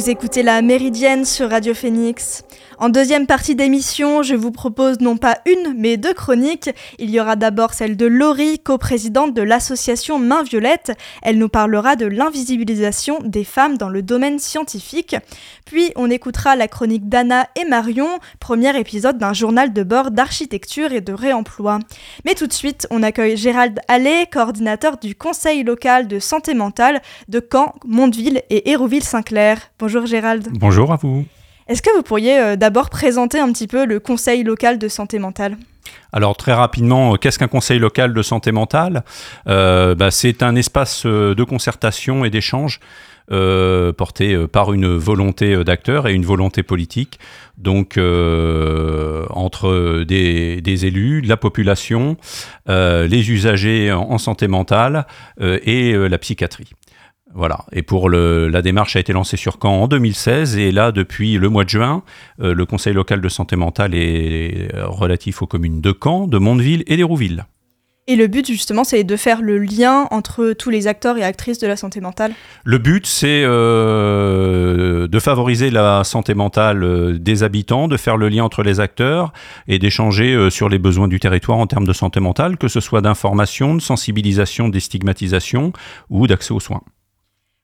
Vous 0.00 0.08
écoutez 0.08 0.42
la 0.42 0.62
Méridienne 0.62 1.26
sur 1.26 1.50
Radio 1.50 1.74
Phoenix. 1.74 2.42
En 2.80 2.88
deuxième 2.88 3.26
partie 3.26 3.54
d'émission, 3.54 4.22
je 4.22 4.34
vous 4.34 4.52
propose 4.52 5.00
non 5.00 5.18
pas 5.18 5.40
une, 5.44 5.74
mais 5.76 5.98
deux 5.98 6.14
chroniques. 6.14 6.70
Il 6.98 7.10
y 7.10 7.20
aura 7.20 7.36
d'abord 7.36 7.74
celle 7.74 7.94
de 7.94 8.06
Laurie, 8.06 8.58
coprésidente 8.58 9.34
de 9.34 9.42
l'association 9.42 10.18
Main 10.18 10.42
Violette. 10.44 10.92
Elle 11.20 11.36
nous 11.36 11.50
parlera 11.50 11.94
de 11.94 12.06
l'invisibilisation 12.06 13.18
des 13.22 13.44
femmes 13.44 13.76
dans 13.76 13.90
le 13.90 14.00
domaine 14.00 14.38
scientifique. 14.38 15.14
Puis 15.66 15.92
on 15.94 16.10
écoutera 16.10 16.56
la 16.56 16.68
chronique 16.68 17.06
d'Anna 17.06 17.48
et 17.54 17.66
Marion, 17.66 18.18
premier 18.40 18.74
épisode 18.80 19.18
d'un 19.18 19.34
journal 19.34 19.74
de 19.74 19.82
bord 19.82 20.10
d'architecture 20.10 20.94
et 20.94 21.02
de 21.02 21.12
réemploi. 21.12 21.80
Mais 22.24 22.32
tout 22.32 22.46
de 22.46 22.52
suite, 22.54 22.86
on 22.90 23.02
accueille 23.02 23.36
Gérald 23.36 23.78
Allais, 23.88 24.26
coordinateur 24.32 24.96
du 24.96 25.14
Conseil 25.14 25.64
local 25.64 26.08
de 26.08 26.18
santé 26.18 26.54
mentale 26.54 27.02
de 27.28 27.46
Caen, 27.46 27.74
Mondeville 27.84 28.40
et 28.48 28.70
Hérouville-Saint-Clair. 28.70 29.70
Bonjour 29.78 30.06
Gérald. 30.06 30.48
Bonjour 30.58 30.94
à 30.94 30.96
vous. 30.96 31.26
Est-ce 31.70 31.82
que 31.82 31.96
vous 31.96 32.02
pourriez 32.02 32.36
euh, 32.36 32.56
d'abord 32.56 32.90
présenter 32.90 33.38
un 33.38 33.52
petit 33.52 33.68
peu 33.68 33.86
le 33.86 34.00
Conseil 34.00 34.42
local 34.42 34.76
de 34.76 34.88
santé 34.88 35.20
mentale? 35.20 35.56
Alors 36.12 36.36
très 36.36 36.52
rapidement, 36.52 37.14
euh, 37.14 37.16
qu'est-ce 37.16 37.38
qu'un 37.38 37.46
conseil 37.46 37.78
local 37.78 38.12
de 38.12 38.22
santé 38.22 38.50
mentale? 38.50 39.04
Euh, 39.46 39.94
bah, 39.94 40.10
C'est 40.10 40.42
un 40.42 40.56
espace 40.56 41.06
de 41.06 41.44
concertation 41.44 42.24
et 42.24 42.30
d'échange 42.30 42.80
porté 43.96 44.36
par 44.48 44.72
une 44.72 44.96
volonté 44.96 45.62
d'acteur 45.62 46.08
et 46.08 46.14
une 46.14 46.24
volonté 46.24 46.64
politique, 46.64 47.20
donc 47.58 47.96
entre 47.96 50.02
des, 50.02 50.84
élus, 50.84 51.20
la 51.20 51.36
population, 51.36 52.16
les 52.66 53.30
usagers 53.30 53.92
en 53.92 54.18
santé 54.18 54.48
mentale 54.48 55.06
et 55.40 55.92
la 55.92 56.18
psychiatrie. 56.18 56.72
Voilà. 57.34 57.64
Et 57.72 57.82
pour 57.82 58.08
le, 58.08 58.48
la 58.48 58.62
démarche 58.62 58.96
a 58.96 59.00
été 59.00 59.12
lancée 59.12 59.36
sur 59.36 59.58
Caen 59.62 59.82
en 59.82 59.88
2016 59.88 60.56
et 60.58 60.72
là 60.72 60.90
depuis 60.90 61.38
le 61.38 61.48
mois 61.48 61.64
de 61.64 61.68
juin, 61.68 62.02
euh, 62.40 62.54
le 62.54 62.66
Conseil 62.66 62.92
local 62.92 63.20
de 63.20 63.28
santé 63.28 63.56
mentale 63.56 63.94
est 63.94 64.74
euh, 64.74 64.86
relatif 64.86 65.40
aux 65.42 65.46
communes 65.46 65.80
de 65.80 65.94
Caen, 66.02 66.26
de 66.26 66.38
Mondeville 66.38 66.82
et 66.86 66.96
d'Hérouville. 66.96 67.44
Et 68.08 68.16
le 68.16 68.26
but, 68.26 68.44
justement, 68.44 68.82
c'est 68.82 69.04
de 69.04 69.14
faire 69.14 69.40
le 69.40 69.58
lien 69.58 70.08
entre 70.10 70.52
tous 70.54 70.70
les 70.70 70.88
acteurs 70.88 71.16
et 71.16 71.22
actrices 71.22 71.60
de 71.60 71.68
la 71.68 71.76
santé 71.76 72.00
mentale 72.00 72.32
Le 72.64 72.78
but, 72.78 73.06
c'est 73.06 73.42
euh, 73.44 75.06
de 75.06 75.18
favoriser 75.20 75.70
la 75.70 76.02
santé 76.02 76.34
mentale 76.34 77.20
des 77.20 77.44
habitants, 77.44 77.86
de 77.86 77.96
faire 77.96 78.16
le 78.16 78.28
lien 78.28 78.42
entre 78.42 78.64
les 78.64 78.80
acteurs 78.80 79.32
et 79.68 79.78
d'échanger 79.78 80.50
sur 80.50 80.68
les 80.68 80.78
besoins 80.78 81.06
du 81.06 81.20
territoire 81.20 81.58
en 81.58 81.68
termes 81.68 81.86
de 81.86 81.92
santé 81.92 82.18
mentale, 82.18 82.56
que 82.56 82.66
ce 82.66 82.80
soit 82.80 83.00
d'information, 83.00 83.76
de 83.76 83.80
sensibilisation, 83.80 84.68
de 84.68 84.78
stigmatisation 84.80 85.72
ou 86.08 86.26
d'accès 86.26 86.52
aux 86.52 86.58
soins. 86.58 86.82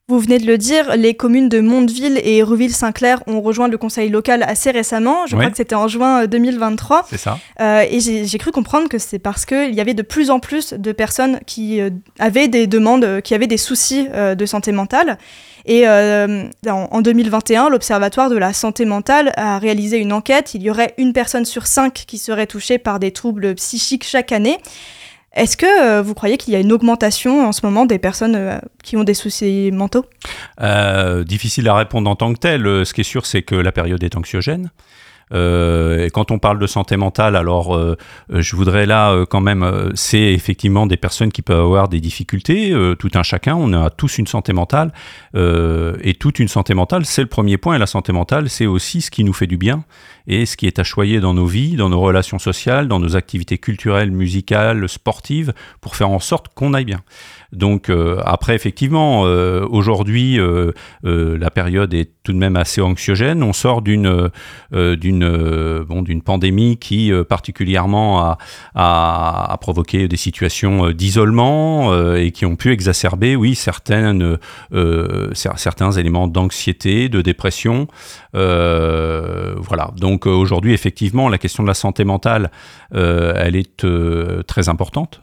Vous 0.09 0.21
venez 0.21 0.39
de 0.39 0.47
le 0.47 0.57
dire, 0.57 0.95
les 0.97 1.15
communes 1.15 1.49
de 1.49 1.59
Mondeville 1.59 2.21
et 2.23 2.41
Reville-Saint-Clair 2.41 3.25
ont 3.27 3.41
rejoint 3.41 3.67
le 3.67 3.77
conseil 3.77 4.09
local 4.09 4.45
assez 4.45 4.71
récemment. 4.71 5.27
Je 5.27 5.35
crois 5.35 5.51
que 5.51 5.57
c'était 5.57 5.75
en 5.75 5.89
juin 5.89 6.27
2023. 6.27 6.99
Euh, 6.99 7.03
c'est 7.11 7.19
ça. 7.19 7.41
Euh, 7.61 7.85
et 7.91 7.99
j'ai 8.25 8.39
cru 8.39 8.53
comprendre 8.53 8.89
que 8.89 8.99
c'est 8.99 9.19
parce 9.19 9.45
qu'il 9.45 9.75
y 9.75 9.81
avait 9.81 9.95
de 9.95 10.03
plus 10.03 10.31
en 10.31 10.39
plus 10.39 10.75
de 10.75 10.93
personnes 10.93 11.41
qui 11.45 11.81
euh, 11.81 11.91
avaient 12.21 12.47
des 12.47 12.69
demandes, 12.69 13.21
qui 13.23 13.35
avaient 13.35 13.49
des 13.49 13.57
soucis 13.57 14.07
de 14.09 14.47
santé 14.47 14.71
mentale. 14.71 15.19
Et 15.65 15.89
en 15.89 17.01
2021, 17.01 17.69
l'Observatoire 17.69 18.31
de 18.31 18.37
la 18.39 18.53
santé 18.53 18.85
mentale 18.85 19.33
a 19.37 19.59
réalisé 19.59 19.99
une 19.99 20.13
enquête. 20.13 20.55
Il 20.55 20.63
y 20.63 20.71
aurait 20.71 20.95
une 20.99 21.15
personne 21.15 21.45
sur 21.45 21.67
cinq 21.67 22.05
qui 22.07 22.19
serait 22.19 22.47
touchée 22.47 22.79
par 22.79 23.01
des 23.01 23.11
troubles 23.11 23.57
psychiques 23.57 24.05
chaque 24.05 24.31
année. 24.31 24.59
Est-ce 25.37 25.59
que 25.59 25.67
euh, 25.67 26.01
vous 26.01 26.15
croyez 26.15 26.39
qu'il 26.39 26.55
y 26.55 26.57
a 26.57 26.61
une 26.61 26.73
augmentation 26.73 27.47
en 27.47 27.53
ce 27.53 27.65
moment 27.65 27.85
des 27.85 27.99
personnes 27.99 28.37
euh, 28.37 28.59
qui 28.83 28.97
ont 28.97 29.05
des 29.05 29.13
soucis 29.13 29.71
mentaux? 29.71 30.07
Euh, 30.63 31.25
Difficile 31.25 31.69
à 31.69 31.75
répondre 31.75 32.11
en 32.11 32.17
tant 32.17 32.33
que 32.33 32.39
tel. 32.39 32.65
Ce 32.87 32.95
qui 32.95 33.03
est 33.03 33.05
sûr, 33.05 33.27
c'est 33.27 33.43
que 33.43 33.55
la 33.55 33.71
période 33.71 34.03
est 34.03 34.17
anxiogène. 34.17 34.71
quand 35.31 36.31
on 36.31 36.39
parle 36.39 36.59
de 36.59 36.67
santé 36.67 36.97
mentale, 36.97 37.37
alors 37.37 37.79
je 38.31 38.57
voudrais 38.57 38.87
là 38.87 39.25
quand 39.29 39.41
même, 39.41 39.91
c'est 39.95 40.33
effectivement 40.33 40.87
des 40.87 40.97
personnes 40.97 41.33
qui 41.33 41.43
peuvent 41.43 41.61
avoir 41.61 41.89
des 41.89 42.01
difficultés, 42.01 42.73
tout 42.99 43.11
un 43.15 43.25
chacun, 43.25 43.57
on 43.57 43.73
a 43.73 43.91
tous 43.91 44.19
une 44.19 44.29
santé 44.29 44.53
mentale, 44.53 44.93
et 45.35 46.15
toute 46.15 46.39
une 46.39 46.49
santé 46.49 46.75
mentale, 46.75 47.05
c'est 47.05 47.23
le 47.23 47.29
premier 47.29 47.59
point, 47.59 47.77
la 47.77 47.87
santé 47.87 48.13
mentale, 48.13 48.49
c'est 48.49 48.67
aussi 48.67 49.01
ce 49.01 49.11
qui 49.11 49.25
nous 49.25 49.35
fait 49.35 49.49
du 49.49 49.57
bien, 49.57 49.85
et 50.27 50.47
ce 50.47 50.57
qui 50.57 50.67
est 50.67 50.79
à 50.79 50.85
choyer 50.85 51.21
dans 51.21 51.35
nos 51.35 51.47
vies, 51.47 51.77
dans 51.77 51.89
nos 51.89 52.01
relations 52.01 52.39
sociales, 52.39 52.89
dans 52.89 52.99
nos 52.99 53.17
activités 53.17 53.59
culturelles, 53.59 54.11
musicales, 54.11 54.89
sportives, 54.89 55.53
pour 55.81 55.97
faire 55.97 56.11
en 56.11 56.21
sorte 56.21 56.49
qu'on 56.55 56.75
aille 56.75 56.85
bien. 56.85 57.03
Donc 57.53 57.89
euh, 57.89 58.21
après, 58.25 58.55
effectivement, 58.55 59.23
euh, 59.25 59.67
aujourd'hui, 59.69 60.39
euh, 60.39 60.73
la 61.03 61.51
période 61.51 61.95
est 61.95 62.11
tout 62.23 62.33
de 62.33 62.39
même 62.39 62.57
assez 62.57 62.81
anxiogène. 62.81 63.43
On 63.43 63.53
sort 63.53 63.83
d'une 63.83 64.31
d'une 64.73 65.85
bon, 65.85 66.05
pandémie 66.25 66.77
qui 66.77 67.13
particulièrement 67.29 68.21
a, 68.21 68.39
a, 68.75 69.57
provoqué 69.61 70.09
des 70.09 70.17
situations 70.17 70.91
d'isolement 70.91 72.15
et 72.15 72.33
qui 72.33 72.47
ont 72.47 72.57
pu 72.57 72.73
exacerber, 72.73 73.37
oui, 73.37 73.55
certaines, 73.55 74.39
certains 75.33 75.93
éléments 75.93 76.27
d'anxiété, 76.27 77.09
de 77.09 77.23
dépression. 77.23 77.87
voilà. 78.33 79.91
Donc 79.97 80.16
aujourd'hui, 80.25 80.73
effectivement, 80.73 81.29
la 81.29 81.37
question 81.37 81.63
de 81.63 81.69
la 81.69 81.75
santé 81.75 82.05
mentale, 82.05 82.51
elle 82.93 83.57
est 83.57 83.87
très 84.47 84.71
importante 84.71 85.21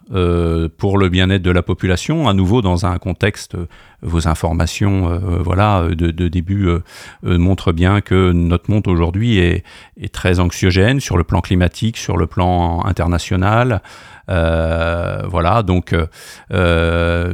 pour 0.77 0.97
le 0.99 1.09
bien-être 1.09 1.41
de 1.41 1.51
la 1.51 1.63
population 1.63 2.27
à 2.27 2.33
nouveau 2.33 2.61
dans 2.61 2.85
un 2.85 2.97
contexte, 2.97 3.55
euh, 3.55 3.67
vos 4.01 4.27
informations 4.27 5.09
euh, 5.09 5.41
voilà, 5.41 5.87
de, 5.89 6.27
début 6.27 6.67
euh, 6.67 6.81
montrent 7.23 7.71
bien 7.71 8.01
que 8.01 8.31
notre 8.31 8.69
monde 8.69 8.87
aujourd'hui 8.87 9.37
est, 9.37 9.63
très 10.11 10.39
anxiogène 10.39 10.99
sur 10.99 11.17
le 11.17 11.23
plan 11.23 11.41
climatique, 11.41 11.97
sur 11.97 12.17
le 12.17 12.27
plan 12.27 12.83
international. 12.85 13.81
voilà, 14.27 15.63
donc 15.63 15.95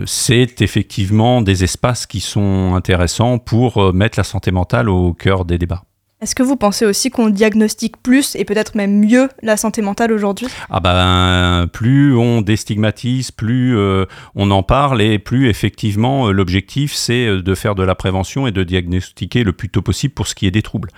c'est 0.05 0.61
effectivement 0.61 1.41
des 1.41 1.63
espaces 1.63 2.05
qui 2.05 2.19
sont 2.19 2.75
intéressants 2.75 3.39
pour 3.39 3.93
mettre 3.93 4.19
la 4.19 4.23
santé 4.23 4.51
mentale 4.51 4.89
au 4.89 5.13
cœur 5.13 5.45
des 5.45 5.57
débats. 5.57 5.83
Est-ce 6.21 6.35
que 6.35 6.43
vous 6.43 6.57
pensez 6.57 6.85
aussi 6.85 7.11
qu'on 7.11 7.29
diagnostique 7.29 7.95
plus 8.03 8.35
et 8.35 8.43
peut-être 8.43 8.75
même 8.75 8.99
mieux 8.99 9.29
la 9.41 9.55
santé 9.55 9.81
mentale 9.81 10.11
aujourd'hui? 10.11 10.47
Ah 10.69 10.81
ben 10.81 11.67
plus 11.71 12.13
on 12.13 12.41
déstigmatise, 12.41 13.31
plus 13.31 13.77
euh, 13.77 14.05
on 14.35 14.51
en 14.51 14.61
parle 14.61 15.01
et 15.01 15.17
plus 15.17 15.47
effectivement 15.47 16.27
euh, 16.27 16.31
l'objectif 16.33 16.93
c'est 16.93 17.25
euh, 17.25 17.41
de 17.41 17.55
faire 17.55 17.73
de 17.73 17.83
la 17.83 17.95
prévention 17.95 18.47
et 18.47 18.51
de 18.51 18.63
diagnostiquer 18.65 19.45
le 19.45 19.53
plus 19.53 19.69
tôt 19.69 19.81
possible 19.81 20.13
pour 20.13 20.27
ce 20.27 20.35
qui 20.35 20.45
est 20.45 20.51
des 20.51 20.61
troubles. 20.61 20.89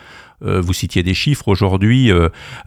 Euh, 0.44 0.59
vous 0.62 0.74
citiez 0.74 1.03
des 1.03 1.13
chiffres. 1.13 1.47
Aujourd'hui, 1.47 2.12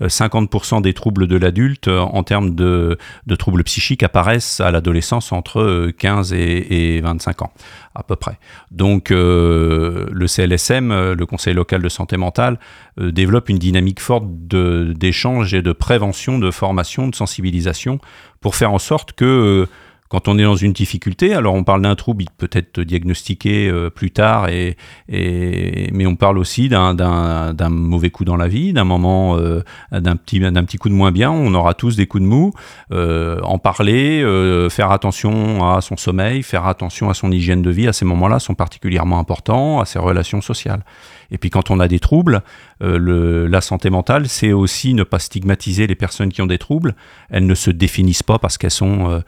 50% 0.01 0.77
euh, 0.77 0.81
des 0.81 0.93
troubles 0.93 1.27
de 1.27 1.37
l'adulte 1.37 1.89
euh, 1.89 2.01
en 2.01 2.23
termes 2.23 2.55
de, 2.55 2.99
troubles 3.39 3.65
psychiques 3.65 4.03
apparaissent 4.03 4.61
à 4.61 4.71
l'adolescence 4.71 5.33
entre 5.33 5.91
15 5.99 6.33
et, 6.33 7.01
25 7.03 7.43
ans, 7.43 7.53
à 7.95 8.03
peu 8.03 8.17
près. 8.17 8.39
Donc, 8.71 9.11
le 9.11 10.27
CLSM, 10.27 11.13
le 11.13 11.27
Conseil 11.27 11.55
local 11.55 11.83
de 11.83 11.89
santé 11.89 12.17
mentale, 12.17 12.59
développe 12.99 13.49
une 13.49 13.59
dynamique 13.59 14.01
forte 14.01 14.27
d'échange 14.49 15.53
et 15.55 15.63
de 15.63 15.73
prévention, 15.73 16.39
de 16.39 16.51
formation, 16.51 17.09
de 17.09 17.15
sensibilisation 17.15 17.99
pour 18.41 18.55
faire 18.55 18.73
en 18.73 18.79
sorte 18.79 19.13
que 19.13 19.67
quand 20.15 20.29
on 20.29 20.39
est 20.39 20.45
dans 20.45 20.55
une 20.55 20.73
difficulté, 20.73 21.35
alors 21.35 21.55
on 21.55 21.65
parle 21.65 21.83
d'un 21.83 21.97
trouble, 21.97 22.23
il 22.23 22.31
peut 22.31 22.51
être 22.53 22.81
diagnostiqué 22.81 23.69
euh, 23.69 23.91
plus 23.91 24.13
tard, 24.13 24.49
et, 24.49 24.77
mais 25.09 26.07
on 26.07 26.15
parle 26.15 26.39
aussi 26.39 26.69
d'un 26.69 27.69
mauvais 27.69 28.11
coup 28.11 28.25
dans 28.25 28.37
la 28.37 28.47
vie, 28.47 28.73
d'un 28.73 28.85
moment, 28.85 29.37
euh, 29.37 29.65
d'un 29.91 30.15
petit, 30.15 30.79
coup 30.79 30.89
de 30.89 30.95
moins 30.95 31.11
bien. 31.11 31.33
On 31.33 31.53
aura 31.55 31.75
tous 31.75 31.97
des 31.97 32.07
coups 32.07 32.23
de 32.23 32.29
mou. 32.29 32.53
Euh, 32.93 33.41
en 33.43 33.59
parler, 33.59 34.25
faire 34.71 34.93
attention 34.93 35.69
à 35.69 35.81
son 35.81 35.97
sommeil, 35.97 36.45
faire 36.45 36.67
attention 36.67 37.11
à 37.11 37.15
son 37.15 37.33
hygiène 37.33 37.63
de 37.63 37.71
vie 37.71 37.89
à 37.89 37.93
ces 37.93 38.05
moments-là 38.05 38.39
sont 38.39 38.55
particulièrement 38.55 39.19
importants, 39.19 39.81
à 39.81 39.85
ses 39.85 39.99
relations 39.99 40.41
sociales. 40.41 40.85
Et 41.31 41.39
puis 41.39 41.51
quand 41.51 41.73
on 41.73 41.81
a 41.81 41.89
des 41.89 41.99
troubles, 41.99 42.43
la 42.81 43.61
santé 43.61 43.91
mentale, 43.91 44.29
c'est 44.29 44.53
aussi 44.53 44.95
ne 44.95 45.03
pas 45.03 45.19
stigmatiser 45.19 45.89
les 45.89 45.97
personnes 45.97 46.31
qui 46.31 46.41
ont 46.41 46.47
des 46.47 46.59
troubles. 46.59 46.95
Elles 47.31 47.47
ne 47.47 47.55
se 47.55 47.71
définissent 47.71 48.23
pas 48.23 48.39
parce 48.39 48.59
qu'elles 48.59 48.71
sont 48.71 49.11
euh, 49.11 49.21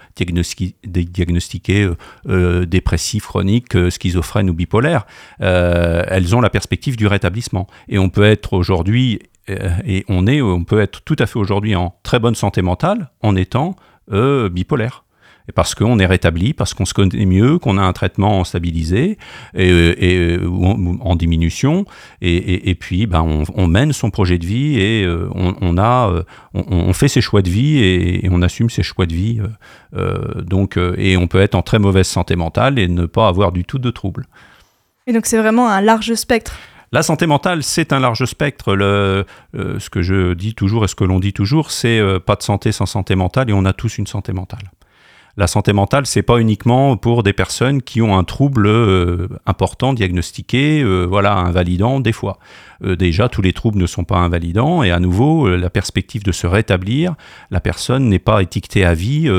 diagnostiquées 0.85 1.91
euh, 2.29 2.67
dépressives, 2.67 3.25
chroniques, 3.25 3.77
schizophrènes 3.91 4.51
ou 4.51 4.55
bipolaires. 4.55 5.07
elles 5.39 6.37
ont 6.37 6.41
la 6.41 6.51
perspective 6.51 6.97
du 6.97 7.07
rétablissement. 7.07 7.67
Et 7.89 7.99
on 7.99 8.09
peut 8.09 8.25
être 8.25 8.53
aujourd'hui 8.53 9.21
et 9.49 10.05
on, 10.09 10.27
est, 10.27 10.43
on 10.43 10.65
peut 10.65 10.81
être 10.81 11.03
tout 11.03 11.15
à 11.21 11.27
fait 11.27 11.39
aujourd'hui 11.39 11.77
en 11.77 11.95
très 12.03 12.19
bonne 12.19 12.35
santé 12.35 12.63
mentale 12.63 13.11
en 13.23 13.37
étant 13.37 13.77
bipolaire 14.11 15.06
parce 15.55 15.75
qu'on 15.75 15.99
est 15.99 16.07
rétabli, 16.07 16.53
parce 16.53 16.75
qu'on 16.75 16.85
se 16.85 16.95
connaît 16.95 17.27
mieux, 17.27 17.59
qu'on 17.59 17.79
a 17.79 17.83
un 17.83 17.93
traitement 17.93 18.43
stabilisé 18.45 19.19
et, 19.55 20.39
en 21.01 21.17
diminution, 21.17 21.85
et, 22.21 22.75
puis 22.75 23.07
ben, 23.07 23.45
on, 23.55 23.67
mène 23.67 23.93
son 23.93 24.11
projet 24.11 24.39
de 24.39 24.47
vie 24.47 24.79
et 24.79 25.05
euh, 25.05 25.29
on, 25.35 25.79
a, 25.79 26.11
euh, 26.11 26.23
on, 26.55 26.93
fait 26.93 27.09
ses 27.09 27.21
choix 27.21 27.43
de 27.43 27.51
vie 27.51 27.79
et, 27.79 28.29
on 28.31 28.43
assume 28.43 28.71
ses 28.71 28.83
choix 28.83 29.07
de 29.07 29.15
vie. 29.15 29.41
Euh, 29.95 30.43
donc, 30.43 30.79
et 30.97 31.17
on 31.17 31.27
peut 31.27 31.41
être 31.41 31.55
en 31.55 31.63
très 31.63 31.79
mauvaise 31.79 32.07
santé 32.07 32.37
mentale 32.37 32.79
et 32.79 32.89
ne 32.89 33.07
pas 33.07 33.29
avoir 33.29 33.53
du 33.53 33.65
tout 33.65 33.79
de 33.79 33.91
troubles. 33.91 34.27
Et 35.07 35.13
donc 35.13 35.27
c'est 35.27 35.39
vraiment 35.39 35.69
un 35.69 35.81
large 35.81 36.15
spectre. 36.15 36.57
La 36.93 37.03
santé 37.03 37.27
mentale, 37.27 37.63
c'est 37.63 37.93
un 37.93 38.01
large 38.01 38.25
spectre. 38.25 38.75
Le, 38.75 39.25
ce 39.53 39.91
que 39.91 40.03
je 40.03 40.35
dis 40.35 40.55
toujours 40.55 40.85
et 40.85 40.89
ce 40.89 40.95
que 40.95 41.05
l'on 41.05 41.21
dit 41.21 41.33
toujours, 41.33 41.71
c'est 41.71 42.01
pas 42.25 42.37
de 42.37 42.43
santé 42.43 42.73
sans 42.73 42.87
santé 42.87 43.15
mentale 43.15 43.51
et 43.51 43.53
on 43.53 43.65
a 43.65 43.73
tous 43.73 43.99
une 43.99 44.07
santé 44.07 44.33
mentale 44.33 44.71
la 45.37 45.47
santé 45.47 45.73
mentale, 45.73 46.07
c'est 46.07 46.23
pas 46.23 46.39
uniquement 46.39 46.97
pour 46.97 47.23
des 47.23 47.33
personnes 47.33 47.83
qui 47.83 48.01
ont 48.01 48.17
un 48.17 48.25
trouble 48.25 48.67
euh, 48.67 49.29
important 49.45 49.93
diagnostiqué, 49.93 50.83
euh, 50.83 51.05
voilà, 51.05 51.35
invalidant 51.35 52.01
des 52.01 52.13
fois. 52.13 52.39
Euh, 52.85 52.97
déjà, 52.97 53.29
tous 53.29 53.43
les 53.43 53.53
troubles 53.53 53.79
ne 53.79 53.87
sont 53.87 54.05
pas 54.05 54.19
invalidants 54.19 54.83
et 54.83 54.91
à 54.91 55.01
nouveau, 55.01 55.49
la 55.49 55.71
perspective 55.71 56.23
de 56.23 56.33
se 56.33 56.47
rétablir, 56.47 57.15
la 57.51 57.61
personne 57.61 58.09
n'est 58.09 58.19
pas 58.19 58.43
étiquetée 58.43 58.85
à 58.85 58.95
vie 58.95 59.31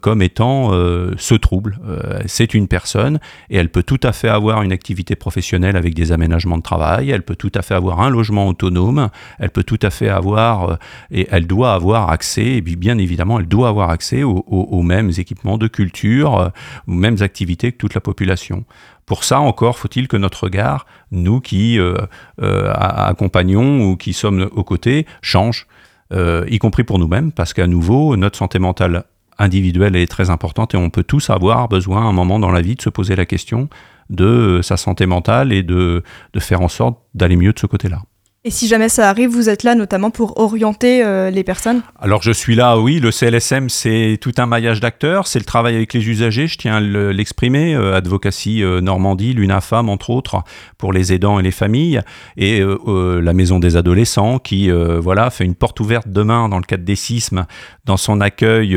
comme 0.00 0.22
étant 0.22 0.72
ce 1.16 1.34
trouble. 1.34 1.78
c'est 2.26 2.54
une 2.54 2.68
personne 2.68 3.18
et 3.50 3.56
elle 3.56 3.70
peut 3.70 3.82
tout 3.82 4.00
à 4.02 4.12
fait 4.12 4.28
avoir 4.28 4.62
une 4.62 4.72
activité 4.72 5.16
professionnelle 5.16 5.76
avec 5.76 5.94
des 5.94 6.12
aménagements 6.12 6.58
de 6.58 6.62
travail, 6.62 7.10
elle 7.10 7.22
peut 7.22 7.36
tout 7.36 7.52
à 7.54 7.62
fait 7.62 7.74
avoir 7.74 8.00
un 8.00 8.10
logement 8.10 8.48
autonome, 8.48 9.08
elle 9.38 9.50
peut 9.50 9.64
tout 9.64 9.78
à 9.82 9.90
fait 9.90 10.08
avoir 10.08 10.78
et 11.10 11.28
elle 11.30 11.46
doit 11.46 11.74
avoir 11.74 12.10
accès, 12.10 12.56
et 12.56 12.62
puis 12.62 12.76
bien 12.76 12.98
évidemment, 12.98 13.38
elle 13.38 13.48
doit 13.48 13.68
avoir 13.68 13.90
accès 13.90 14.22
aux, 14.22 14.44
aux 14.48 14.82
mêmes 14.82 15.10
équipements 15.16 15.58
de 15.58 15.68
culture, 15.68 16.38
euh, 16.38 16.48
ou 16.86 16.94
mêmes 16.94 17.18
activités 17.20 17.72
que 17.72 17.78
toute 17.78 17.94
la 17.94 18.00
population. 18.00 18.64
Pour 19.08 19.24
ça, 19.24 19.40
encore 19.40 19.78
faut-il 19.78 20.06
que 20.06 20.18
notre 20.18 20.44
regard, 20.44 20.86
nous 21.10 21.40
qui 21.40 21.78
euh, 21.78 21.96
euh, 22.42 22.70
accompagnons 22.74 23.80
ou 23.80 23.96
qui 23.96 24.12
sommes 24.12 24.50
aux 24.52 24.64
côtés, 24.64 25.06
change, 25.22 25.66
y 26.10 26.58
compris 26.58 26.84
pour 26.84 26.98
nous-mêmes, 26.98 27.32
parce 27.32 27.52
qu'à 27.52 27.66
nouveau, 27.66 28.16
notre 28.16 28.38
santé 28.38 28.58
mentale 28.58 29.04
individuelle 29.38 29.94
est 29.94 30.06
très 30.06 30.30
importante 30.30 30.74
et 30.74 30.78
on 30.78 30.88
peut 30.88 31.04
tous 31.04 31.28
avoir 31.28 31.68
besoin 31.68 32.02
à 32.02 32.08
un 32.08 32.12
moment 32.12 32.38
dans 32.38 32.50
la 32.50 32.62
vie 32.62 32.76
de 32.76 32.82
se 32.82 32.88
poser 32.88 33.14
la 33.14 33.26
question 33.26 33.68
de 34.08 34.60
sa 34.62 34.78
santé 34.78 35.04
mentale 35.04 35.52
et 35.52 35.62
de 35.62 36.02
faire 36.38 36.62
en 36.62 36.68
sorte 36.68 36.98
d'aller 37.14 37.36
mieux 37.36 37.52
de 37.52 37.58
ce 37.58 37.66
côté-là. 37.66 38.00
Et 38.44 38.52
si 38.52 38.68
jamais 38.68 38.88
ça 38.88 39.10
arrive, 39.10 39.30
vous 39.30 39.48
êtes 39.48 39.64
là 39.64 39.74
notamment 39.74 40.12
pour 40.12 40.38
orienter 40.38 41.04
euh, 41.04 41.28
les 41.28 41.42
personnes 41.42 41.82
Alors 41.98 42.22
je 42.22 42.30
suis 42.30 42.54
là, 42.54 42.78
oui. 42.78 43.00
Le 43.00 43.10
CLSM, 43.10 43.68
c'est 43.68 44.16
tout 44.20 44.32
un 44.38 44.46
maillage 44.46 44.78
d'acteurs. 44.78 45.26
C'est 45.26 45.40
le 45.40 45.44
travail 45.44 45.74
avec 45.74 45.92
les 45.92 46.08
usagers, 46.08 46.46
je 46.46 46.56
tiens 46.56 46.76
à 46.76 46.80
l'exprimer. 46.80 47.74
Euh, 47.74 47.96
Advocacy 47.96 48.62
euh, 48.62 48.80
Normandie, 48.80 49.32
l'UNAFAM, 49.32 49.88
entre 49.88 50.10
autres, 50.10 50.44
pour 50.78 50.92
les 50.92 51.12
aidants 51.12 51.40
et 51.40 51.42
les 51.42 51.50
familles. 51.50 52.00
Et 52.36 52.62
la 52.86 53.32
Maison 53.32 53.58
des 53.58 53.76
adolescents 53.76 54.38
qui 54.38 54.70
voilà, 54.70 55.30
fait 55.30 55.44
une 55.44 55.56
porte 55.56 55.80
ouverte 55.80 56.08
demain 56.08 56.48
dans 56.48 56.58
le 56.58 56.64
cadre 56.64 56.84
des 56.84 56.94
sismes, 56.94 57.46
dans 57.84 57.96
son 57.96 58.20
accueil, 58.20 58.74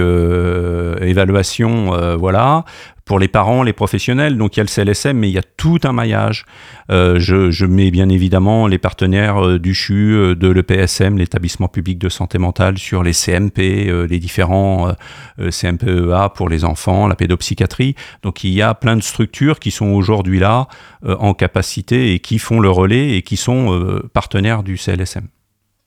évaluation, 1.02 2.16
voilà 2.18 2.66
pour 3.12 3.20
les 3.20 3.28
parents, 3.28 3.62
les 3.62 3.74
professionnels. 3.74 4.38
Donc 4.38 4.56
il 4.56 4.62
y 4.62 4.62
a 4.62 4.64
le 4.64 4.70
CLSM, 4.70 5.18
mais 5.18 5.28
il 5.28 5.34
y 5.34 5.38
a 5.38 5.44
tout 5.44 5.80
un 5.84 5.92
maillage. 5.92 6.46
Euh, 6.92 7.20
je, 7.20 7.66
mets 7.66 7.92
bien 7.92 8.08
évidemment 8.08 8.68
les 8.68 8.78
partenaires 8.78 9.46
euh, 9.46 9.60
du 9.60 9.74
CHU, 9.74 10.14
euh, 10.14 10.34
de 10.34 10.48
l'EPSM, 10.48 11.18
l'établissement 11.18 11.68
public 11.68 12.00
de 12.00 12.08
santé 12.08 12.38
mentale, 12.38 12.78
sur 12.78 13.04
les 13.04 13.12
CMP, 13.12 14.08
les 14.08 14.20
différents 14.20 14.94
CMPEA 15.38 16.30
pour 16.34 16.48
les 16.48 16.64
enfants, 16.64 17.06
la 17.10 17.16
pédopsychiatrie. 17.16 17.96
Donc 18.24 18.46
il 18.46 18.52
y 18.52 18.62
a 18.62 18.74
plein 18.76 18.96
de 18.96 19.04
structures 19.04 19.60
qui 19.60 19.72
sont 19.72 19.88
aujourd'hui 19.88 20.40
là 20.40 20.70
en 21.06 21.34
capacité 21.34 22.14
et 22.14 22.20
qui 22.20 22.40
font 22.40 22.62
le 22.62 22.70
relais 22.70 23.18
et 23.18 23.24
qui 23.24 23.36
sont 23.36 24.02
partenaires 24.14 24.64
du 24.64 24.78
CLSM. 24.78 25.28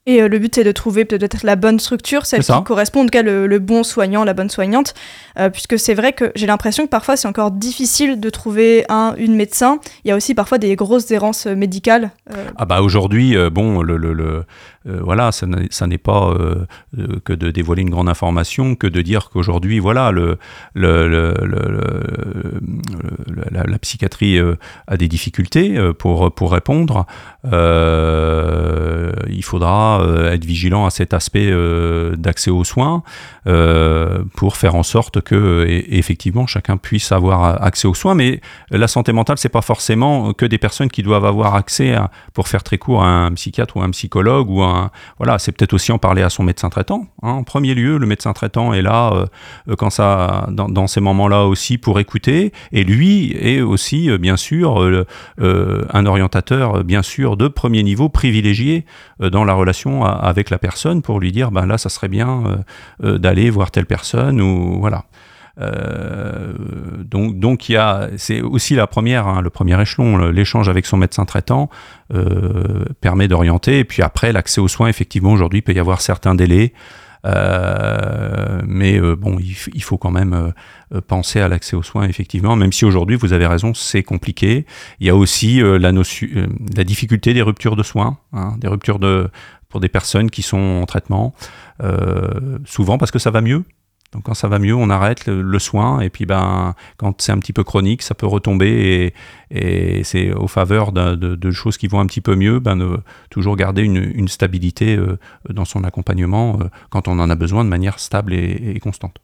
Et 0.06 0.21
euh, 0.21 0.29
le 0.29 0.39
but, 0.39 0.55
c'est 0.55 0.65
de 0.65 0.73
trouver 0.73 1.06
peut-être 1.06 1.45
la 1.45 1.56
bonne 1.56 1.81
structure, 1.81 2.27
celle 2.27 2.45
qui 2.45 2.65
correspond, 2.65 3.01
en 3.01 3.05
tout 3.05 3.11
cas, 3.11 3.23
le, 3.23 3.59
bon 3.59 3.83
soignant, 3.83 4.25
la 4.25 4.35
bonne 4.35 4.51
soignante. 4.51 4.95
Euh, 5.39 5.49
puisque 5.49 5.79
c'est 5.79 5.95
vrai 5.95 6.12
que 6.12 6.31
j'ai 6.35 6.47
l'impression 6.47 6.85
que 6.85 6.91
parfois, 6.91 7.17
c'est 7.17 7.29
encore 7.29 7.51
difficile 7.51 8.21
de 8.21 8.31
trouver 8.31 8.85
un, 8.91 9.15
une 9.17 9.35
médecin. 9.35 9.79
Il 10.05 10.09
y 10.09 10.11
a 10.11 10.17
aussi 10.17 10.35
parfois 10.35 10.59
des 10.59 10.77
grosses 10.77 11.11
errances 11.11 11.47
médicales. 11.47 12.11
Euh. 12.31 12.51
Ah 12.56 12.67
bah 12.67 12.83
aujourd'hui, 12.83 13.35
bon, 13.51 13.81
le, 13.81 13.97
le, 13.97 14.45
voilà, 14.85 15.31
ça 15.33 15.47
n'est 15.87 15.99
pas 15.99 16.35
que 17.25 17.33
de 17.33 17.51
dévoiler 17.51 17.83
une 17.83 17.91
grande 17.91 18.09
information, 18.09 18.75
que 18.75 18.87
de 18.87 19.03
dire 19.03 19.31
qu'aujourd'hui, 19.31 19.79
voilà, 19.79 20.13
la, 20.75 21.33
psychiatrie 23.81 24.39
a 24.87 24.97
des 24.97 25.09
difficultés 25.09 25.79
pour, 25.99 26.53
répondre. 26.53 27.07
il 27.45 27.51
faudra 29.45 30.01
euh, 30.03 30.33
être 30.33 30.45
vigilant 30.45 30.87
à 30.87 30.91
cet 30.91 31.15
aspect 31.15 31.49
euh, 31.51 32.17
d'accès 32.17 32.51
aux 32.51 32.65
soins 32.65 33.03
euh, 33.47 34.23
pour 34.37 34.57
faire 34.57 34.75
en 34.75 34.83
sorte 34.83 35.21
que 35.21 35.65
effectivement 35.69 36.47
chacun 36.47 36.77
puisse 36.77 37.13
avoir 37.13 37.63
accès 37.63 37.87
aux 37.87 37.95
soins. 37.95 38.15
Mais 38.15 38.41
la 38.71 38.89
santé 38.89 39.13
mentale, 39.13 39.39
c'est 39.39 39.49
pas 39.49 39.63
forcément 39.63 40.33
que 40.33 40.47
des 40.47 40.59
personnes 40.59 40.91
qui 40.91 41.03
doivent 41.03 41.25
avoir 41.25 41.55
accès, 41.55 41.95
pour 42.33 42.49
faire 42.49 42.63
très 42.63 42.79
court, 42.79 43.03
à 43.03 43.09
un 43.09 43.33
psychiatre 43.33 43.77
ou 43.77 43.83
un 43.83 43.91
psychologue 43.91 44.51
ou 44.51 44.63
un 44.63 44.74
voilà, 45.19 45.38
c'est 45.38 45.53
peut-être 45.53 45.73
aussi 45.73 45.93
en 45.93 45.99
parler 45.99 46.23
à 46.23 46.31
son 46.31 46.43
médecin 46.43 46.71
traitant. 46.71 47.06
Hein. 47.23 47.31
En 47.31 47.44
premier 47.44 47.75
lieu, 47.75 47.99
le 47.99 48.06
médecin 48.06 48.32
traitant 48.32 48.73
est 48.73 48.82
là 48.82 49.26
quand 49.79 49.91
ça 49.91 50.49
dans, 50.50 50.87
ces 50.87 51.00
moments-là 51.00 51.44
aussi 51.44 51.79
pour 51.79 51.99
écouter 51.99 52.53
et 52.73 52.85
lui 52.85 53.37
est 53.41 53.61
aussi 53.61 54.11
bien 54.19 54.37
sûr 54.37 55.05
un 55.38 56.06
orientateur 56.06 56.85
bien 56.85 57.03
sûr 57.03 57.37
de 57.37 57.49
premier 57.49 57.82
niveau 57.82 58.09
privilégié 58.09 58.85
dans 59.21 59.44
la 59.44 59.55
relation 59.55 60.05
avec 60.05 60.50
la 60.50 60.59
personne 60.59 61.03
pour 61.03 61.20
lui 61.20 61.32
dire 61.32 61.50
ben 61.50 61.67
là 61.67 61.79
ça 61.79 61.88
serait 61.88 62.09
bien 62.09 62.43
euh, 62.47 62.56
euh, 63.05 63.19
d'aller 63.19 63.50
voir 63.50 63.70
telle 63.70 63.87
personne 63.87 64.41
ou 64.41 64.79
voilà. 64.81 65.05
Euh, 65.61 66.53
donc, 67.05 67.39
donc 67.39 67.69
il 67.69 67.73
y 67.73 67.77
a, 67.77 68.09
c'est 68.17 68.41
aussi 68.41 68.75
la 68.75 68.87
première, 68.87 69.29
hein, 69.29 69.41
le 69.41 69.51
premier 69.51 69.81
échelon, 69.81 70.17
l'échange 70.31 70.69
avec 70.69 70.87
son 70.87 70.97
médecin 70.97 71.25
traitant 71.25 71.71
permet 73.01 73.29
d'orienter. 73.29 73.81
Et 73.81 73.85
puis 73.85 74.03
après, 74.03 74.33
l'accès 74.33 74.61
aux 74.61 74.69
soins, 74.69 74.89
effectivement, 74.89 75.33
aujourd'hui, 75.33 75.61
il 75.61 75.63
peut 75.63 75.75
y 75.75 75.81
avoir 75.81 76.01
certains 76.01 76.34
délais. 76.34 76.73
Euh, 77.25 78.61
mais 78.67 78.99
euh, 79.01 79.17
bon, 79.17 79.39
il, 79.39 79.82
faut 79.82 79.96
quand 79.96 80.11
même 80.11 80.53
euh, 80.93 81.01
penser 81.01 81.41
à 81.41 81.49
l'accès 81.49 81.77
aux 81.77 81.82
soins, 81.82 82.06
effectivement, 82.06 82.56
même 82.56 82.73
si 82.73 82.84
aujourd'hui, 82.84 83.17
vous 83.17 83.32
avez 83.32 83.46
raison, 83.46 83.73
c'est 83.75 84.03
compliqué. 84.03 84.67
Il 85.01 85.06
y 85.06 85.11
a 85.11 85.17
aussi 85.17 85.61
la, 85.61 85.93
notion, 85.93 86.29
la 86.77 86.84
difficulté 86.84 87.34
des 87.34 87.43
ruptures 87.43 87.77
de 87.77 87.82
soins, 87.82 88.19
hein, 88.32 88.56
des 88.58 88.69
ruptures 88.69 88.99
de, 88.99 89.31
pour 89.69 89.81
des 89.81 89.89
personnes 89.89 90.31
qui 90.31 90.43
sont 90.43 90.81
en 90.82 90.87
traitement, 90.87 91.34
souvent 92.65 92.99
parce 92.99 93.11
que 93.11 93.19
ça 93.19 93.31
va 93.31 93.41
mieux. 93.41 93.65
Donc 94.15 94.23
quand 94.23 94.35
ça 94.35 94.47
va 94.47 94.61
mieux, 94.61 94.75
on 94.75 94.91
arrête 94.91 95.27
le, 95.27 95.59
soin 95.59 96.01
et 96.01 96.09
puis 96.09 96.25
ben 96.25 96.75
quand 96.97 97.21
c'est 97.21 97.33
un 97.33 97.39
petit 97.39 97.53
peu 97.53 97.65
chronique, 97.65 98.01
ça 98.03 98.15
peut 98.15 98.27
retomber 98.27 99.13
et, 99.51 100.05
c'est 100.05 100.33
au 100.33 100.47
faveur 100.47 100.93
de, 100.93 101.51
choses 101.51 101.77
qui 101.77 101.89
vont 101.89 102.01
un 102.01 102.06
petit 102.06 102.21
peu 102.21 102.37
mieux, 102.37 102.61
ben 102.61 102.77
de 102.77 102.99
toujours 103.31 103.56
garder 103.56 103.83
une, 103.83 104.29
stabilité 104.29 104.97
euh, 104.97 105.19
dans 105.51 105.65
son 105.65 105.85
accompagnement 105.85 106.59
euh, 106.61 106.65
quand 106.91 107.09
on 107.09 107.19
en 107.19 107.29
a 107.29 107.35
besoin 107.35 107.65
de 107.65 107.69
manière 107.69 107.99
stable 107.99 108.33
et, 108.33 108.79
constante. 108.81 109.17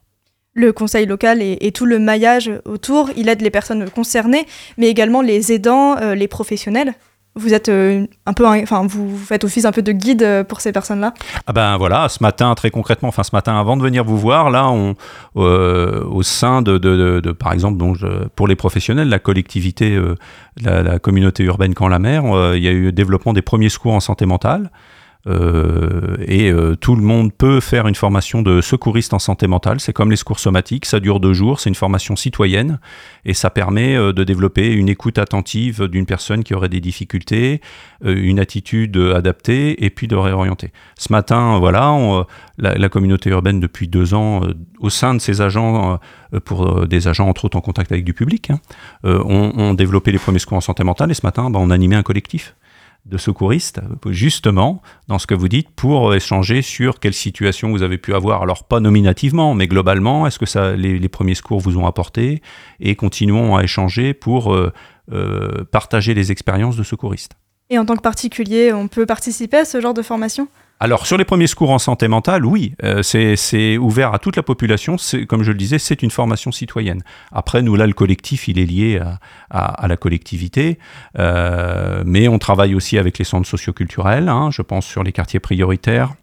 Le 0.53 0.73
conseil 0.73 1.05
local 1.05 1.41
et, 1.41 1.71
tout 1.71 1.85
le 1.85 1.97
maillage 1.97 2.51
autour, 2.65 3.09
il 3.15 3.29
aide 3.29 3.41
les 3.41 3.49
personnes 3.49 3.89
concernées, 3.89 4.45
mais 4.77 4.87
également 4.87 5.21
les 5.21 5.51
aidants, 5.51 5.97
euh, 5.97 6.15
les 6.15 6.27
professionnels 6.27 6.93
vous 7.35 7.53
êtes 7.53 7.69
euh, 7.69 8.05
un 8.25 8.33
peu, 8.33 8.45
enfin, 8.45 8.85
vous 8.85 9.17
faites 9.17 9.43
office 9.43 9.63
un 9.63 9.71
peu 9.71 9.81
de 9.81 9.91
guide 9.91 10.23
euh, 10.23 10.43
pour 10.43 10.59
ces 10.59 10.71
personnes-là? 10.71 11.13
Ah 11.47 11.53
ben 11.53 11.77
voilà, 11.77 12.09
ce 12.09 12.21
matin 12.21 12.53
très 12.55 12.71
concrètement, 12.71 13.09
enfin 13.09 13.23
ce 13.23 13.33
matin 13.33 13.57
avant 13.57 13.77
de 13.77 13.81
venir 13.81 14.03
vous 14.03 14.17
voir, 14.17 14.49
là, 14.49 14.69
on, 14.69 14.95
euh, 15.37 16.03
au 16.05 16.23
sein 16.23 16.61
de, 16.61 16.77
de, 16.77 17.31
par 17.31 17.53
exemple, 17.53 17.77
donc, 17.77 17.99
pour 18.35 18.47
les 18.47 18.55
professionnels, 18.55 19.07
la 19.07 19.19
collectivité, 19.19 19.97
la, 20.61 20.83
la, 20.83 20.99
communauté 20.99 21.43
urbaine 21.43 21.73
Camp 21.73 21.87
la 21.87 21.99
Mer, 21.99 22.23
il 22.55 22.63
y 22.63 22.67
a 22.67 22.71
eu 22.71 22.83
le 22.85 22.91
développement 22.91 23.33
des 23.33 23.41
premiers 23.41 23.69
secours 23.69 23.93
en 23.93 24.01
santé 24.01 24.25
mentale. 24.25 24.69
Euh, 25.27 26.17
et 26.25 26.51
euh, 26.51 26.75
tout 26.75 26.95
le 26.95 27.03
monde 27.03 27.31
peut 27.31 27.59
faire 27.59 27.87
une 27.87 27.95
formation 27.95 28.41
de 28.41 28.61
secouriste 28.61 29.13
en 29.13 29.19
santé 29.19 29.47
mentale. 29.47 29.79
C'est 29.79 29.93
comme 29.93 30.09
les 30.09 30.17
secours 30.17 30.39
somatiques, 30.39 30.85
ça 30.85 30.99
dure 30.99 31.19
deux 31.19 31.33
jours, 31.33 31.59
c'est 31.59 31.69
une 31.69 31.75
formation 31.75 32.15
citoyenne. 32.15 32.79
Et 33.25 33.33
ça 33.33 33.49
permet 33.49 33.95
euh, 33.95 34.13
de 34.13 34.23
développer 34.23 34.71
une 34.73 34.89
écoute 34.89 35.17
attentive 35.17 35.87
d'une 35.87 36.05
personne 36.05 36.43
qui 36.43 36.53
aurait 36.53 36.69
des 36.69 36.81
difficultés, 36.81 37.61
une 38.03 38.39
attitude 38.39 38.97
adaptée 38.97 39.85
et 39.85 39.89
puis 39.89 40.07
de 40.07 40.15
réorienter. 40.15 40.71
Ce 40.97 41.11
matin, 41.11 41.59
voilà, 41.59 42.25
la, 42.57 42.89
communauté 42.89 43.29
urbaine 43.29 43.59
depuis 43.59 43.87
deux 43.87 44.13
ans, 44.13 44.41
au 44.79 44.89
sein 44.89 45.13
de 45.13 45.19
ses 45.19 45.41
agents, 45.41 45.99
pour 46.45 46.87
des 46.87 47.07
agents 47.07 47.27
entre 47.27 47.45
autres 47.45 47.57
en 47.57 47.61
contact 47.61 47.91
avec 47.91 48.03
du 48.03 48.13
public, 48.13 48.49
hein, 48.49 48.59
ont, 49.03 49.73
développé 49.73 50.11
les 50.11 50.19
premiers 50.19 50.39
secours 50.39 50.57
en 50.57 50.61
santé 50.61 50.83
mentale. 50.83 51.11
Et 51.11 51.13
ce 51.13 51.25
matin, 51.25 51.49
bah, 51.49 51.59
on 51.61 51.69
animait 51.69 51.95
un 51.95 52.03
collectif 52.03 52.55
de 53.05 53.17
secouristes, 53.17 53.81
justement, 54.07 54.81
dans 55.07 55.17
ce 55.17 55.27
que 55.27 55.33
vous 55.33 55.47
dites, 55.47 55.69
pour 55.71 56.13
échanger 56.13 56.61
sur 56.61 56.99
quelle 56.99 57.13
situation 57.13 57.71
vous 57.71 57.81
avez 57.81 57.97
pu 57.97 58.13
avoir. 58.13 58.43
Alors, 58.43 58.63
pas 58.65 58.79
nominativement, 58.79 59.55
mais 59.55 59.67
globalement, 59.67 60.27
est-ce 60.27 60.37
que 60.37 60.45
ça, 60.45 60.75
les, 60.75 61.09
premiers 61.09 61.35
secours 61.35 61.59
vous 61.59 61.77
ont 61.77 61.87
apporté 61.87 62.41
Et 62.79 62.95
continuons 62.95 63.55
à 63.55 63.63
échanger 63.63 64.13
pour 64.13 64.53
euh, 64.53 64.71
euh, 65.11 65.63
partager 65.71 66.13
les 66.13 66.31
expériences 66.31 66.77
de 66.77 66.83
secouristes. 66.83 67.33
Et 67.69 67.79
en 67.79 67.85
tant 67.85 67.95
que 67.95 68.01
particulier, 68.01 68.71
on 68.71 68.87
peut 68.87 69.05
participer 69.05 69.57
à 69.57 69.65
ce 69.65 69.81
genre 69.81 69.93
de 69.93 70.01
formation? 70.01 70.47
Alors 70.81 71.05
sur 71.05 71.15
les 71.15 71.25
premiers 71.25 71.45
secours 71.45 71.69
en 71.69 71.77
santé 71.77 72.07
mentale, 72.07 72.43
oui, 72.43 72.73
euh, 72.83 73.03
c'est 73.03 73.77
ouvert 73.77 74.15
à 74.15 74.17
toute 74.17 74.35
la 74.35 74.41
population. 74.41 74.95
Comme 75.27 75.43
je 75.43 75.51
le 75.51 75.57
disais, 75.57 75.77
c'est 75.77 76.01
une 76.01 76.09
formation 76.09 76.51
citoyenne. 76.51 77.03
Après, 77.31 77.61
nous 77.61 77.75
là, 77.75 77.85
le 77.85 77.93
collectif, 77.93 78.47
il 78.47 78.57
est 78.57 78.65
lié 78.65 78.99
à, 79.51 79.87
la 79.87 79.95
collectivité, 79.95 80.79
euh, 81.19 82.01
mais 82.03 82.27
on 82.27 82.39
travaille 82.39 82.73
aussi 82.73 82.97
avec 82.97 83.19
les 83.19 83.25
centres 83.25 83.47
socioculturels. 83.47 84.27
Hein, 84.27 84.49
je 84.51 84.63
pense 84.63 84.87
sur 84.87 85.03
les 85.03 85.11
quartiers 85.11 85.39
prioritaires, 85.39 86.15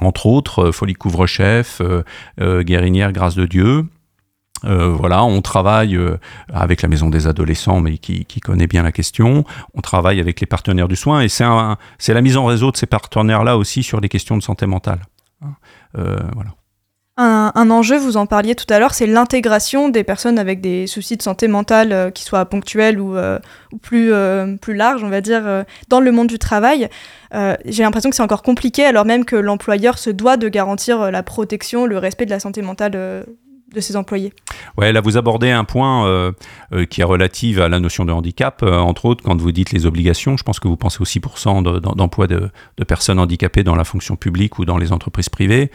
entre 0.00 0.26
autres 0.26 0.66
euh, 0.66 0.72
Folie 0.72 0.94
Couvre-Chef, 0.94 1.82
Guérinière, 2.38 3.10
Grâce 3.10 3.34
de 3.34 3.46
Dieu. 3.46 3.86
Euh, 4.64 4.88
voilà, 4.88 5.24
on 5.24 5.40
travaille 5.42 5.96
euh, 5.96 6.18
avec 6.52 6.82
la 6.82 6.88
maison 6.88 7.08
des 7.08 7.26
adolescents, 7.26 7.80
mais 7.80 7.98
qui, 7.98 8.24
connaît 8.40 8.66
bien 8.66 8.82
la 8.82 8.92
question. 8.92 9.44
On 9.74 9.80
travaille 9.80 10.20
avec 10.20 10.40
les 10.40 10.46
partenaires 10.46 10.88
du 10.88 10.96
soin 10.96 11.20
et 11.20 11.28
c'est 11.28 11.44
la 12.14 12.20
mise 12.20 12.36
en 12.36 12.46
réseau 12.46 12.70
de 12.70 12.76
ces 12.76 12.86
partenaires-là 12.86 13.56
aussi 13.56 13.82
sur 13.82 14.00
les 14.00 14.08
questions 14.08 14.36
de 14.36 14.42
santé 14.42 14.66
mentale. 14.66 15.00
Hein. 15.42 15.54
Euh, 15.98 16.18
voilà. 16.34 16.50
Un, 17.22 17.70
enjeu, 17.70 17.98
vous 17.98 18.16
en 18.16 18.24
parliez 18.24 18.54
tout 18.54 18.64
à 18.72 18.78
l'heure, 18.78 18.94
c'est 18.94 19.06
l'intégration 19.06 19.90
des 19.90 20.04
personnes 20.04 20.38
avec 20.38 20.62
des 20.62 20.86
soucis 20.86 21.18
de 21.18 21.22
santé 21.22 21.48
mentale, 21.48 22.12
qui 22.14 22.24
soient 22.24 22.46
ponctuels 22.46 22.98
ou, 22.98 23.14
plus, 23.82 24.10
plus 24.62 24.74
larges, 24.74 25.04
on 25.04 25.10
va 25.10 25.20
dire, 25.20 25.42
dans 25.90 26.00
le 26.00 26.12
monde 26.12 26.28
du 26.28 26.38
travail. 26.38 26.88
J'ai 27.66 27.82
l'impression 27.82 28.08
que 28.08 28.16
c'est 28.16 28.22
encore 28.22 28.42
compliqué, 28.42 28.86
alors 28.86 29.04
même 29.04 29.26
que 29.26 29.36
l'employeur 29.36 29.98
se 29.98 30.08
doit 30.08 30.38
de 30.38 30.48
garantir 30.48 31.10
la 31.10 31.22
protection, 31.22 31.84
le 31.84 31.98
respect 31.98 32.24
de 32.24 32.30
la 32.30 32.40
santé 32.40 32.62
mentale 32.62 33.26
de 33.72 33.80
ses 33.80 33.96
employés. 33.96 34.32
Ouais, 34.76 34.92
là 34.92 35.00
vous 35.00 35.16
abordez 35.16 35.50
un 35.50 35.64
point 35.64 36.06
euh, 36.06 36.32
euh, 36.72 36.86
qui 36.86 37.00
est 37.00 37.04
relatif 37.04 37.58
à 37.58 37.68
la 37.68 37.80
notion 37.80 38.04
de 38.04 38.12
handicap, 38.12 38.62
euh, 38.62 38.78
entre 38.78 39.04
autres 39.04 39.22
quand 39.22 39.40
vous 39.40 39.52
dites 39.52 39.72
les 39.72 39.86
obligations, 39.86 40.36
je 40.36 40.42
pense 40.42 40.60
que 40.60 40.68
vous 40.68 40.76
pensez 40.76 41.00
au 41.00 41.04
6% 41.04 41.80
d'emploi 41.80 42.26
de, 42.26 42.50
personnes 42.86 43.18
handicapées 43.18 43.62
dans 43.62 43.76
la 43.76 43.84
fonction 43.84 44.16
publique 44.16 44.58
ou 44.58 44.64
dans 44.64 44.78
les 44.78 44.92
entreprises 44.92 45.28
privées. 45.28 45.70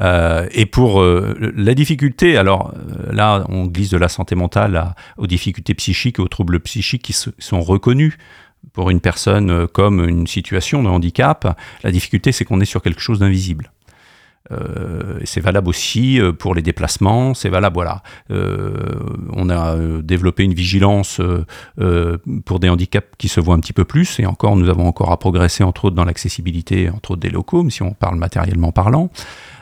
et 0.00 0.66
pour 0.66 1.02
la 1.02 1.74
difficulté, 1.74 2.36
alors 2.36 2.74
là 3.10 3.44
on 3.48 3.66
glisse 3.66 3.90
de 3.90 3.96
la 3.96 4.08
santé 4.08 4.34
mentale 4.34 4.94
aux 5.16 5.26
difficultés 5.26 5.74
psychiques 5.74 6.18
et 6.18 6.22
aux 6.22 6.28
troubles 6.28 6.60
psychiques 6.60 7.02
qui 7.02 7.12
sont 7.12 7.60
reconnus 7.60 8.18
pour 8.72 8.90
une 8.90 9.00
personne 9.00 9.66
comme 9.68 10.06
une 10.06 10.26
situation 10.26 10.82
de 10.82 10.88
handicap. 10.88 11.56
La 11.82 11.90
difficulté 11.90 12.32
c'est 12.32 12.44
qu'on 12.44 12.60
est 12.60 12.66
sur 12.66 12.82
quelque 12.82 13.00
chose 13.00 13.18
d'invisible. 13.18 13.70
Euh, 14.50 15.20
c'est 15.24 15.40
valable 15.40 15.68
aussi 15.68 16.20
euh, 16.20 16.32
pour 16.32 16.54
les 16.54 16.62
déplacements, 16.62 17.34
c'est 17.34 17.50
valable, 17.50 17.74
voilà. 17.74 18.02
Euh, 18.30 18.72
on 19.34 19.50
a 19.50 19.76
développé 20.02 20.44
une 20.44 20.54
vigilance 20.54 21.20
pour 22.44 22.60
des 22.60 22.68
handicaps 22.68 23.08
qui 23.18 23.28
se 23.28 23.40
voient 23.40 23.54
un 23.54 23.60
petit 23.60 23.72
peu 23.72 23.84
plus, 23.84 24.18
et 24.20 24.26
encore, 24.26 24.56
nous 24.56 24.68
avons 24.68 24.86
encore 24.86 25.12
à 25.12 25.18
progresser, 25.18 25.64
entre 25.64 25.86
autres, 25.86 25.96
dans 25.96 26.04
l'accessibilité, 26.04 26.90
entre 26.90 27.12
autres, 27.12 27.20
des 27.20 27.30
locaux, 27.30 27.62
mais 27.62 27.70
si 27.70 27.82
on 27.82 27.92
parle 27.92 28.16
matériellement 28.16 28.72
parlant. 28.72 29.10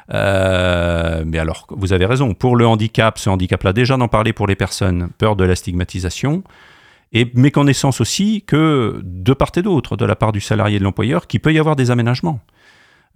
mais 0.09 1.39
alors, 1.39 1.67
vous 1.71 1.93
avez 1.93 2.07
raison, 2.07 2.35
pour 2.35 2.57
le 2.57 2.67
handicap, 2.67 3.19
ce 3.19 3.29
handicap-là, 3.31 3.73
déjà 3.73 3.97
d'en 3.97 4.09
parler 4.09 4.33
pour 4.33 4.47
les 4.47 4.57
personnes, 4.57 5.09
peur 5.19 5.37
de 5.37 5.45
la 5.45 5.57
stigmatisation, 5.57 6.43
et 7.13 7.31
méconnaissance 7.35 8.01
aussi 8.01 8.43
que 8.47 9.01
de 9.03 9.33
part 9.33 9.53
et 9.57 9.63
d'autre, 9.63 9.97
de 9.97 10.05
la 10.05 10.17
part 10.17 10.33
du 10.33 10.41
salarié 10.41 10.77
et 10.77 10.79
de 10.79 10.85
l'employeur, 10.85 11.27
qu'il 11.27 11.41
peut 11.41 11.53
y 11.53 11.59
avoir 11.59 11.77
des 11.77 11.91
aménagements. 11.91 12.41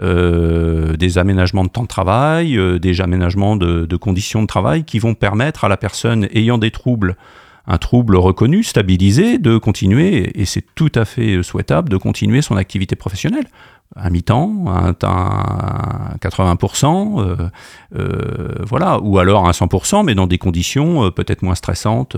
Euh, 0.03 0.97
des 0.97 1.19
aménagements 1.19 1.65
de 1.65 1.69
temps 1.69 1.83
de 1.83 1.89
travail, 1.89 2.57
euh, 2.57 2.79
des 2.79 3.03
aménagements 3.03 3.57
de, 3.57 3.97
conditions 3.97 4.41
de 4.41 4.47
travail 4.47 4.85
qui 4.85 4.99
vont 4.99 5.13
permettre 5.13 5.65
à 5.65 5.69
la 5.69 5.77
personne 5.77 6.27
ayant 6.33 6.57
des 6.57 6.71
troubles, 6.71 7.17
un 7.67 7.77
trouble 7.77 8.17
reconnu, 8.17 8.63
stabilisé, 8.63 9.37
de 9.37 9.59
continuer, 9.59 10.41
et 10.41 10.47
c'est 10.47 10.65
tout 10.75 10.91
à 10.95 11.05
fait 11.05 11.43
souhaitable, 11.43 11.91
de 11.91 11.99
continuer 11.99 12.41
son 12.41 12.57
activité 12.57 12.97
professionnelle 12.97 13.45
un 13.97 14.11
mi-temps, 14.11 14.67
un, 14.69 14.93
80%, 14.93 17.21
euh, 17.21 17.37
euh, 17.97 18.55
voilà, 18.63 19.01
ou 19.01 19.19
alors 19.19 19.49
un 19.49 19.51
100%, 19.51 20.05
mais 20.05 20.15
dans 20.15 20.29
des 20.29 20.39
conditions 20.39 21.05
euh, 21.05 21.11
peut-être 21.11 21.43
moins 21.43 21.57
stressantes, 21.57 22.17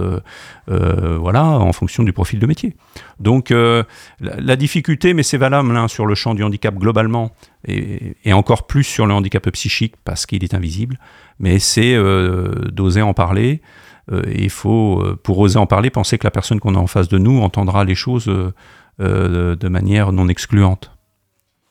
voilà, 0.67 1.45
en 1.45 1.73
fonction 1.73 2.03
du 2.03 2.13
profil 2.13 2.39
de 2.39 2.47
métier. 2.47 2.77
Donc 3.21 3.55
la, 4.21 4.57
difficulté, 4.57 5.15
mais 5.15 5.23
c'est 5.23 5.39
valable 5.39 5.75
hein, 5.77 5.89
sur 5.89 6.07
le 6.07 6.15
champ 6.15 6.35
du 6.35 6.45
handicap 6.45 6.75
globalement, 6.75 7.33
et, 7.67 8.17
et, 8.25 8.33
encore 8.33 8.67
plus 8.67 8.85
sur 8.85 9.07
le 9.07 9.15
handicap 9.15 9.49
psychique 9.51 9.95
parce 10.05 10.27
qu'il 10.27 10.45
est 10.45 10.55
invisible, 10.55 10.99
mais 11.39 11.59
c'est 11.59 11.97
d'oser 12.71 13.03
en 13.03 13.15
parler. 13.15 13.63
il 14.11 14.51
faut, 14.51 15.03
pour 15.23 15.39
oser 15.39 15.59
en 15.59 15.67
parler, 15.67 15.91
penser 15.91 16.19
que 16.19 16.27
la 16.27 16.31
personne 16.31 16.61
qu'on 16.61 16.75
a 16.75 16.79
en 16.79 16.87
face 16.87 17.09
de 17.09 17.19
nous 17.19 17.41
entendra 17.41 17.85
les 17.85 17.95
choses 17.95 18.31
de 18.99 19.69
manière 19.69 20.13
non 20.13 20.29
excluante. 20.29 20.93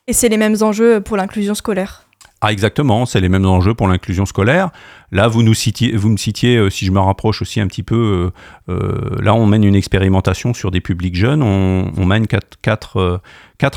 Et 0.07 0.13
c'est 0.13 0.29
les 0.29 0.37
mêmes 0.37 0.57
enjeux 0.61 1.01
pour 1.01 1.17
l'inclusion 1.17 1.53
scolaire 1.53 2.07
ah 2.43 2.51
exactement, 2.51 3.05
c'est 3.05 3.21
les 3.21 3.29
mêmes 3.29 3.45
enjeux 3.45 3.75
pour 3.75 3.87
l'inclusion 3.87 4.25
scolaire. 4.25 4.71
Là, 5.11 5.27
vous 5.27 5.43
nous 5.43 5.53
citiez, 5.53 5.95
vous 5.95 6.09
me 6.09 6.17
citiez, 6.17 6.57
euh, 6.57 6.71
si 6.71 6.87
je 6.87 6.91
me 6.91 6.99
rapproche 6.99 7.43
aussi 7.43 7.61
un 7.61 7.67
petit 7.67 7.83
peu, 7.83 8.31
euh, 8.67 8.73
euh, 8.73 9.21
là 9.21 9.35
on 9.35 9.45
mène 9.45 9.63
une 9.63 9.75
expérimentation 9.75 10.55
sur 10.55 10.71
des 10.71 10.81
publics 10.81 11.13
jeunes. 11.13 11.43
On, 11.43 12.05
mène 12.07 12.25
quatre, 12.25 13.21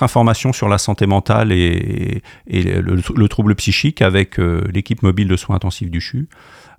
informations 0.01 0.55
sur 0.55 0.71
la 0.71 0.79
santé 0.79 1.05
mentale 1.07 1.53
et, 1.53 2.23
le, 2.47 3.29
trouble 3.29 3.55
psychique 3.55 4.01
avec 4.01 4.39
l'équipe 4.39 5.03
mobile 5.03 5.29
de 5.29 5.37
soins 5.37 5.57
intensifs 5.57 5.91
du 5.91 6.01
CHU. 6.01 6.27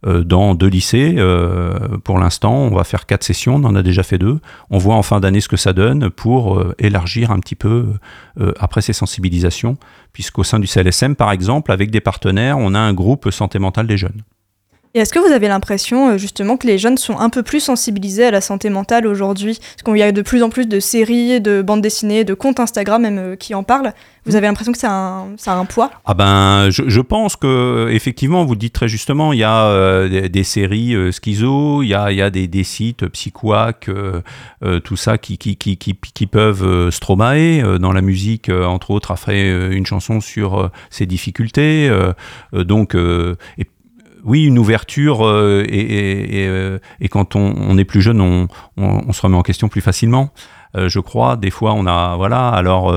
Euh, 0.06 0.24
dans 0.24 0.56
deux 0.56 0.68
lycées. 0.68 1.16
Euh, 1.18 1.98
pour 2.04 2.20
l'instant, 2.20 2.54
on 2.54 2.76
va 2.76 2.84
faire 2.84 3.06
quatre 3.06 3.24
sessions, 3.24 3.56
on 3.56 3.64
en 3.64 3.76
a 3.76 3.82
déjà 3.82 4.04
fait 4.04 4.18
deux. 4.18 4.40
On 4.70 4.78
voit 4.78 4.96
en 4.96 5.02
fin 5.02 5.20
d'année 5.20 5.42
ce 5.42 5.48
que 5.48 5.58
ça 5.58 5.74
donne 5.74 6.10
pour 6.10 6.60
euh, 6.60 6.76
élargir 6.80 7.32
un 7.32 7.40
petit 7.40 7.56
peu 7.56 7.94
après 8.60 8.82
ces 8.82 8.94
sensibilisations, 8.94 9.78
puisqu'au 10.12 10.44
sein 10.44 10.60
du 10.60 10.68
CLSM, 10.68 11.16
par 11.16 11.32
exemple, 11.32 11.72
avec 11.72 11.90
des 11.90 12.02
partenaires, 12.02 12.58
on 12.58 12.74
a 12.74 12.80
un 12.80 12.94
groupe 12.94 13.32
santé 13.32 13.60
mentale 13.60 13.88
des 13.88 13.98
jeunes. 13.98 14.22
Et 14.96 15.00
est-ce 15.00 15.12
que 15.12 15.20
vous 15.20 15.34
avez 15.34 15.50
l'impression 15.50 16.12
euh, 16.12 16.18
justement 16.18 16.56
que 16.56 16.66
les 16.66 16.78
jeunes 16.78 16.98
sont 16.98 17.20
un 17.20 17.30
peu 17.30 17.44
plus 17.44 17.60
sensibilisés 17.60 18.24
à 18.24 18.32
la 18.32 18.40
santé 18.40 18.70
mentale 18.70 19.06
aujourd'hui 19.08 19.60
Parce 19.60 19.84
qu'il 19.84 19.98
y 19.98 20.02
a 20.02 20.14
de 20.14 20.22
plus 20.22 20.42
en 20.42 20.50
plus 20.50 20.70
de 20.70 20.80
séries, 20.80 21.42
de 21.42 21.62
bandes 21.62 21.82
dessinées, 21.82 22.24
de 22.24 22.34
comptes 22.34 22.62
Instagram 22.62 23.02
même 23.02 23.18
euh, 23.18 23.36
qui 23.36 23.54
en 23.56 23.64
parlent. 23.64 23.94
Vous 24.26 24.38
avez 24.38 24.48
l'impression 24.48 24.72
que 24.72 24.78
ça 24.78 24.90
a, 24.90 24.94
un, 24.94 25.28
ça 25.36 25.52
a 25.52 25.58
un 25.58 25.66
poids? 25.66 25.92
Ah 26.06 26.14
ben, 26.14 26.70
je, 26.70 27.02
pense 27.02 27.36
que 27.36 27.90
effectivement, 27.92 28.46
vous 28.46 28.54
le 28.54 28.58
dites 28.58 28.74
très 28.74 28.88
justement, 28.88 29.34
il 29.34 29.40
y 29.40 29.44
a 29.44 29.66
euh, 29.66 30.30
des, 30.30 30.44
séries 30.44 30.96
schizo, 31.12 31.84
il 31.84 31.90
y 31.90 31.94
a, 31.94 32.12
il 32.12 32.18
y 32.18 32.22
a 32.22 32.30
des, 32.32 32.48
des 32.48 32.64
sites 32.64 33.06
psychoac, 33.10 33.88
tout 34.84 34.96
ça 34.96 35.20
qui, 35.20 35.38
qui, 35.38 35.58
qui, 35.58 35.78
qui, 35.78 36.26
peuvent 36.26 36.90
stromaer 36.90 37.62
dans 37.80 37.92
la 37.92 38.02
musique, 38.02 38.50
entre 38.50 38.90
autres, 38.90 39.12
a 39.12 39.16
fait 39.16 39.48
une 39.72 39.86
chanson 39.86 40.22
sur 40.22 40.72
ces 40.90 41.06
difficultés. 41.06 41.92
donc, 42.52 42.96
et 42.96 43.66
oui, 44.26 44.46
une 44.46 44.58
ouverture, 44.58 45.26
euh, 45.26 45.64
euh, 45.72 46.80
et, 47.00 47.08
quand 47.10 47.36
on, 47.36 47.78
est 47.78 47.86
plus 47.86 48.02
jeune, 48.02 48.20
on, 48.22 49.14
se 49.14 49.22
remet 49.22 49.38
en 49.38 49.44
question 49.44 49.70
plus 49.70 49.82
facilement. 49.82 50.32
Euh, 50.76 50.90
je 50.90 51.00
crois, 51.00 51.38
des 51.38 51.52
fois, 51.52 51.74
on 51.74 51.86
a. 51.86 52.16
Voilà, 52.18 52.50
alors, 52.50 52.94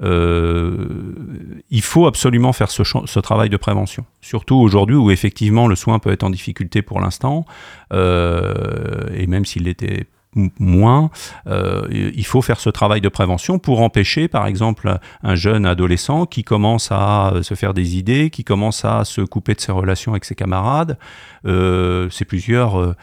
il 0.00 1.82
faut 1.82 2.06
absolument 2.06 2.54
faire 2.54 2.70
ce, 2.70 2.82
ce, 2.84 3.20
travail 3.20 3.50
de 3.50 3.56
prévention. 3.58 4.06
Surtout 4.22 4.56
aujourd'hui 4.56 4.96
où, 4.96 5.10
effectivement, 5.10 5.68
le 5.68 5.76
soin 5.76 5.98
peut 5.98 6.10
être 6.10 6.24
en 6.24 6.30
difficulté 6.30 6.80
pour 6.80 7.00
l'instant, 7.00 7.44
et 7.92 9.26
même 9.26 9.44
s'il 9.44 9.68
était 9.68 10.06
moins, 10.34 11.10
euh, 11.46 11.86
il 11.90 12.24
faut 12.24 12.40
faire 12.42 12.58
ce 12.58 12.70
travail 12.70 13.00
de 13.00 13.08
prévention 13.08 13.58
pour 13.58 13.80
empêcher, 13.82 14.28
par 14.28 14.46
exemple, 14.46 14.98
un 15.22 15.34
jeune 15.34 15.66
adolescent 15.66 16.26
qui 16.26 16.42
commence 16.42 16.88
à 16.90 17.34
se 17.42 17.54
faire 17.54 17.74
des 17.74 17.96
idées, 17.96 18.30
qui 18.30 18.44
commence 18.44 18.84
à 18.84 19.04
se 19.04 19.20
couper 19.20 19.54
de 19.54 19.60
ses 19.60 19.72
relations 19.72 20.12
avec 20.12 20.24
ses 20.24 20.34
camarades. 20.34 20.98
Euh, 21.44 22.08
c'est 22.10 22.24
plusieurs, 22.24 22.78
euh, 22.78 22.94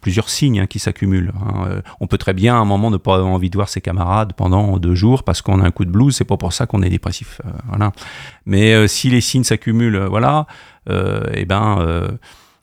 plusieurs 0.00 0.28
signes 0.28 0.60
hein, 0.60 0.66
qui 0.66 0.78
s'accumulent. 0.78 1.32
Hein. 1.40 1.82
On 2.00 2.06
peut 2.06 2.18
très 2.18 2.34
bien 2.34 2.54
à 2.54 2.58
un 2.58 2.64
moment 2.64 2.90
ne 2.90 2.96
pas 2.96 3.16
avoir 3.16 3.32
envie 3.32 3.50
de 3.50 3.56
voir 3.56 3.68
ses 3.68 3.80
camarades 3.80 4.34
pendant 4.34 4.78
deux 4.78 4.94
jours 4.94 5.24
parce 5.24 5.42
qu'on 5.42 5.60
a 5.60 5.66
un 5.66 5.70
coup 5.70 5.84
de 5.84 5.90
blues, 5.90 6.14
c'est 6.14 6.24
pas 6.24 6.36
pour 6.36 6.52
ça 6.52 6.66
qu'on 6.66 6.82
est 6.82 6.90
dépressif. 6.90 7.40
voilà. 7.68 7.92
Mais 8.46 8.86
si 8.88 9.08
les 9.08 9.20
signes 9.20 9.44
s'accumulent, 9.44 10.06
voilà, 10.08 10.46
eh 10.88 11.44
ben 11.44 11.78
euh, 11.80 12.08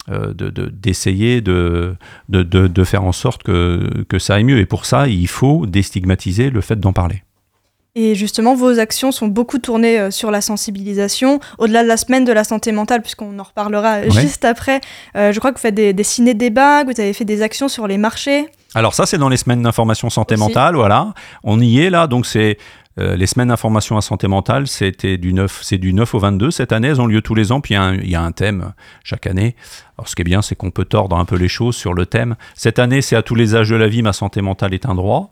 d'essayer 0.09 1.41
de, 1.41 1.95
de, 2.29 2.43
de, 2.43 2.83
faire 2.83 3.03
en 3.03 3.11
sorte 3.11 3.43
que, 3.43 4.03
que 4.07 4.19
ça 4.19 4.35
aille 4.35 4.43
mieux. 4.43 4.59
Et 4.59 4.65
pour 4.65 4.85
ça, 4.85 5.07
il 5.07 5.27
faut 5.27 5.65
déstigmatiser 5.65 6.49
le 6.49 6.61
fait 6.61 6.79
d'en 6.79 6.93
parler. 6.93 7.23
Et 7.95 8.13
justement, 8.13 8.55
vos 8.55 8.79
actions 8.79 9.11
sont 9.11 9.27
beaucoup 9.27 9.57
tournées 9.57 9.99
euh, 9.99 10.11
sur 10.11 10.29
la 10.29 10.41
sensibilisation. 10.41 11.39
Au-delà 11.57 11.83
de 11.83 11.87
la 11.87 11.97
semaine 11.97 12.23
de 12.23 12.31
la 12.31 12.43
santé 12.43 12.71
mentale, 12.71 13.01
puisqu'on 13.01 13.37
en 13.39 13.43
reparlera 13.43 14.07
juste 14.09 14.45
après, 14.45 14.79
euh, 15.17 15.33
je 15.33 15.39
crois 15.39 15.51
que 15.51 15.57
vous 15.57 15.63
faites 15.63 15.75
des, 15.75 15.91
des 15.91 16.03
ciné-débats, 16.03 16.83
vous 16.83 16.91
avez 16.91 17.13
fait 17.13 17.25
des 17.25 17.41
actions 17.41 17.67
sur 17.67 17.87
les 17.87 17.97
marchés. 17.97 18.47
Alors 18.75 18.93
ça, 18.93 19.07
c'est 19.07 19.17
dans 19.17 19.29
les 19.29 19.37
semaines 19.37 19.63
d'information 19.63 20.09
santé 20.11 20.35
mentale, 20.35 20.75
voilà. 20.75 21.13
On 21.43 21.59
y 21.59 21.79
est 21.81 21.89
là, 21.89 22.05
donc 22.05 22.27
c'est 22.27 22.57
euh, 22.99 23.15
les 23.15 23.27
semaines 23.27 23.47
d'information 23.47 23.97
à 23.97 24.01
santé 24.01 24.27
mentale, 24.27 24.67
c'était 24.67 25.17
du 25.17 25.33
9, 25.33 25.59
c'est 25.63 25.77
du 25.77 25.93
9 25.93 26.15
au 26.15 26.19
22 26.19 26.51
cette 26.51 26.71
année, 26.71 26.89
elles 26.89 27.01
ont 27.01 27.07
lieu 27.07 27.21
tous 27.21 27.35
les 27.35 27.51
ans, 27.51 27.61
puis 27.61 27.75
il 27.75 28.09
y, 28.09 28.15
a 28.15 28.21
un 28.21 28.31
thème 28.31 28.73
chaque 29.03 29.27
année. 29.27 29.55
Alors 29.97 30.07
ce 30.07 30.15
qui 30.15 30.21
est 30.21 30.25
bien, 30.25 30.41
c'est 30.41 30.55
qu'on 30.55 30.71
peut 30.71 30.85
tordre 30.85 31.15
un 31.15 31.25
peu 31.25 31.35
les 31.35 31.47
choses 31.47 31.75
sur 31.75 31.93
le 31.93 32.05
thème. 32.05 32.35
Cette 32.55 32.79
année, 32.79 33.01
c'est 33.01 33.15
à 33.15 33.21
tous 33.21 33.35
les 33.35 33.55
âges 33.55 33.69
de 33.69 33.75
la 33.75 33.87
vie, 33.87 34.01
ma 34.01 34.13
santé 34.13 34.41
mentale 34.41 34.73
est 34.73 34.85
un 34.85 34.95
droit. 34.95 35.31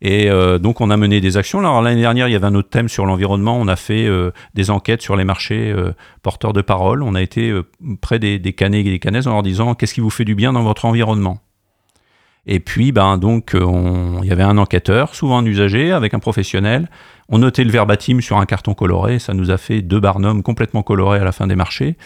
Et 0.00 0.30
euh, 0.30 0.58
donc 0.58 0.80
on 0.80 0.90
a 0.90 0.96
mené 0.96 1.20
des 1.20 1.36
actions. 1.36 1.60
L'année 1.60 2.00
dernière, 2.00 2.28
il 2.28 2.32
y 2.32 2.36
avait 2.36 2.46
un 2.46 2.54
autre 2.54 2.70
thème 2.70 2.88
sur 2.88 3.04
l'environnement. 3.04 3.58
On 3.58 3.66
a 3.66 3.74
fait 3.74 4.06
euh, 4.06 4.30
des 4.54 4.70
enquêtes 4.70 5.02
sur 5.02 5.16
les 5.16 5.24
marchés 5.24 5.74
porteurs 6.22 6.52
de 6.52 6.62
parole. 6.62 7.02
On 7.02 7.16
a 7.16 7.22
été 7.22 7.52
près 8.00 8.20
des, 8.20 8.38
des 8.38 8.52
Canets 8.52 8.86
et 8.86 8.90
des 8.90 8.98
Canaises 9.00 9.26
en 9.26 9.32
leur 9.32 9.42
disant 9.42 9.74
qu'est-ce 9.74 9.94
qui 9.94 10.00
vous 10.00 10.10
fait 10.10 10.24
du 10.24 10.36
bien 10.36 10.52
dans 10.52 10.62
votre 10.62 10.84
environnement? 10.84 11.40
Et 12.50 12.60
puis, 12.60 12.92
ben, 12.92 13.18
donc, 13.18 13.54
il 13.54 14.26
y 14.26 14.32
avait 14.32 14.42
un 14.42 14.56
enquêteur, 14.56 15.14
souvent 15.14 15.38
un 15.38 15.44
usager, 15.44 15.92
avec 15.92 16.14
un 16.14 16.18
professionnel. 16.18 16.88
On 17.28 17.38
notait 17.38 17.62
le 17.62 17.70
verbatim 17.70 18.22
sur 18.22 18.38
un 18.38 18.46
carton 18.46 18.72
coloré. 18.72 19.18
Ça 19.18 19.34
nous 19.34 19.50
a 19.50 19.58
fait 19.58 19.82
deux 19.82 20.00
barnums 20.00 20.42
complètement 20.42 20.82
colorés 20.82 21.18
à 21.18 21.24
la 21.24 21.32
fin 21.32 21.46
des 21.46 21.56
marchés. 21.56 21.96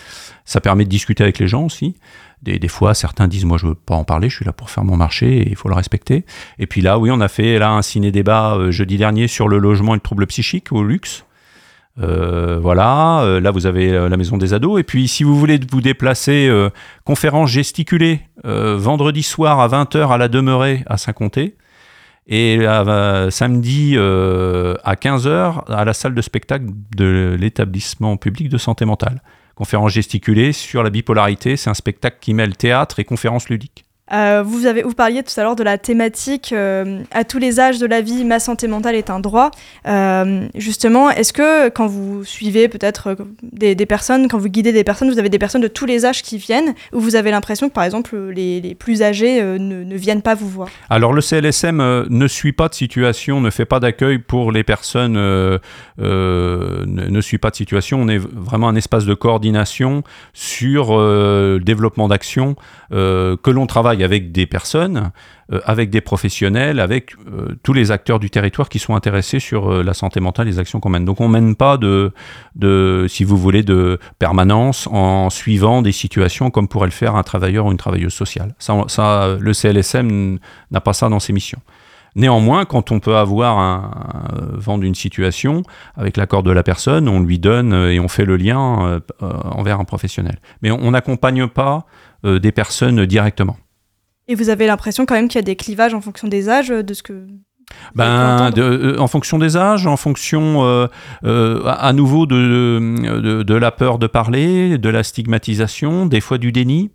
Ça 0.45 0.61
permet 0.61 0.85
de 0.85 0.91
discuter 0.91 1.23
avec 1.23 1.39
les 1.39 1.47
gens 1.47 1.63
aussi. 1.63 1.95
Des, 2.43 2.59
des, 2.59 2.67
fois, 2.67 2.93
certains 2.93 3.29
disent 3.29 3.45
Moi, 3.45 3.57
je 3.57 3.67
veux 3.67 3.77
pas 3.77 3.95
en 3.95 4.03
parler, 4.03 4.29
je 4.29 4.35
suis 4.35 4.45
là 4.45 4.53
pour 4.53 4.69
faire 4.69 4.85
mon 4.85 4.97
marché 4.97 5.39
et 5.39 5.49
il 5.49 5.55
faut 5.55 5.69
le 5.69 5.77
respecter. 5.77 6.25
Et 6.59 6.67
puis 6.67 6.81
là, 6.81 6.99
oui, 6.99 7.13
on 7.13 7.21
a 7.21 7.29
fait 7.29 7.57
là 7.61 7.71
un 7.71 7.83
ciné-débat 7.83 8.57
euh, 8.57 8.71
jeudi 8.73 8.97
dernier 8.97 9.29
sur 9.29 9.47
le 9.47 9.59
logement 9.59 9.95
et 9.95 9.99
le 9.99 10.01
trouble 10.01 10.27
psychique 10.27 10.73
au 10.73 10.83
luxe. 10.83 11.25
Euh, 11.99 12.59
voilà, 12.59 13.23
euh, 13.23 13.41
là 13.41 13.51
vous 13.51 13.67
avez 13.67 13.91
euh, 13.91 14.09
la 14.09 14.17
maison 14.17 14.39
des 14.39 14.55
ados. 14.55 14.81
Et 14.81 14.83
puis 14.83 15.09
si 15.09 15.25
vous 15.25 15.39
voulez 15.39 15.61
vous 15.71 15.81
déplacer, 15.81 16.51
conférence 17.05 17.51
gesticulée 17.51 18.21
vendredi 18.45 19.23
soir 19.23 19.61
à 19.61 19.69
20h 19.69 20.09
à 20.09 20.19
la 20.19 20.29
demeurée 20.29 20.83
à 20.87 20.97
Saint-Comté. 20.97 21.57
Et 22.29 22.61
samedi 23.31 23.97
à 23.97 24.95
15h 24.95 25.65
à 25.69 25.85
la 25.85 25.93
salle 25.93 26.15
de 26.15 26.23
spectacle 26.23 26.67
de 26.97 27.37
l'établissement 27.39 28.17
public 28.17 28.49
de 28.49 28.59
santé 28.59 28.85
mentale. 28.85 29.23
Conférence 29.55 29.93
gesticulée 29.93 30.53
sur 30.53 30.83
la 30.83 30.91
bipolarité. 30.91 31.57
C'est 31.57 31.69
un 31.69 31.75
spectacle 31.75 32.19
qui 32.21 32.33
mêle 32.33 32.57
théâtre 32.57 33.01
et 33.01 33.05
conférence 33.05 33.49
ludique. 33.49 33.85
Euh, 34.13 34.43
vous, 34.45 34.67
avez, 34.67 34.83
vous 34.83 34.95
parliez 34.95 35.23
tout 35.23 35.39
à 35.39 35.43
l'heure 35.43 35.57
de 35.57 35.63
la 35.63 35.79
thématique 35.79 36.53
euh, 36.53 37.03
à 37.13 37.25
tous 37.25 37.39
les 37.39 37.61
âges 37.61 37.79
de 37.79 37.87
la 37.87 38.01
vie, 38.01 38.25
ma 38.25 38.41
santé 38.41 38.67
mentale 38.67 38.97
est 38.97 39.11
un 39.11 39.21
droit. 39.21 39.51
Euh, 39.87 40.47
justement, 40.55 41.09
est-ce 41.09 41.33
que 41.33 41.69
quand 41.69 41.87
vous 41.87 42.25
suivez 42.25 42.69
peut-être 42.69 43.17
des, 43.43 43.75
personnes, 43.87 44.29
quand 44.29 44.39
vous 44.39 44.49
guidez 44.49 44.73
des 44.73 44.85
personnes, 44.85 45.11
vous 45.11 45.19
avez 45.19 45.29
des 45.29 45.39
personnes 45.39 45.63
de 45.63 45.69
tous 45.69 45.87
les 45.87 46.05
âges 46.05 46.23
qui 46.23 46.37
viennent, 46.37 46.75
ou 46.93 47.01
vous 47.01 47.17
avez 47.17 47.31
l'impression 47.31 47.69
que 47.69 47.75
par 47.75 47.85
exemple 47.85 48.17
les, 48.17 48.75
plus 48.75 49.03
âgés 49.03 49.43
ne, 49.43 49.97
viennent 49.97 50.23
pas 50.23 50.35
vous 50.35 50.49
voir? 50.49 50.69
Alors 50.91 51.13
le 51.13 51.23
CLSM 51.23 52.07
ne 52.09 52.29
suit 52.29 52.53
pas 52.53 52.69
de 52.69 52.75
situation, 52.75 53.41
ne 53.41 53.51
fait 53.51 53.65
pas 53.65 53.81
d'accueil 53.81 54.19
pour 54.19 54.53
les 54.53 54.65
personnes, 54.65 55.13
ne, 55.13 55.59
ne, 55.99 57.21
suit 57.21 57.39
pas 57.39 57.51
de 57.51 57.57
situation. 57.57 58.01
On 58.01 58.09
est 58.09 58.19
vraiment 58.19 58.69
un 58.69 58.77
espace 58.77 59.07
de 59.07 59.15
coordination 59.15 60.03
sur 60.33 60.99
le 60.99 61.61
développement 61.63 62.09
d'actions 62.09 62.57
que 62.91 63.51
l'on 63.51 63.67
travaille 63.67 63.92
avec 64.01 64.33
des 64.33 64.47
personnes, 64.47 65.13
euh, 65.53 65.61
avec 65.65 65.91
des 65.91 66.01
professionnels, 66.01 66.81
avec 66.81 67.15
euh, 67.27 67.57
tous 67.63 67.73
les 67.73 67.91
acteurs 67.91 68.19
du 68.19 68.31
territoire 68.31 68.69
qui 68.69 68.79
sont 68.79 68.95
intéressés 68.95 69.41
sur 69.41 69.71
euh, 69.71 69.83
la 69.83 69.93
santé 69.93 70.21
mentale, 70.21 70.47
les 70.47 70.59
actions 70.59 70.81
qu'on 70.81 70.89
mène. 70.89 71.05
Donc 71.05 71.21
on 71.21 71.29
mène 71.29 71.57
pas 71.57 71.77
de, 71.77 72.13
de, 72.55 73.07
si 73.09 73.25
vous 73.25 73.37
voulez, 73.37 73.63
de 73.63 73.99
permanence 74.19 74.87
en 74.87 75.31
suivant 75.31 75.83
des 75.83 75.93
situations 75.93 76.51
comme 76.51 76.69
pourrait 76.69 76.87
le 76.87 76.93
faire 76.93 77.17
un 77.17 77.23
travailleur 77.23 77.67
ou 77.67 77.71
une 77.71 77.77
travailleuse 77.77 78.15
sociale. 78.15 78.55
Ça, 78.59 79.37
le 79.39 79.53
CLSM 79.53 80.39
n'a 80.71 80.81
pas 80.81 80.93
ça 80.93 81.09
dans 81.09 81.21
ses 81.21 81.33
missions. 81.33 81.61
Néanmoins, 82.15 82.65
quand 82.65 82.93
on 82.93 83.01
peut 83.01 83.17
avoir 83.17 83.59
un, 83.59 83.91
vendre 84.53 84.85
une 84.85 84.95
situation 84.95 85.63
avec 85.97 86.19
l'accord 86.19 86.43
de 86.43 86.53
la 86.53 86.63
personne, 86.63 87.09
on 87.09 87.21
lui 87.21 87.39
donne 87.39 87.73
et 87.73 87.99
on 88.01 88.09
fait 88.09 88.27
le 88.27 88.37
lien 88.37 89.01
envers 89.21 89.81
un 89.81 89.85
professionnel. 89.85 90.39
Mais 90.61 90.71
on 90.71 90.91
n'accompagne 90.91 91.47
pas 91.47 91.87
des 92.23 92.53
personnes 92.53 93.07
directement. 93.07 93.57
Et 94.29 94.35
vous 94.35 94.49
avez 94.51 94.67
l'impression 94.67 95.07
quand 95.07 95.15
même 95.15 95.29
qu'il 95.29 95.39
y 95.39 95.41
a 95.41 95.43
des 95.43 95.57
clivages 95.57 95.95
en 95.95 96.01
fonction 96.01 96.29
des 96.29 96.49
âges 96.49 96.71
euh, 96.71 96.83
de 96.83 96.95
ce 96.95 97.03
que 97.03 97.27
ben, 97.95 98.51
euh, 98.59 98.99
en 98.99 99.07
fonction 99.07 99.39
des 99.39 99.57
âges, 99.57 99.87
en 99.87 99.97
fonction 99.97 100.63
euh, 101.25 101.63
à 101.67 101.93
nouveau 101.95 102.27
de, 102.27 103.43
de, 103.43 103.55
la 103.55 103.71
peur 103.71 103.99
de 103.99 104.07
parler, 104.07 104.77
de 104.77 104.89
la 104.91 105.03
stigmatisation, 105.03 106.05
des 106.05 106.21
fois 106.21 106.37
du 106.37 106.53
déni. 106.53 106.91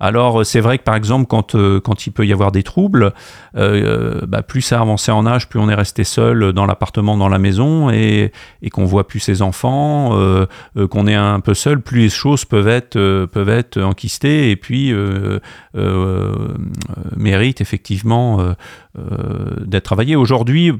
Alors 0.00 0.44
c'est 0.46 0.60
vrai 0.60 0.78
que 0.78 0.82
par 0.82 0.96
exemple 0.96 1.26
quand, 1.26 1.54
quand 1.80 2.06
il 2.06 2.10
peut 2.10 2.26
y 2.26 2.32
avoir 2.32 2.52
des 2.52 2.62
troubles, 2.62 3.12
bah, 3.54 4.42
plus 4.46 4.62
ça 4.62 4.80
avancé 4.80 5.12
en 5.12 5.26
âge, 5.26 5.48
plus 5.48 5.60
on 5.60 5.68
est 5.68 5.74
resté 5.74 6.04
seul 6.04 6.52
dans 6.52 6.66
l'appartement, 6.66 7.16
dans 7.16 7.28
la 7.28 7.38
maison 7.38 7.90
et, 7.90 8.32
et 8.62 8.70
qu'on 8.70 8.86
voit 8.86 9.06
plus 9.06 9.20
ses 9.20 9.42
enfants, 9.42 10.18
qu'on 10.90 11.06
est 11.06 11.14
un 11.14 11.40
peu 11.40 11.54
seul, 11.54 11.80
plus 11.80 12.00
les 12.00 12.08
choses 12.08 12.44
peuvent 12.44 12.68
être, 12.68 13.26
peuvent 13.26 13.48
être 13.48 13.80
enquistées 13.80 14.50
et 14.50 14.56
puis 14.56 14.94
méritent 17.16 17.60
effectivement 17.60 18.54
d'être 18.96 19.84
travaillées. 19.84 20.16
Aujourd'hui, 20.16 20.72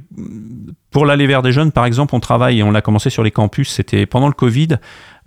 pour 0.91 1.07
l'aller 1.07 1.27
vers 1.27 1.43
des 1.43 1.53
jeunes, 1.53 1.71
par 1.71 1.85
exemple, 1.85 2.15
on 2.15 2.21
travaille 2.21 2.59
et 2.59 2.63
on 2.63 2.71
l'a 2.71 2.83
commencé 2.83 3.11
sur 3.11 3.23
les 3.23 3.31
campus, 3.31 3.71
c'était 3.71 4.07
pendant 4.07 4.27
le 4.27 4.35
Covid, 4.35 4.79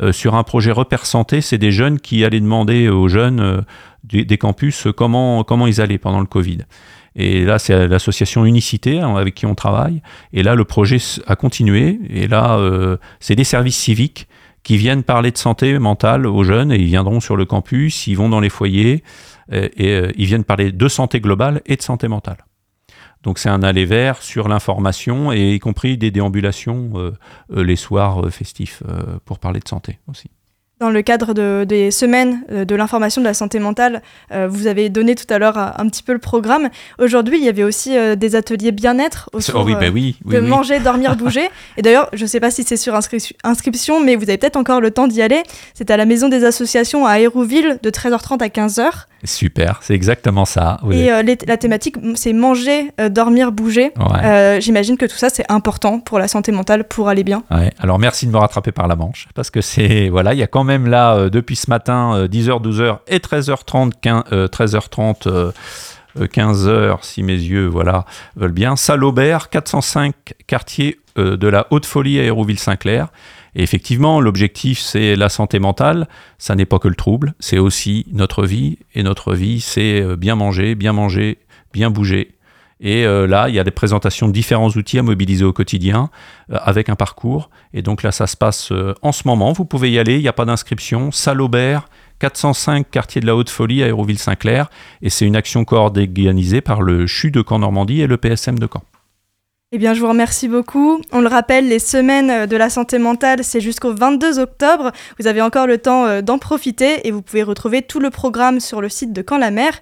euh, 0.02 0.12
sur 0.12 0.36
un 0.36 0.44
projet 0.44 0.72
Repère 0.72 1.06
Santé, 1.06 1.40
c'est 1.40 1.58
des 1.58 1.72
jeunes 1.72 2.00
qui 2.00 2.26
allaient 2.26 2.42
demander 2.42 2.90
aux 2.90 3.08
jeunes 3.08 3.40
euh, 3.40 3.62
des, 4.04 4.38
campus 4.38 4.88
comment, 4.96 5.44
comment 5.44 5.66
ils 5.66 5.80
allaient 5.80 5.98
pendant 5.98 6.20
le 6.20 6.26
Covid. 6.26 6.60
Et 7.16 7.46
là, 7.46 7.60
c'est 7.60 7.88
l'association 7.88 8.44
Unicité 8.44 9.00
hein, 9.00 9.16
avec 9.16 9.36
qui 9.36 9.46
on 9.46 9.56
travaille. 9.56 10.02
Et 10.34 10.44
là, 10.44 10.56
le 10.56 10.66
projet 10.66 10.98
a 11.28 11.36
continué. 11.36 12.00
Et 12.10 12.28
là, 12.28 12.58
euh, 12.58 12.98
c'est 13.20 13.36
des 13.36 13.44
services 13.44 13.78
civiques 13.78 14.28
qui 14.64 14.78
viennent 14.78 15.04
parler 15.04 15.32
de 15.32 15.38
santé 15.38 15.78
mentale 15.78 16.26
aux 16.26 16.44
jeunes 16.44 16.72
et 16.72 16.78
ils 16.78 16.86
viendront 16.86 17.20
sur 17.20 17.36
le 17.36 17.46
campus, 17.46 18.08
ils 18.08 18.16
vont 18.16 18.30
dans 18.30 18.40
les 18.40 18.50
foyers 18.50 19.04
et 19.52 20.02
ils 20.16 20.26
viennent 20.26 20.46
parler 20.46 20.72
de 20.72 20.88
santé 20.88 21.20
globale 21.20 21.62
et 21.66 21.76
de 21.76 21.82
santé 21.82 22.08
mentale. 22.08 22.38
Donc 23.24 23.40
c'est 23.40 23.50
un 23.50 23.64
aller 23.64 23.86
vers 23.86 24.22
sur 24.22 24.48
l'information 24.48 25.32
et 25.32 25.54
y 25.54 25.60
compris 25.60 25.98
des 25.98 26.12
déambulations 26.12 26.92
euh, 26.96 27.12
euh, 27.56 27.64
les 27.64 27.78
soirs 27.78 28.26
euh, 28.26 28.30
festifs 28.30 28.84
pour 29.26 29.40
parler 29.40 29.60
de 29.60 29.68
santé 29.68 30.00
aussi. 30.10 30.30
Dans 30.80 30.90
le 30.90 31.02
cadre 31.02 31.34
des 31.64 31.92
semaines 31.92 32.44
de 32.50 32.76
l'information 32.76 33.22
de 33.22 33.26
la 33.26 33.34
santé 33.34 33.60
mentale, 33.60 34.02
vous 34.50 34.68
avez 34.68 34.90
donné 34.90 35.16
tout 35.16 35.32
à 35.32 35.40
l'heure 35.40 35.58
un 35.58 35.88
petit 35.88 36.04
peu 36.04 36.12
le 36.12 36.20
programme. 36.20 36.70
Aujourd'hui, 37.00 37.38
il 37.38 37.44
y 37.46 37.48
avait 37.48 37.64
aussi 37.64 37.96
des 38.18 38.36
ateliers 38.36 38.74
bien-être 38.74 39.30
autour 39.32 39.62
oh 39.62 39.64
oui, 39.66 39.76
bah 39.80 39.88
oui, 39.94 40.18
de 40.26 40.40
manger, 40.40 40.80
dormir, 40.80 41.16
bouger. 41.18 41.48
Et 41.78 41.84
d'ailleurs, 41.84 42.10
je 42.12 42.24
ne 42.24 42.28
sais 42.28 42.42
pas 42.42 42.52
si 42.52 42.64
c'est 42.64 42.76
sur 42.76 42.96
inscription, 42.96 44.04
mais 44.04 44.18
vous 44.18 44.24
avez 44.24 44.38
peut-être 44.38 44.58
encore 44.58 44.82
le 44.82 44.92
temps 44.92 45.08
d'y 45.08 45.22
aller. 45.22 45.44
C'est 45.74 45.90
à 45.90 45.96
la 45.96 46.06
Maison 46.06 46.28
des 46.28 46.44
Associations 46.44 47.06
à 47.06 47.18
Hérouville 47.20 47.80
de 47.82 47.90
13h30 47.90 48.44
à 48.44 48.48
15h. 48.48 49.06
Super, 49.26 49.80
c'est 49.82 49.94
exactement 49.94 50.44
ça. 50.44 50.80
et 50.92 51.10
euh, 51.10 51.24
la 51.48 51.58
thématique, 51.58 51.96
c'est 52.16 52.34
manger, 52.34 52.92
euh, 53.00 53.08
dormir, 53.08 53.54
bouger. 53.54 53.94
Euh, 54.22 54.60
j'imagine 54.60 54.98
que 54.98 55.06
tout 55.06 55.16
ça, 55.16 55.30
c'est 55.30 55.50
important 55.50 56.00
pour 56.00 56.20
la 56.20 56.28
santé 56.28 56.52
mentale, 56.52 56.84
pour 56.86 57.08
aller 57.08 57.24
bien. 57.24 57.44
Alors 57.80 58.00
merci 58.00 58.28
de 58.28 58.32
me 58.32 58.38
rattraper 58.38 58.72
par 58.72 58.88
la 58.88 58.96
manche, 58.96 59.28
parce 59.34 59.50
que 59.50 59.62
c'est 59.62 60.10
voilà, 60.12 60.34
il 60.34 60.40
y 60.40 60.44
a 60.44 60.48
quand 60.48 60.66
même 60.66 60.88
là 60.88 61.30
depuis 61.30 61.56
ce 61.56 61.70
matin 61.70 62.26
10h, 62.26 62.62
12h 62.62 62.98
et 63.08 63.20
13h30, 63.20 63.94
13h30. 64.50 65.54
15h, 66.16 66.98
si 67.02 67.24
mes 67.24 67.34
yeux 67.34 67.66
voilà, 67.66 68.06
veulent 68.36 68.52
bien. 68.52 68.76
Salle 68.76 69.04
Aubert, 69.04 69.50
405 69.50 70.14
quartier 70.46 71.00
de 71.16 71.48
la 71.48 71.66
Haute-Folie 71.72 72.20
à 72.20 72.24
Hérouville-Saint-Clair. 72.24 73.08
Et 73.56 73.64
effectivement, 73.64 74.20
l'objectif, 74.20 74.80
c'est 74.80 75.16
la 75.16 75.30
santé 75.30 75.60
mentale. 75.60 76.08
Ça 76.38 76.56
n'est 76.56 76.66
pas 76.66 76.80
que 76.80 76.88
le 76.88 76.96
trouble, 76.96 77.34
c'est 77.40 77.60
aussi 77.60 78.06
notre 78.12 78.46
vie. 78.46 78.80
Et 78.96 79.04
notre 79.04 79.34
vie, 79.34 79.62
c'est 79.62 80.02
euh, 80.02 80.16
bien 80.16 80.36
manger, 80.36 80.76
bien 80.76 80.94
manger, 80.94 81.38
bien 81.72 81.90
bouger. 81.90 82.36
Et 82.80 83.06
euh, 83.06 83.28
là, 83.28 83.48
il 83.50 83.56
y 83.56 83.60
a 83.60 83.64
des 83.64 83.72
présentations 83.72 84.28
de 84.28 84.34
différents 84.34 84.70
outils 84.70 85.00
à 85.00 85.04
mobiliser 85.04 85.46
au 85.46 85.54
quotidien 85.54 86.10
euh, 86.52 86.58
avec 86.64 86.90
un 86.90 86.96
parcours. 86.96 87.50
Et 87.74 87.82
donc 87.82 88.04
là, 88.04 88.12
ça 88.12 88.28
se 88.28 88.36
passe 88.36 88.74
en 89.02 89.12
ce 89.12 89.28
moment. 89.28 89.54
Vous 89.54 89.66
pouvez 89.66 89.92
y 89.92 90.00
aller, 90.00 90.16
il 90.16 90.22
n'y 90.22 90.28
a 90.28 90.34
pas 90.34 90.46
d'inscription. 90.46 91.12
Salle 91.12 91.42
Aubert, 91.42 91.88
405 92.20 92.90
quartier 92.90 93.22
de 93.22 93.28
la 93.28 93.36
Haute-Folie 93.36 93.84
à 93.84 93.88
Hérouville-Saint-Clair. 93.88 94.70
Et 95.02 95.10
c'est 95.10 95.26
une 95.26 95.36
action 95.36 95.64
coordonnée 95.64 96.62
par 96.62 96.82
le 96.82 97.06
CHU 97.06 97.32
de 97.32 97.44
Caen-Normandie 97.48 98.02
et 98.02 98.08
le 98.08 98.18
PSM 98.18 98.58
de 98.58 98.68
Caen. 98.72 98.84
Eh 99.76 99.80
bien, 99.80 99.96
je 99.96 100.02
vous 100.02 100.08
remercie 100.08 100.48
beaucoup. 100.48 101.02
On 101.12 101.20
le 101.20 101.28
rappelle, 101.28 101.68
les 101.68 101.80
semaines 101.80 102.30
euh, 102.30 102.46
de 102.46 102.56
la 102.56 102.70
santé 102.70 103.00
mentale, 103.00 103.44
c'est 103.44 103.60
jusqu'au 103.60 103.92
22 103.92 104.38
octobre. 104.38 104.92
Vous 105.18 105.26
avez 105.26 105.42
encore 105.42 105.66
le 105.66 105.80
temps 105.80 106.06
euh, 106.06 106.22
d'en 106.22 106.38
profiter 106.38 107.08
et 107.08 107.12
vous 107.12 107.24
pouvez 107.24 107.42
retrouver 107.42 107.82
tout 107.82 108.00
le 108.00 108.12
programme 108.12 108.60
sur 108.60 108.82
le 108.82 108.90
site 108.90 109.14
de 109.14 109.24
Camp 109.24 109.40
la 109.40 109.50
Mer. 109.50 109.80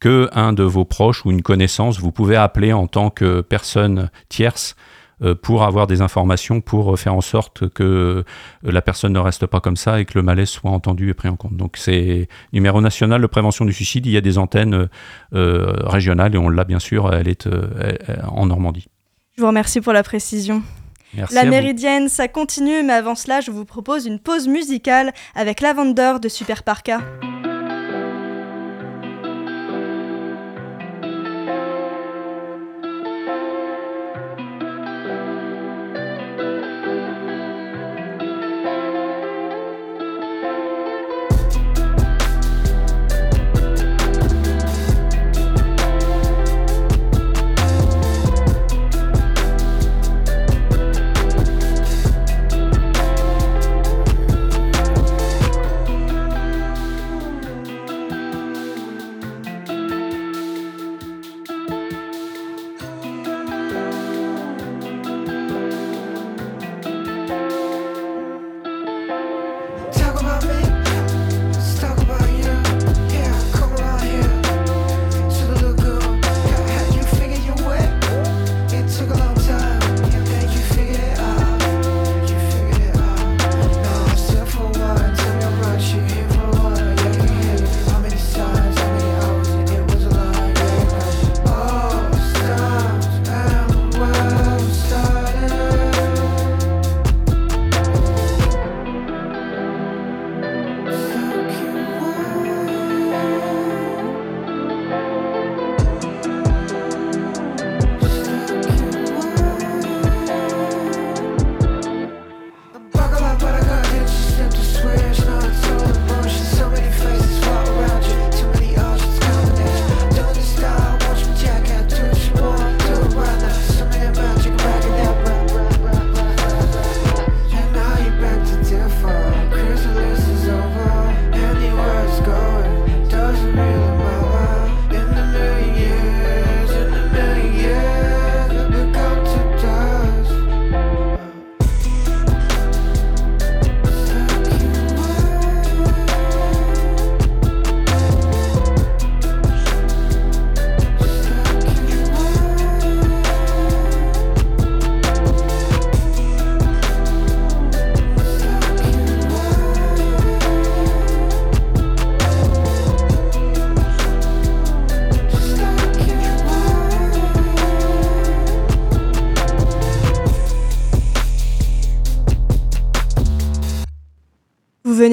que 0.00 0.28
un 0.32 0.52
de 0.52 0.62
vos 0.62 0.84
proches 0.84 1.24
ou 1.24 1.30
une 1.30 1.42
connaissance, 1.42 2.00
vous 2.00 2.10
pouvez 2.10 2.36
appeler 2.36 2.72
en 2.72 2.86
tant 2.86 3.10
que 3.10 3.40
personne 3.42 4.10
tierce 4.28 4.74
euh, 5.22 5.34
pour 5.34 5.62
avoir 5.64 5.86
des 5.86 6.00
informations, 6.00 6.62
pour 6.62 6.98
faire 6.98 7.14
en 7.14 7.20
sorte 7.20 7.68
que 7.68 7.82
euh, 7.82 8.24
la 8.62 8.80
personne 8.80 9.12
ne 9.12 9.18
reste 9.18 9.46
pas 9.46 9.60
comme 9.60 9.76
ça 9.76 10.00
et 10.00 10.06
que 10.06 10.18
le 10.18 10.22
malaise 10.22 10.48
soit 10.48 10.70
entendu 10.70 11.10
et 11.10 11.14
pris 11.14 11.28
en 11.28 11.36
compte. 11.36 11.54
Donc 11.54 11.76
c'est 11.76 12.28
numéro 12.54 12.80
national 12.80 13.20
de 13.20 13.26
prévention 13.26 13.66
du 13.66 13.74
suicide, 13.74 14.06
il 14.06 14.12
y 14.12 14.16
a 14.16 14.22
des 14.22 14.38
antennes 14.38 14.88
euh, 15.34 15.72
régionales 15.84 16.34
et 16.34 16.38
on 16.38 16.48
l'a 16.48 16.64
bien 16.64 16.78
sûr, 16.78 17.12
elle 17.12 17.28
est 17.28 17.46
en 18.26 18.46
Normandie. 18.46 18.88
Je 19.36 19.42
vous 19.42 19.48
remercie 19.48 19.82
pour 19.82 19.92
la 19.92 20.02
précision. 20.02 20.62
Merci 21.14 21.34
la 21.34 21.44
méridienne, 21.44 22.08
ça 22.08 22.28
continue, 22.28 22.82
mais 22.82 22.92
avant 22.92 23.14
cela, 23.14 23.40
je 23.40 23.50
vous 23.50 23.64
propose 23.64 24.06
une 24.06 24.18
pause 24.18 24.46
musicale 24.46 25.12
avec 25.34 25.60
Lavender 25.60 26.14
de 26.20 26.28
Super 26.28 26.62
Parka. 26.62 27.00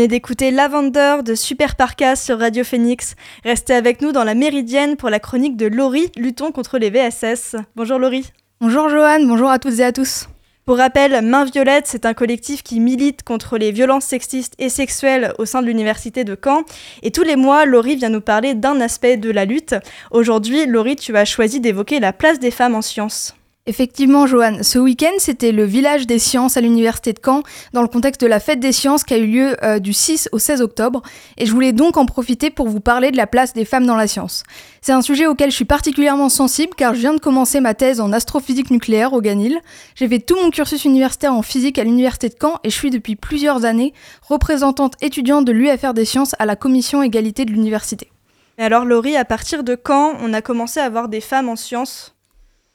Venez 0.07 0.19
d'écouter 0.19 0.51
Lavender 0.51 1.17
de 1.25 1.35
Super 1.35 1.75
Parka 1.75 2.15
sur 2.15 2.39
Radio 2.39 2.63
Phoenix. 2.63 3.15
Restez 3.43 3.73
avec 3.73 4.01
nous 4.01 4.13
dans 4.13 4.23
la 4.23 4.35
Méridienne 4.35 4.95
pour 4.95 5.09
la 5.09 5.19
chronique 5.19 5.57
de 5.57 5.65
Laurie, 5.65 6.09
Luttons 6.15 6.53
contre 6.53 6.77
les 6.77 6.89
VSS. 6.89 7.57
Bonjour 7.75 7.99
Laurie. 7.99 8.31
Bonjour 8.61 8.87
Joanne, 8.87 9.27
bonjour 9.27 9.49
à 9.49 9.59
toutes 9.59 9.79
et 9.79 9.83
à 9.83 9.91
tous. 9.91 10.29
Pour 10.65 10.77
rappel, 10.77 11.25
Main 11.25 11.43
Violette, 11.43 11.87
c'est 11.87 12.05
un 12.05 12.13
collectif 12.13 12.63
qui 12.63 12.79
milite 12.79 13.23
contre 13.23 13.57
les 13.57 13.71
violences 13.71 14.05
sexistes 14.05 14.53
et 14.59 14.69
sexuelles 14.69 15.33
au 15.39 15.45
sein 15.45 15.61
de 15.61 15.67
l'université 15.67 16.23
de 16.23 16.37
Caen. 16.41 16.63
Et 17.03 17.11
tous 17.11 17.23
les 17.23 17.35
mois, 17.35 17.65
Laurie 17.65 17.97
vient 17.97 18.09
nous 18.09 18.21
parler 18.21 18.53
d'un 18.53 18.79
aspect 18.79 19.17
de 19.17 19.29
la 19.29 19.43
lutte. 19.43 19.75
Aujourd'hui, 20.11 20.67
Laurie, 20.67 20.95
tu 20.95 21.17
as 21.17 21.25
choisi 21.25 21.59
d'évoquer 21.59 21.99
la 21.99 22.13
place 22.13 22.39
des 22.39 22.51
femmes 22.51 22.75
en 22.75 22.81
sciences. 22.81 23.36
Effectivement, 23.69 24.27
Joanne, 24.27 24.63
ce 24.63 24.79
week-end, 24.79 25.11
c'était 25.17 25.51
le 25.51 25.65
village 25.65 26.07
des 26.07 26.19
sciences 26.19 26.55
à 26.55 26.61
l'université 26.61 27.11
de 27.11 27.19
Caen, 27.23 27.43
dans 27.73 27.81
le 27.81 27.89
contexte 27.89 28.21
de 28.21 28.27
la 28.27 28.39
fête 28.39 28.61
des 28.61 28.71
sciences 28.71 29.03
qui 29.03 29.13
a 29.13 29.17
eu 29.17 29.27
lieu 29.27 29.57
euh, 29.61 29.79
du 29.79 29.91
6 29.91 30.29
au 30.31 30.39
16 30.39 30.61
octobre, 30.61 31.01
et 31.37 31.45
je 31.45 31.51
voulais 31.51 31.73
donc 31.73 31.97
en 31.97 32.05
profiter 32.05 32.49
pour 32.49 32.69
vous 32.69 32.79
parler 32.79 33.11
de 33.11 33.17
la 33.17 33.27
place 33.27 33.51
des 33.51 33.65
femmes 33.65 33.85
dans 33.85 33.97
la 33.97 34.07
science. 34.07 34.43
C'est 34.79 34.93
un 34.93 35.01
sujet 35.01 35.27
auquel 35.27 35.51
je 35.51 35.55
suis 35.57 35.65
particulièrement 35.65 36.29
sensible 36.29 36.75
car 36.77 36.95
je 36.95 37.01
viens 37.01 37.13
de 37.13 37.19
commencer 37.19 37.59
ma 37.59 37.73
thèse 37.73 37.99
en 37.99 38.13
astrophysique 38.13 38.71
nucléaire 38.71 39.11
au 39.11 39.19
Ganil. 39.19 39.59
J'ai 39.95 40.07
fait 40.07 40.19
tout 40.19 40.37
mon 40.41 40.49
cursus 40.49 40.85
universitaire 40.85 41.33
en 41.33 41.41
physique 41.41 41.77
à 41.77 41.83
l'université 41.83 42.29
de 42.29 42.35
Caen 42.39 42.61
et 42.63 42.69
je 42.69 42.75
suis 42.75 42.89
depuis 42.89 43.17
plusieurs 43.17 43.65
années 43.65 43.93
représentante 44.21 44.93
étudiante 45.01 45.43
de 45.43 45.51
l'UFR 45.51 45.93
des 45.93 46.05
sciences 46.05 46.35
à 46.39 46.45
la 46.45 46.55
commission 46.55 47.03
égalité 47.03 47.43
de 47.43 47.51
l'université. 47.51 48.09
Et 48.57 48.63
alors 48.63 48.85
Laurie, 48.85 49.17
à 49.17 49.25
partir 49.25 49.65
de 49.65 49.75
quand 49.75 50.13
on 50.21 50.33
a 50.33 50.41
commencé 50.41 50.79
à 50.79 50.85
avoir 50.85 51.09
des 51.09 51.21
femmes 51.21 51.49
en 51.49 51.57
sciences? 51.57 52.16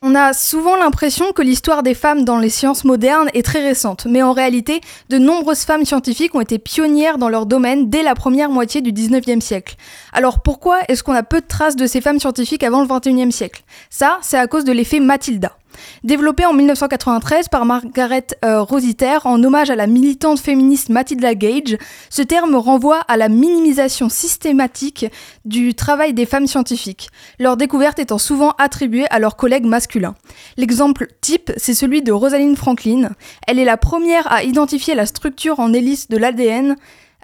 On 0.05 0.17
a 0.17 0.33
souvent 0.33 0.75
l'impression 0.75 1.31
que 1.33 1.43
l'histoire 1.43 1.85
des 1.85 1.95
femmes 1.95 2.25
dans 2.25 2.39
les 2.39 2.49
sciences 2.49 2.83
modernes 2.83 3.29
est 3.35 3.45
très 3.45 3.63
récente, 3.63 4.05
mais 4.05 4.21
en 4.21 4.33
réalité, 4.33 4.81
de 5.11 5.17
nombreuses 5.17 5.63
femmes 5.63 5.85
scientifiques 5.85 6.35
ont 6.35 6.41
été 6.41 6.59
pionnières 6.59 7.19
dans 7.19 7.29
leur 7.29 7.47
domaine 7.47 7.89
dès 7.89 8.03
la 8.03 8.17
première 8.17 8.51
moitié 8.51 8.81
du 8.81 8.91
19e 8.91 9.41
siècle. 9.41 9.77
Alors 10.13 10.43
pourquoi 10.43 10.81
est-ce 10.89 11.05
qu'on 11.05 11.13
a 11.13 11.23
peu 11.23 11.41
de 11.41 11.47
traces 11.47 11.77
de 11.77 11.87
ces 11.87 12.01
femmes 12.01 12.19
scientifiques 12.19 12.65
avant 12.65 12.83
le 12.83 12.89
21e 12.89 13.31
siècle? 13.31 13.63
Ça, 13.91 14.19
c'est 14.23 14.37
à 14.37 14.49
cause 14.49 14.65
de 14.65 14.73
l'effet 14.73 14.99
Matilda. 14.99 15.57
Développé 16.05 16.45
en 16.47 16.53
1993 16.53 17.49
par 17.49 17.65
Margaret 17.65 18.27
euh, 18.45 18.63
Rositer 18.63 19.19
en 19.25 19.43
hommage 19.43 19.71
à 19.71 19.77
la 19.77 19.87
militante 19.87 20.41
féministe 20.41 20.89
Matilda 20.89 21.35
Gage, 21.35 21.77
ce 22.11 22.23
terme 22.23 22.55
renvoie 22.55 23.01
à 23.09 23.17
la 23.17 23.29
minimisation 23.29 24.09
systématique 24.09 25.07
du 25.45 25.75
travail 25.75 26.13
des 26.15 26.27
femmes 26.27 26.47
scientifiques, 26.47 27.09
leur 27.39 27.57
découverte 27.57 27.99
étant 27.99 28.19
souvent 28.19 28.53
attribuée 28.59 29.07
à 29.11 29.19
leurs 29.19 29.37
collègues 29.37 29.67
masculins. 29.67 30.15
L'exemple 30.57 31.09
type, 31.21 31.53
c'est 31.57 31.75
celui 31.75 32.03
de 32.03 32.13
Rosalind 32.13 32.57
Franklin. 32.57 33.11
Elle 33.47 33.59
est 33.59 33.65
la 33.65 33.77
première 33.77 34.31
à 34.33 34.43
identifier 34.45 34.95
la 34.95 35.07
structure 35.07 35.61
en 35.61 35.73
hélice 35.73 36.09
de 36.09 36.17
l'ADN. 36.17 36.77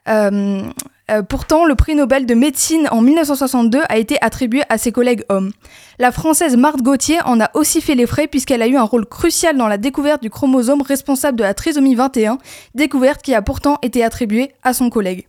Euh, 0.09 0.63
euh, 1.11 1.23
pourtant, 1.23 1.65
le 1.65 1.75
prix 1.75 1.95
Nobel 1.95 2.27
de 2.27 2.35
médecine 2.35 2.89
en 2.91 3.01
1962 3.01 3.81
a 3.89 3.97
été 3.97 4.17
attribué 4.21 4.63
à 4.69 4.77
ses 4.77 4.93
collègues 4.93 5.25
hommes. 5.29 5.53
La 5.99 6.13
française 6.13 6.57
Marthe 6.57 6.83
Gauthier 6.83 7.19
en 7.25 7.41
a 7.41 7.51
aussi 7.55 7.81
fait 7.81 7.95
les 7.95 8.07
frais 8.07 8.27
puisqu'elle 8.27 8.63
a 8.63 8.67
eu 8.67 8.77
un 8.77 8.83
rôle 8.83 9.07
crucial 9.07 9.57
dans 9.57 9.69
la 9.69 9.79
découverte 9.79 10.23
du 10.23 10.31
chromosome 10.31 10.83
responsable 10.83 11.39
de 11.39 11.45
la 11.45 11.55
trisomie 11.55 11.95
21, 11.95 12.39
découverte 12.75 13.23
qui 13.23 13.35
a 13.35 13.43
pourtant 13.43 13.79
été 13.83 14.05
attribuée 14.05 14.53
à 14.63 14.73
son 14.75 14.91
collègue. 14.91 15.27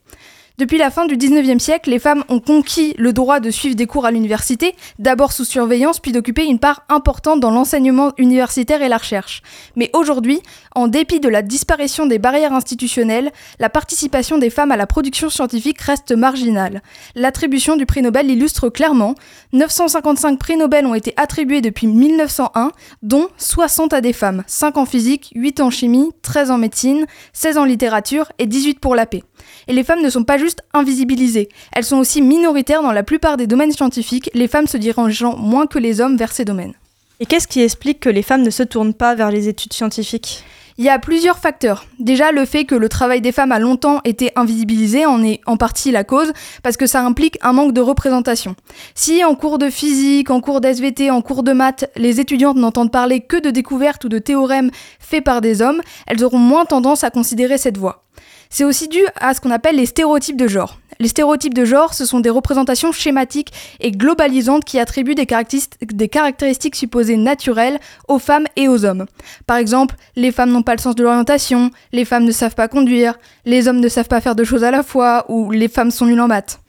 Depuis 0.60 0.78
la 0.78 0.92
fin 0.92 1.06
du 1.06 1.16
19e 1.16 1.58
siècle, 1.58 1.90
les 1.90 2.00
femmes 2.00 2.26
ont 2.28 2.42
conquis 2.42 2.94
le 2.98 3.14
droit 3.14 3.40
de 3.40 3.50
suivre 3.50 3.78
des 3.78 3.86
cours 3.86 4.06
à 4.06 4.12
l'université, 4.12 4.76
d'abord 5.00 5.32
sous 5.32 5.46
surveillance, 5.46 6.02
puis 6.02 6.12
d'occuper 6.12 6.44
une 6.44 6.60
part 6.60 6.84
importante 6.90 7.40
dans 7.40 7.50
l'enseignement 7.50 8.12
universitaire 8.18 8.82
et 8.82 8.90
la 8.90 8.98
recherche. 8.98 9.42
Mais 9.78 9.90
aujourd'hui, 9.94 10.42
en 10.76 10.90
dépit 10.90 11.22
de 11.22 11.30
la 11.30 11.44
disparition 11.44 12.08
des 12.08 12.20
barrières 12.20 12.52
institutionnelles, 12.52 13.32
la 13.60 13.70
participation 13.70 14.38
des 14.38 14.50
femmes 14.50 14.74
à 14.74 14.76
la 14.76 14.86
production 14.86 15.30
scientifique 15.30 15.80
reste 15.80 16.12
marginale. 16.12 16.84
L'attribution 17.16 17.78
du 17.78 17.86
prix 17.86 18.02
Nobel 18.02 18.28
l'illustre 18.28 18.68
clairement. 18.68 19.16
955 19.54 20.38
prix 20.38 20.58
Nobel 20.58 20.86
ont 20.86 20.94
été 20.94 21.14
attribués 21.16 21.62
depuis 21.62 21.88
1901, 21.88 22.74
dont 23.02 23.30
60 23.38 23.94
à 23.94 24.02
des 24.02 24.12
femmes, 24.12 24.44
5 24.46 24.76
en 24.76 24.86
physique, 24.86 25.32
8 25.36 25.62
en 25.62 25.70
chimie, 25.70 26.12
13 26.22 26.52
en 26.52 26.58
médecine, 26.58 27.06
16 27.32 27.60
en 27.60 27.64
littérature 27.64 28.34
et 28.40 28.46
18 28.46 28.82
pour 28.82 28.94
la 28.94 29.06
paix. 29.06 29.24
Et 29.70 29.74
les 29.74 29.84
femmes 29.84 30.02
ne 30.02 30.10
sont 30.10 30.24
pas 30.24 30.40
juste 30.40 30.64
invisibilisées, 30.74 31.48
elles 31.72 31.86
sont 31.86 31.98
aussi 31.98 32.24
minoritaires 32.24 32.82
dans 32.82 32.92
la 32.92 33.04
plupart 33.04 33.38
des 33.38 33.46
domaines 33.46 33.72
scientifiques, 33.72 34.32
les 34.34 34.48
femmes 34.48 34.66
se 34.66 34.78
dirigeant 34.78 35.38
moins 35.38 35.68
que 35.68 35.78
les 35.78 36.02
hommes 36.02 36.18
vers 36.18 36.32
ces 36.32 36.44
domaines. 36.44 36.74
Et 37.20 37.28
qu'est-ce 37.28 37.48
qui 37.48 37.62
explique 37.62 38.00
que 38.00 38.10
les 38.10 38.24
femmes 38.24 38.42
ne 38.42 38.50
se 38.50 38.64
tournent 38.64 38.96
pas 38.96 39.14
vers 39.14 39.30
les 39.30 39.48
études 39.48 39.74
scientifiques? 39.74 40.44
Il 40.80 40.86
y 40.86 40.90
a 40.90 40.98
plusieurs 40.98 41.38
facteurs. 41.38 41.86
Déjà, 42.00 42.32
le 42.32 42.46
fait 42.46 42.64
que 42.64 42.74
le 42.74 42.90
travail 42.90 43.22
des 43.22 43.34
femmes 43.34 43.52
a 43.52 43.60
longtemps 43.60 44.00
été 44.06 44.32
invisibilisé 44.38 45.06
en 45.06 45.22
est 45.22 45.42
en 45.46 45.58
partie 45.58 45.92
la 45.92 46.06
cause, 46.06 46.32
parce 46.64 46.78
que 46.78 46.88
ça 46.88 47.04
implique 47.04 47.38
un 47.42 47.54
manque 47.54 47.74
de 47.74 47.82
représentation. 47.82 48.56
Si 48.96 49.24
en 49.24 49.36
cours 49.36 49.60
de 49.60 49.70
physique, 49.70 50.32
en 50.32 50.40
cours 50.40 50.62
d'SVT, 50.62 51.12
en 51.12 51.22
cours 51.22 51.44
de 51.44 51.52
maths, 51.52 51.92
les 51.96 52.20
étudiantes 52.20 52.58
n'entendent 52.58 52.94
parler 52.94 53.20
que 53.20 53.38
de 53.38 53.52
découvertes 53.52 54.06
ou 54.06 54.10
de 54.10 54.20
théorèmes 54.20 54.72
faits 55.00 55.26
par 55.26 55.42
des 55.42 55.62
hommes, 55.62 55.82
elles 56.08 56.24
auront 56.24 56.40
moins 56.40 56.66
tendance 56.66 57.04
à 57.04 57.12
considérer 57.12 57.60
cette 57.60 57.78
voie. 57.78 58.06
C'est 58.52 58.64
aussi 58.64 58.88
dû 58.88 59.02
à 59.16 59.36
ce 59.36 59.42
qu'on 59.42 59.52
appelle 59.52 59.76
les 59.76 59.86
stéréotypes 59.86 60.36
de 60.36 60.48
genre. 60.48 60.80
Les 61.00 61.08
stéréotypes 61.08 61.54
de 61.54 61.66
genre, 61.66 61.94
ce 61.94 62.04
sont 62.04 62.20
des 62.20 62.32
représentations 62.32 62.92
schématiques 62.92 63.54
et 63.80 63.92
globalisantes 63.92 64.66
qui 64.66 64.80
attribuent 64.80 65.14
des 65.14 65.28
caractéristiques, 65.28 66.76
supposées 66.76 67.16
naturelles 67.16 67.80
aux 68.08 68.18
femmes 68.18 68.48
et 68.56 68.68
aux 68.68 68.86
hommes. 68.86 69.06
Par 69.46 69.58
exemple, 69.58 69.96
les 70.16 70.32
femmes 70.32 70.50
n'ont 70.50 70.64
pas 70.64 70.74
le 70.74 70.82
sens 70.82 70.96
de 70.96 71.04
l'orientation, 71.04 71.70
les 71.94 72.06
femmes 72.06 72.26
ne 72.26 72.32
savent 72.32 72.56
pas 72.56 72.68
conduire, 72.68 73.20
les 73.46 73.68
hommes 73.68 73.80
ne 73.80 73.88
savent 73.88 74.08
pas 74.08 74.20
faire 74.20 74.36
deux 74.36 74.44
choses 74.44 74.64
à 74.64 74.72
la 74.72 74.82
fois, 74.82 75.26
ou 75.30 75.52
les 75.52 75.68
femmes 75.68 75.92
sont 75.92 76.08
nulles 76.08 76.20
en 76.20 76.28
maths. 76.28 76.60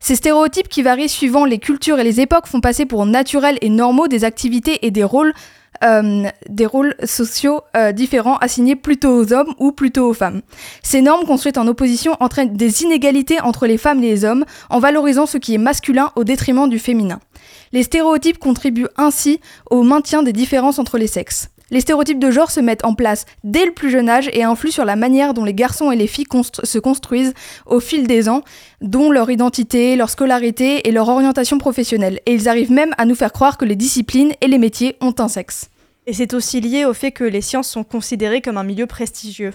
Ces 0.00 0.16
stéréotypes 0.16 0.68
qui 0.68 0.82
varient 0.82 1.08
suivant 1.08 1.44
les 1.44 1.58
cultures 1.58 1.98
et 1.98 2.04
les 2.04 2.20
époques 2.20 2.46
font 2.46 2.60
passer 2.60 2.86
pour 2.86 3.04
naturels 3.04 3.58
et 3.60 3.68
normaux 3.68 4.08
des 4.08 4.24
activités 4.24 4.86
et 4.86 4.90
des 4.90 5.04
rôles 5.04 5.34
euh, 5.84 6.24
des 6.48 6.66
rôles 6.66 6.94
sociaux 7.04 7.62
euh, 7.76 7.92
différents 7.92 8.36
assignés 8.38 8.76
plutôt 8.76 9.10
aux 9.10 9.32
hommes 9.32 9.54
ou 9.58 9.72
plutôt 9.72 10.08
aux 10.08 10.14
femmes. 10.14 10.42
Ces 10.82 11.02
normes 11.02 11.26
construites 11.26 11.58
en 11.58 11.66
opposition 11.66 12.16
entraînent 12.20 12.56
des 12.56 12.82
inégalités 12.82 13.40
entre 13.40 13.66
les 13.66 13.78
femmes 13.78 14.02
et 14.02 14.08
les 14.08 14.24
hommes 14.24 14.44
en 14.70 14.78
valorisant 14.78 15.26
ce 15.26 15.38
qui 15.38 15.54
est 15.54 15.58
masculin 15.58 16.10
au 16.16 16.24
détriment 16.24 16.68
du 16.68 16.78
féminin. 16.78 17.20
Les 17.72 17.82
stéréotypes 17.82 18.38
contribuent 18.38 18.88
ainsi 18.96 19.40
au 19.70 19.82
maintien 19.82 20.22
des 20.22 20.32
différences 20.32 20.78
entre 20.78 20.98
les 20.98 21.06
sexes. 21.06 21.50
Les 21.70 21.80
stéréotypes 21.80 22.20
de 22.20 22.30
genre 22.30 22.50
se 22.50 22.60
mettent 22.60 22.84
en 22.84 22.94
place 22.94 23.24
dès 23.42 23.66
le 23.66 23.72
plus 23.72 23.90
jeune 23.90 24.08
âge 24.08 24.30
et 24.32 24.44
influent 24.44 24.70
sur 24.72 24.84
la 24.84 24.94
manière 24.94 25.34
dont 25.34 25.44
les 25.44 25.54
garçons 25.54 25.90
et 25.90 25.96
les 25.96 26.06
filles 26.06 26.26
constru- 26.30 26.64
se 26.64 26.78
construisent 26.78 27.34
au 27.66 27.80
fil 27.80 28.06
des 28.06 28.28
ans, 28.28 28.42
dont 28.80 29.10
leur 29.10 29.30
identité, 29.30 29.96
leur 29.96 30.10
scolarité 30.10 30.86
et 30.88 30.92
leur 30.92 31.08
orientation 31.08 31.58
professionnelle. 31.58 32.20
Et 32.26 32.34
ils 32.34 32.48
arrivent 32.48 32.70
même 32.70 32.94
à 32.98 33.04
nous 33.04 33.16
faire 33.16 33.32
croire 33.32 33.58
que 33.58 33.64
les 33.64 33.74
disciplines 33.76 34.32
et 34.40 34.46
les 34.46 34.58
métiers 34.58 34.96
ont 35.00 35.14
un 35.18 35.28
sexe. 35.28 35.68
Et 36.06 36.12
c'est 36.12 36.34
aussi 36.34 36.60
lié 36.60 36.84
au 36.84 36.94
fait 36.94 37.10
que 37.10 37.24
les 37.24 37.40
sciences 37.40 37.68
sont 37.68 37.82
considérées 37.82 38.40
comme 38.42 38.58
un 38.58 38.62
milieu 38.62 38.86
prestigieux. 38.86 39.52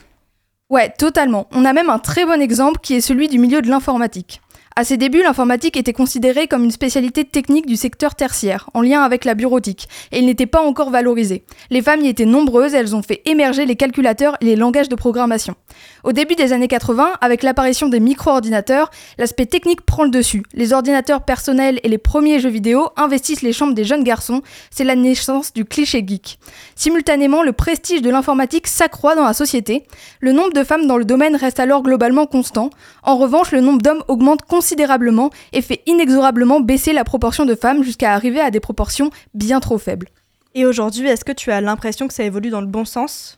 Ouais, 0.70 0.90
totalement. 0.90 1.48
On 1.52 1.64
a 1.64 1.72
même 1.72 1.90
un 1.90 2.00
très 2.00 2.26
bon 2.26 2.42
exemple 2.42 2.80
qui 2.82 2.94
est 2.94 3.02
celui 3.02 3.30
du 3.30 3.40
milieu 3.40 3.62
de 3.62 3.70
l'informatique. 3.70 4.42
À 4.74 4.86
ses 4.86 4.96
débuts, 4.96 5.22
l'informatique 5.22 5.76
était 5.76 5.92
considérée 5.92 6.48
comme 6.48 6.64
une 6.64 6.72
spécialité 6.72 7.26
technique 7.26 7.66
du 7.66 7.76
secteur 7.76 8.16
tertiaire, 8.16 8.70
en 8.74 8.82
lien 8.82 9.02
avec 9.02 9.26
la 9.26 9.36
bureautique, 9.36 9.90
et 10.14 10.20
il 10.20 10.26
n'était 10.26 10.46
pas 10.46 10.62
encore 10.62 10.92
valorisé. 10.92 11.44
Les 11.70 11.82
femmes 11.82 12.00
y 12.00 12.08
étaient 12.08 12.24
nombreuses, 12.24 12.74
elles 12.74 12.96
ont 12.96 13.02
fait 13.02 13.22
émerger 13.26 13.66
les 13.66 13.76
calculateurs 13.76 14.38
et 14.40 14.46
les 14.46 14.56
langages 14.56 14.88
de 14.88 14.96
programmation. 14.96 15.56
Au 16.06 16.14
début 16.14 16.36
des 16.36 16.54
années 16.54 16.70
80, 16.70 17.16
avec 17.20 17.44
l'apparition 17.44 17.90
des 17.90 18.00
micro-ordinateurs, 18.00 18.92
l'aspect 19.18 19.46
technique 19.46 19.82
prend 19.82 20.06
le 20.06 20.10
dessus. 20.10 20.44
Les 20.54 20.72
ordinateurs 20.72 21.26
personnels 21.26 21.82
et 21.84 21.90
les 21.90 21.98
premiers 21.98 22.40
jeux 22.40 22.50
vidéo 22.50 22.92
investissent 22.96 23.42
les 23.42 23.54
chambres 23.54 23.74
des 23.74 23.84
jeunes 23.84 24.06
garçons, 24.06 24.42
c'est 24.70 24.86
la 24.86 24.96
naissance 24.96 25.52
du 25.52 25.66
cliché 25.66 26.02
geek. 26.08 26.40
Simultanément, 26.78 27.44
le 27.44 27.52
prestige 27.52 28.02
de 28.02 28.10
l'informatique 28.10 28.68
s'accroît 28.68 29.16
dans 29.16 29.26
la 29.26 29.34
société. 29.34 29.84
Le 30.22 30.32
nombre 30.32 30.54
de 30.54 30.64
femmes 30.64 30.88
dans 30.88 30.98
le 30.98 31.06
domaine 31.06 31.36
reste 31.36 31.60
alors 31.60 31.84
globalement 31.84 32.26
constant. 32.26 32.70
En 33.04 33.18
revanche, 33.18 33.52
le 33.52 33.60
nombre 33.60 33.82
d'hommes 33.82 34.04
augmente 34.08 34.44
considérablement 34.44 34.71
et 35.54 35.62
fait 35.62 35.82
inexorablement 35.86 36.60
baisser 36.60 36.94
la 36.94 37.04
proportion 37.04 37.46
de 37.46 37.56
femmes 37.56 37.84
jusqu'à 37.84 38.14
arriver 38.14 38.40
à 38.40 38.52
des 38.52 38.60
proportions 38.60 39.12
bien 39.34 39.60
trop 39.60 39.78
faibles. 39.78 40.10
Et 40.54 40.66
aujourd'hui, 40.66 41.08
est-ce 41.08 41.26
que 41.26 41.32
tu 41.32 41.52
as 41.52 41.62
l'impression 41.62 42.08
que 42.08 42.14
ça 42.14 42.24
évolue 42.24 42.50
dans 42.50 42.62
le 42.62 42.68
bon 42.68 42.86
sens? 42.86 43.38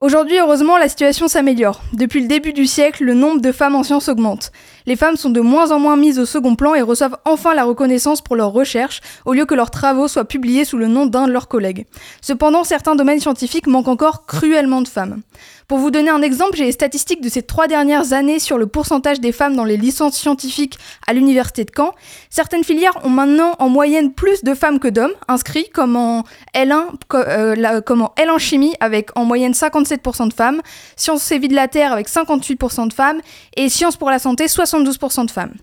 Aujourd'hui, 0.00 0.38
heureusement, 0.38 0.76
la 0.76 0.88
situation 0.88 1.26
s'améliore. 1.26 1.80
Depuis 1.94 2.20
le 2.20 2.28
début 2.28 2.52
du 2.52 2.66
siècle, 2.66 3.04
le 3.04 3.14
nombre 3.14 3.40
de 3.40 3.50
femmes 3.50 3.74
en 3.74 3.82
sciences 3.82 4.08
augmente. 4.08 4.52
Les 4.86 4.96
femmes 4.96 5.16
sont 5.16 5.30
de 5.30 5.40
moins 5.40 5.70
en 5.72 5.78
moins 5.80 5.96
mises 5.96 6.18
au 6.18 6.26
second 6.26 6.54
plan 6.54 6.74
et 6.74 6.82
reçoivent 6.82 7.16
enfin 7.24 7.54
la 7.54 7.64
reconnaissance 7.64 8.20
pour 8.22 8.36
leurs 8.36 8.52
recherches, 8.52 9.00
au 9.24 9.32
lieu 9.34 9.44
que 9.44 9.54
leurs 9.54 9.70
travaux 9.70 10.08
soient 10.08 10.24
publiés 10.24 10.64
sous 10.64 10.76
le 10.78 10.86
nom 10.86 11.06
d'un 11.06 11.26
de 11.26 11.32
leurs 11.32 11.48
collègues. 11.48 11.86
Cependant, 12.20 12.64
certains 12.64 12.94
domaines 12.94 13.20
scientifiques 13.20 13.66
manquent 13.66 13.88
encore 13.88 14.26
cruellement 14.26 14.82
de 14.82 14.88
femmes. 14.88 15.22
Pour 15.68 15.78
vous 15.78 15.90
donner 15.90 16.10
un 16.10 16.22
exemple, 16.22 16.56
j'ai 16.56 16.64
les 16.66 16.70
statistiques 16.72 17.20
de 17.20 17.28
ces 17.28 17.42
trois 17.42 17.66
dernières 17.66 18.12
années 18.12 18.38
sur 18.38 18.56
le 18.56 18.68
pourcentage 18.68 19.18
des 19.20 19.32
femmes 19.32 19.56
dans 19.56 19.64
les 19.64 19.76
licences 19.76 20.16
scientifiques 20.16 20.78
à 21.08 21.12
l'université 21.12 21.64
de 21.64 21.72
Caen. 21.76 21.92
Certaines 22.30 22.62
filières 22.62 23.04
ont 23.04 23.10
maintenant 23.10 23.56
en 23.58 23.68
moyenne 23.68 24.12
plus 24.12 24.44
de 24.44 24.54
femmes 24.54 24.78
que 24.78 24.86
d'hommes 24.86 25.10
inscrits, 25.26 25.68
comme 25.74 25.96
en 25.96 26.22
L1, 26.54 26.82
co- 27.08 27.16
euh, 27.18 27.80
comme 27.80 28.02
en 28.02 28.14
L1 28.16 28.38
chimie 28.38 28.74
avec 28.78 29.10
en 29.16 29.24
moyenne 29.24 29.52
57% 29.54 30.28
de 30.28 30.32
femmes, 30.34 30.60
sciences 30.94 31.32
et 31.32 31.38
vie 31.40 31.48
de 31.48 31.56
la 31.56 31.66
Terre 31.66 31.92
avec 31.92 32.08
58% 32.08 32.86
de 32.86 32.92
femmes 32.92 33.20
et 33.56 33.68
sciences 33.68 33.96
pour 33.96 34.10
la 34.10 34.20
santé 34.20 34.46
72% 34.84 35.26
de 35.26 35.30
femmes. 35.30 35.54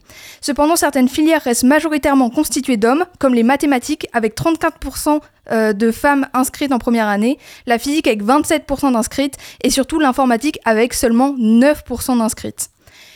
Cependant, 0.41 0.75
certaines 0.75 1.09
filières 1.09 1.41
restent 1.41 1.63
majoritairement 1.63 2.29
constituées 2.29 2.77
d'hommes, 2.77 3.05
comme 3.19 3.33
les 3.33 3.43
mathématiques 3.43 4.07
avec 4.13 4.35
34% 4.35 5.19
euh, 5.51 5.73
de 5.73 5.91
femmes 5.91 6.27
inscrites 6.33 6.71
en 6.71 6.79
première 6.79 7.07
année, 7.07 7.37
la 7.65 7.77
physique 7.77 8.07
avec 8.07 8.23
27% 8.23 8.93
d'inscrites 8.93 9.37
et 9.63 9.69
surtout 9.69 9.99
l'informatique 9.99 10.59
avec 10.65 10.93
seulement 10.93 11.33
9% 11.37 12.17
d'inscrites. 12.17 12.69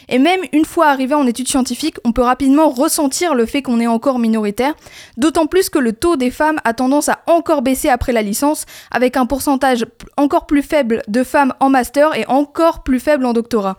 Et 0.10 0.20
même 0.20 0.40
une 0.54 0.66
fois 0.66 0.88
arrivé 0.88 1.14
en 1.14 1.28
études 1.28 1.48
scientifiques, 1.48 1.98
on 2.06 2.12
peut 2.12 2.22
rapidement 2.22 2.70
ressentir 2.70 3.36
le 3.36 3.46
fait 3.46 3.62
qu'on 3.62 3.80
est 3.80 3.88
encore 3.88 4.20
minoritaire, 4.20 4.74
d'autant 5.18 5.48
plus 5.48 5.70
que 5.70 5.80
le 5.80 5.94
taux 5.94 6.16
des 6.16 6.32
femmes 6.32 6.60
a 6.64 6.74
tendance 6.74 7.10
à 7.10 7.20
encore 7.28 7.62
baisser 7.62 7.90
après 7.90 8.14
la 8.14 8.22
licence, 8.22 8.66
avec 8.90 9.18
un 9.18 9.26
pourcentage 9.26 9.86
encore 10.16 10.46
plus 10.46 10.62
faible 10.62 11.02
de 11.08 11.24
femmes 11.24 11.54
en 11.60 11.70
master 11.70 12.16
et 12.16 12.26
encore 12.28 12.84
plus 12.84 13.00
faible 13.00 13.26
en 13.26 13.34
doctorat. 13.34 13.78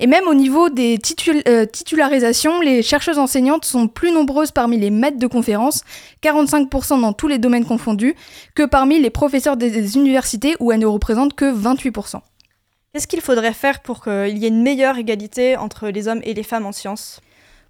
Et 0.00 0.06
même 0.06 0.28
au 0.28 0.34
niveau 0.34 0.68
des 0.70 0.98
euh, 1.48 1.66
titularisations, 1.66 2.60
les 2.60 2.82
chercheuses 2.82 3.18
enseignantes 3.18 3.64
sont 3.64 3.88
plus 3.88 4.12
nombreuses 4.12 4.52
parmi 4.52 4.78
les 4.78 4.90
maîtres 4.90 5.18
de 5.18 5.26
conférences, 5.26 5.82
45% 6.22 7.00
dans 7.00 7.12
tous 7.12 7.26
les 7.28 7.38
domaines 7.38 7.64
confondus, 7.64 8.14
que 8.54 8.64
parmi 8.64 9.00
les 9.00 9.10
professeurs 9.10 9.56
des- 9.56 9.70
des 9.70 9.96
universités 9.96 10.54
où 10.60 10.70
elles 10.72 10.78
ne 10.80 10.86
représentent 10.86 11.34
que 11.34 11.50
28%. 11.52 12.20
Qu'est-ce 12.92 13.06
qu'il 13.06 13.20
faudrait 13.20 13.52
faire 13.52 13.80
pour 13.80 14.02
qu'il 14.02 14.38
y 14.38 14.44
ait 14.44 14.48
une 14.48 14.62
meilleure 14.62 14.98
égalité 14.98 15.56
entre 15.56 15.88
les 15.88 16.08
hommes 16.08 16.20
et 16.24 16.32
les 16.34 16.42
femmes 16.42 16.66
en 16.66 16.72
sciences? 16.72 17.20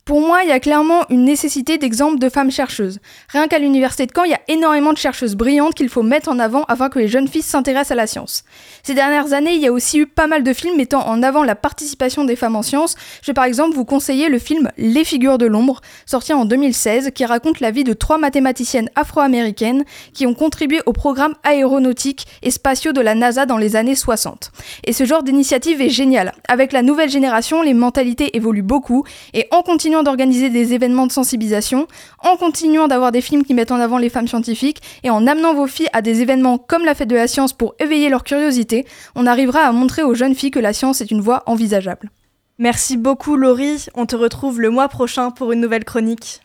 Pour 0.08 0.22
moi, 0.22 0.42
il 0.42 0.48
y 0.48 0.52
a 0.52 0.58
clairement 0.58 1.02
une 1.10 1.26
nécessité 1.26 1.76
d'exemples 1.76 2.18
de 2.18 2.30
femmes 2.30 2.50
chercheuses. 2.50 2.98
Rien 3.28 3.46
qu'à 3.46 3.58
l'université 3.58 4.06
de 4.06 4.12
Caen, 4.16 4.24
il 4.24 4.30
y 4.30 4.34
a 4.34 4.40
énormément 4.48 4.94
de 4.94 4.96
chercheuses 4.96 5.36
brillantes 5.36 5.74
qu'il 5.74 5.90
faut 5.90 6.02
mettre 6.02 6.30
en 6.30 6.38
avant 6.38 6.62
afin 6.62 6.88
que 6.88 6.98
les 6.98 7.08
jeunes 7.08 7.28
filles 7.28 7.42
s'intéressent 7.42 7.90
à 7.90 7.94
la 7.94 8.06
science. 8.06 8.42
Ces 8.82 8.94
dernières 8.94 9.34
années, 9.34 9.52
il 9.52 9.60
y 9.60 9.66
a 9.66 9.72
aussi 9.72 9.98
eu 9.98 10.06
pas 10.06 10.26
mal 10.26 10.44
de 10.44 10.52
films 10.54 10.78
mettant 10.78 11.06
en 11.06 11.22
avant 11.22 11.44
la 11.44 11.54
participation 11.54 12.24
des 12.24 12.36
femmes 12.36 12.56
en 12.56 12.62
sciences. 12.62 12.96
Je 13.20 13.26
vais 13.26 13.34
par 13.34 13.44
exemple 13.44 13.76
vous 13.76 13.84
conseiller 13.84 14.30
le 14.30 14.38
film 14.38 14.70
Les 14.78 15.04
figures 15.04 15.36
de 15.36 15.44
l'ombre, 15.44 15.82
sorti 16.06 16.32
en 16.32 16.46
2016, 16.46 17.10
qui 17.14 17.26
raconte 17.26 17.60
la 17.60 17.70
vie 17.70 17.84
de 17.84 17.92
trois 17.92 18.16
mathématiciennes 18.16 18.88
afro-américaines 18.94 19.84
qui 20.14 20.24
ont 20.24 20.32
contribué 20.32 20.80
au 20.86 20.94
programme 20.94 21.34
aéronautique 21.42 22.26
et 22.40 22.50
spatiaux 22.50 22.92
de 22.92 23.02
la 23.02 23.14
NASA 23.14 23.44
dans 23.44 23.58
les 23.58 23.76
années 23.76 23.94
60. 23.94 24.52
Et 24.84 24.94
ce 24.94 25.04
genre 25.04 25.22
d'initiative 25.22 25.82
est 25.82 25.90
génial. 25.90 26.32
Avec 26.48 26.72
la 26.72 26.80
nouvelle 26.80 27.10
génération, 27.10 27.60
les 27.60 27.74
mentalités 27.74 28.34
évoluent 28.38 28.62
beaucoup 28.62 29.04
et 29.34 29.46
en 29.50 29.60
continuant 29.98 30.12
d'organiser 30.12 30.50
des 30.50 30.74
événements 30.74 31.06
de 31.06 31.12
sensibilisation, 31.12 31.88
en 32.20 32.36
continuant 32.36 32.88
d'avoir 32.88 33.10
des 33.10 33.20
films 33.20 33.44
qui 33.44 33.54
mettent 33.54 33.72
en 33.72 33.80
avant 33.80 33.98
les 33.98 34.10
femmes 34.10 34.28
scientifiques 34.28 34.80
et 35.02 35.10
en 35.10 35.26
amenant 35.26 35.54
vos 35.54 35.66
filles 35.66 35.88
à 35.92 36.02
des 36.02 36.22
événements 36.22 36.58
comme 36.58 36.84
la 36.84 36.94
fête 36.94 37.08
de 37.08 37.16
la 37.16 37.26
science 37.26 37.52
pour 37.52 37.74
éveiller 37.80 38.08
leur 38.08 38.22
curiosité, 38.22 38.86
on 39.16 39.26
arrivera 39.26 39.60
à 39.60 39.72
montrer 39.72 40.02
aux 40.02 40.14
jeunes 40.14 40.34
filles 40.34 40.52
que 40.52 40.60
la 40.60 40.72
science 40.72 41.00
est 41.00 41.10
une 41.10 41.20
voie 41.20 41.42
envisageable. 41.46 42.10
Merci 42.58 42.96
beaucoup 42.96 43.36
Laurie, 43.36 43.86
on 43.94 44.06
te 44.06 44.14
retrouve 44.14 44.60
le 44.60 44.70
mois 44.70 44.88
prochain 44.88 45.30
pour 45.30 45.52
une 45.52 45.60
nouvelle 45.60 45.84
chronique. 45.84 46.42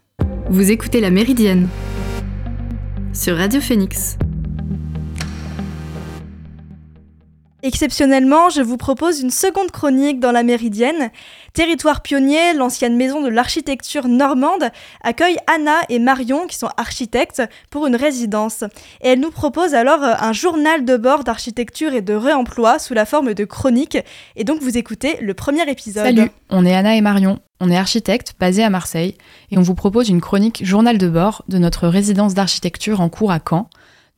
Vous 0.49 0.71
écoutez 0.71 0.99
La 0.99 1.11
Méridienne 1.11 1.67
sur 3.13 3.37
Radio 3.37 3.61
Phoenix. 3.61 4.17
Exceptionnellement, 7.65 8.49
je 8.49 8.61
vous 8.61 8.75
propose 8.75 9.21
une 9.21 9.29
seconde 9.29 9.71
chronique 9.71 10.19
dans 10.19 10.33
la 10.33 10.43
Méridienne. 10.43 11.11
Territoire 11.53 12.01
pionnier, 12.01 12.53
l'ancienne 12.53 12.97
maison 12.97 13.21
de 13.21 13.29
l'architecture 13.29 14.09
normande, 14.09 14.65
accueille 15.01 15.37
Anna 15.47 15.77
et 15.87 15.99
Marion, 15.99 16.45
qui 16.45 16.57
sont 16.57 16.67
architectes, 16.75 17.41
pour 17.69 17.87
une 17.87 17.95
résidence. 17.95 18.65
Et 19.01 19.11
elles 19.11 19.21
nous 19.21 19.31
proposent 19.31 19.75
alors 19.75 20.03
euh, 20.03 20.13
un 20.19 20.33
journal 20.33 20.83
de 20.83 20.97
bord 20.97 21.23
d'architecture 21.23 21.93
et 21.93 22.01
de 22.01 22.13
réemploi 22.13 22.79
sous 22.79 22.93
la 22.93 23.05
forme 23.05 23.33
de 23.33 23.45
chronique. 23.45 23.97
Et 24.35 24.43
donc 24.43 24.61
vous 24.61 24.77
écoutez 24.77 25.15
le 25.21 25.33
premier 25.33 25.63
épisode. 25.71 26.03
Salut, 26.03 26.31
on 26.49 26.65
est 26.65 26.75
Anna 26.75 26.97
et 26.97 27.01
Marion. 27.01 27.39
On 27.61 27.71
est 27.71 27.77
architectes 27.77 28.33
basés 28.37 28.65
à 28.65 28.69
Marseille 28.69 29.15
et 29.51 29.57
on 29.57 29.61
vous 29.61 29.75
propose 29.75 30.09
une 30.09 30.19
chronique 30.19 30.65
journal 30.65 30.97
de 30.97 31.07
bord 31.07 31.45
de 31.47 31.59
notre 31.59 31.87
résidence 31.87 32.33
d'architecture 32.33 32.99
en 32.99 33.07
cours 33.07 33.31
à 33.31 33.39
Caen, 33.39 33.69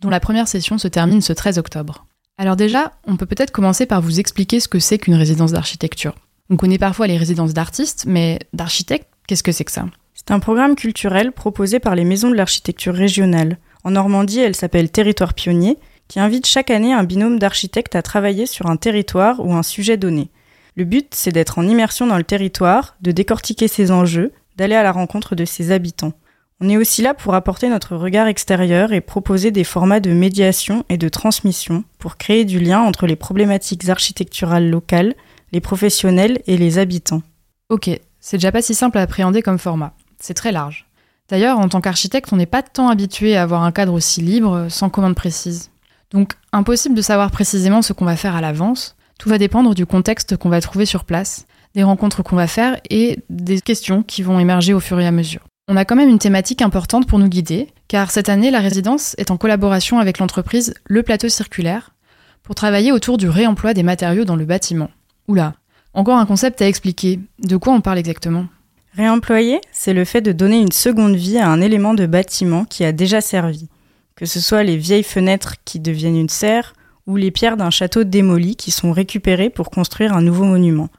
dont 0.02 0.10
la 0.10 0.20
première 0.20 0.48
session 0.48 0.80
se 0.80 0.88
termine 0.88 1.22
ce 1.22 1.32
13 1.32 1.60
octobre. 1.60 2.08
Alors 2.38 2.58
déjà, 2.58 2.92
on 3.08 3.16
peut 3.16 3.26
peut-être 3.26 3.52
commencer 3.52 3.86
par 3.86 4.02
vous 4.02 4.20
expliquer 4.20 4.60
ce 4.60 4.68
que 4.68 4.80
c'est 4.80 4.98
qu'une 4.98 5.16
résidence 5.16 5.54
d'architecture. 5.54 6.16
On 6.50 6.58
connaît 6.58 6.78
parfois 6.78 7.08
les 7.08 7.18
résidences 7.18 7.54
d'artistes, 7.54 8.04
mais 8.08 8.40
d'architectes, 8.52 9.08
qu'est-ce 9.26 9.44
que 9.44 9.54
c'est 9.54 9.64
que 9.64 9.72
ça? 9.72 9.86
C'est 10.14 10.32
un 10.32 10.40
programme 10.40 10.76
culturel 10.76 11.32
proposé 11.32 11.80
par 11.80 11.96
les 11.96 12.04
maisons 12.04 12.30
de 12.30 12.36
l'architecture 12.36 12.94
régionale. 12.94 13.58
En 13.84 13.92
Normandie, 13.92 14.40
elle 14.40 14.56
s'appelle 14.56 14.92
Territoire 14.92 15.34
Pionnier, 15.34 15.78
qui 16.08 16.20
invite 16.20 16.46
chaque 16.46 16.72
année 16.72 16.94
un 16.94 17.04
binôme 17.04 17.40
d'architectes 17.40 17.96
à 17.96 18.02
travailler 18.02 18.46
sur 18.46 18.68
un 18.68 18.76
territoire 18.76 19.40
ou 19.40 19.54
un 19.54 19.64
sujet 19.64 19.98
donné. 19.98 20.30
Le 20.76 20.84
but, 20.84 21.16
c'est 21.16 21.32
d'être 21.32 21.58
en 21.58 21.68
immersion 21.68 22.06
dans 22.06 22.18
le 22.18 22.24
territoire, 22.24 22.96
de 23.02 23.12
décortiquer 23.12 23.70
ses 23.70 23.92
enjeux, 23.92 24.34
d'aller 24.58 24.76
à 24.76 24.84
la 24.84 24.92
rencontre 24.92 25.36
de 25.36 25.46
ses 25.46 25.72
habitants. 25.72 26.14
On 26.62 26.70
est 26.70 26.78
aussi 26.78 27.02
là 27.02 27.14
pour 27.14 27.36
apporter 27.36 27.68
notre 27.68 27.98
regard 27.98 28.28
extérieur 28.28 28.94
et 28.94 29.02
proposer 29.02 29.52
des 29.52 29.66
formats 29.66 30.00
de 30.00 30.12
médiation 30.12 30.86
et 30.88 30.98
de 30.98 31.10
transmission 31.10 31.84
pour 32.00 32.16
créer 32.16 32.46
du 32.46 32.60
lien 32.60 32.80
entre 32.80 33.08
les 33.08 33.18
problématiques 33.18 33.90
architecturales 33.90 34.70
locales, 34.70 35.16
les 35.52 35.60
professionnels 35.60 36.42
et 36.48 36.58
les 36.58 36.78
habitants. 36.78 37.24
Ok, 37.70 37.90
c'est 38.22 38.38
déjà 38.38 38.54
pas 38.54 38.62
si 38.62 38.74
simple 38.74 38.98
à 38.98 39.02
appréhender 39.02 39.42
comme 39.42 39.60
format. 39.60 39.94
C'est 40.18 40.34
très 40.34 40.54
large. 40.54 40.86
D'ailleurs, 41.28 41.60
en 41.60 41.68
tant 41.68 41.82
qu'architecte, 41.82 42.32
on 42.32 42.38
n'est 42.38 42.46
pas 42.46 42.64
tant 42.64 42.88
habitué 42.88 43.36
à 43.36 43.44
avoir 43.44 43.64
un 43.64 43.72
cadre 43.74 43.94
aussi 43.94 44.22
libre, 44.22 44.68
sans 44.70 44.90
commande 44.90 45.16
précise. 45.16 45.72
Donc, 46.12 46.34
impossible 46.54 46.96
de 46.96 47.02
savoir 47.02 47.32
précisément 47.32 47.82
ce 47.82 47.92
qu'on 47.92 48.06
va 48.06 48.16
faire 48.16 48.36
à 48.36 48.42
l'avance. 48.42 48.96
Tout 49.20 49.28
va 49.28 49.38
dépendre 49.38 49.76
du 49.76 49.86
contexte 49.86 50.38
qu'on 50.38 50.50
va 50.50 50.62
trouver 50.62 50.86
sur 50.86 51.04
place, 51.04 51.48
des 51.74 51.84
rencontres 51.84 52.24
qu'on 52.24 52.36
va 52.38 52.48
faire 52.48 52.80
et 52.90 53.20
des 53.30 53.60
questions 53.60 54.04
qui 54.04 54.24
vont 54.24 54.40
émerger 54.40 54.74
au 54.74 54.80
fur 54.80 55.00
et 55.00 55.08
à 55.08 55.12
mesure. 55.12 55.42
On 55.68 55.78
a 55.78 55.86
quand 55.86 55.96
même 55.96 56.10
une 56.10 56.20
thématique 56.20 56.62
importante 56.62 57.08
pour 57.08 57.18
nous 57.18 57.28
guider, 57.28 57.70
car 57.88 58.12
cette 58.12 58.30
année, 58.30 58.52
la 58.52 58.60
résidence 58.60 59.16
est 59.18 59.32
en 59.32 59.38
collaboration 59.38 59.98
avec 59.98 60.20
l'entreprise 60.20 60.76
Le 60.86 61.02
Plateau 61.02 61.28
Circulaire 61.28 61.92
pour 62.44 62.54
travailler 62.54 62.92
autour 62.92 63.18
du 63.18 63.28
réemploi 63.28 63.74
des 63.74 63.82
matériaux 63.82 64.26
dans 64.26 64.36
le 64.36 64.46
bâtiment. 64.46 64.92
Oula, 65.28 65.56
encore 65.96 66.20
un 66.20 66.28
concept 66.28 66.62
à 66.62 66.68
expliquer. 66.68 67.20
De 67.40 67.58
quoi 67.58 67.74
on 67.74 67.82
parle 67.82 67.98
exactement? 67.98 68.46
Réemployer, 68.96 69.60
c'est 69.72 69.96
le 69.96 70.06
fait 70.06 70.22
de 70.22 70.32
donner 70.32 70.60
une 70.60 70.72
seconde 70.72 71.16
vie 71.16 71.40
à 71.40 71.50
un 71.50 71.60
élément 71.62 71.96
de 71.96 72.06
bâtiment 72.06 72.66
qui 72.66 72.86
a 72.86 72.92
déjà 72.92 73.20
servi, 73.20 73.68
que 74.16 74.28
ce 74.28 74.40
soit 74.40 74.62
les 74.62 74.78
vieilles 74.78 75.02
fenêtres 75.02 75.56
qui 75.66 75.80
deviennent 75.80 76.16
une 76.16 76.30
serre 76.30 76.76
ou 77.08 77.16
les 77.16 77.32
pierres 77.32 77.58
d'un 77.58 77.72
château 77.72 78.04
démoli 78.04 78.56
qui 78.56 78.70
sont 78.70 78.92
récupérées 78.92 79.50
pour 79.50 79.72
construire 79.72 80.14
un 80.14 80.22
nouveau 80.22 80.44
monument. 80.44 80.90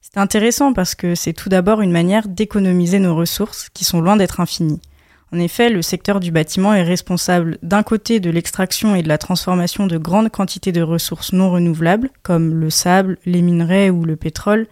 C'est 0.00 0.18
intéressant 0.18 0.72
parce 0.72 0.94
que 0.94 1.14
c'est 1.14 1.32
tout 1.32 1.48
d'abord 1.48 1.80
une 1.82 1.92
manière 1.92 2.28
d'économiser 2.28 2.98
nos 2.98 3.14
ressources 3.14 3.68
qui 3.74 3.84
sont 3.84 4.00
loin 4.00 4.16
d'être 4.16 4.40
infinies. 4.40 4.80
En 5.32 5.38
effet, 5.38 5.68
le 5.68 5.82
secteur 5.82 6.20
du 6.20 6.30
bâtiment 6.30 6.72
est 6.72 6.82
responsable 6.82 7.58
d'un 7.62 7.82
côté 7.82 8.18
de 8.18 8.30
l'extraction 8.30 8.94
et 8.94 9.02
de 9.02 9.08
la 9.08 9.18
transformation 9.18 9.86
de 9.86 9.98
grandes 9.98 10.30
quantités 10.30 10.72
de 10.72 10.80
ressources 10.80 11.32
non 11.34 11.50
renouvelables, 11.50 12.10
comme 12.22 12.54
le 12.54 12.70
sable, 12.70 13.18
les 13.26 13.42
minerais 13.42 13.90
ou 13.90 14.04
le 14.04 14.16
pétrole, 14.16 14.66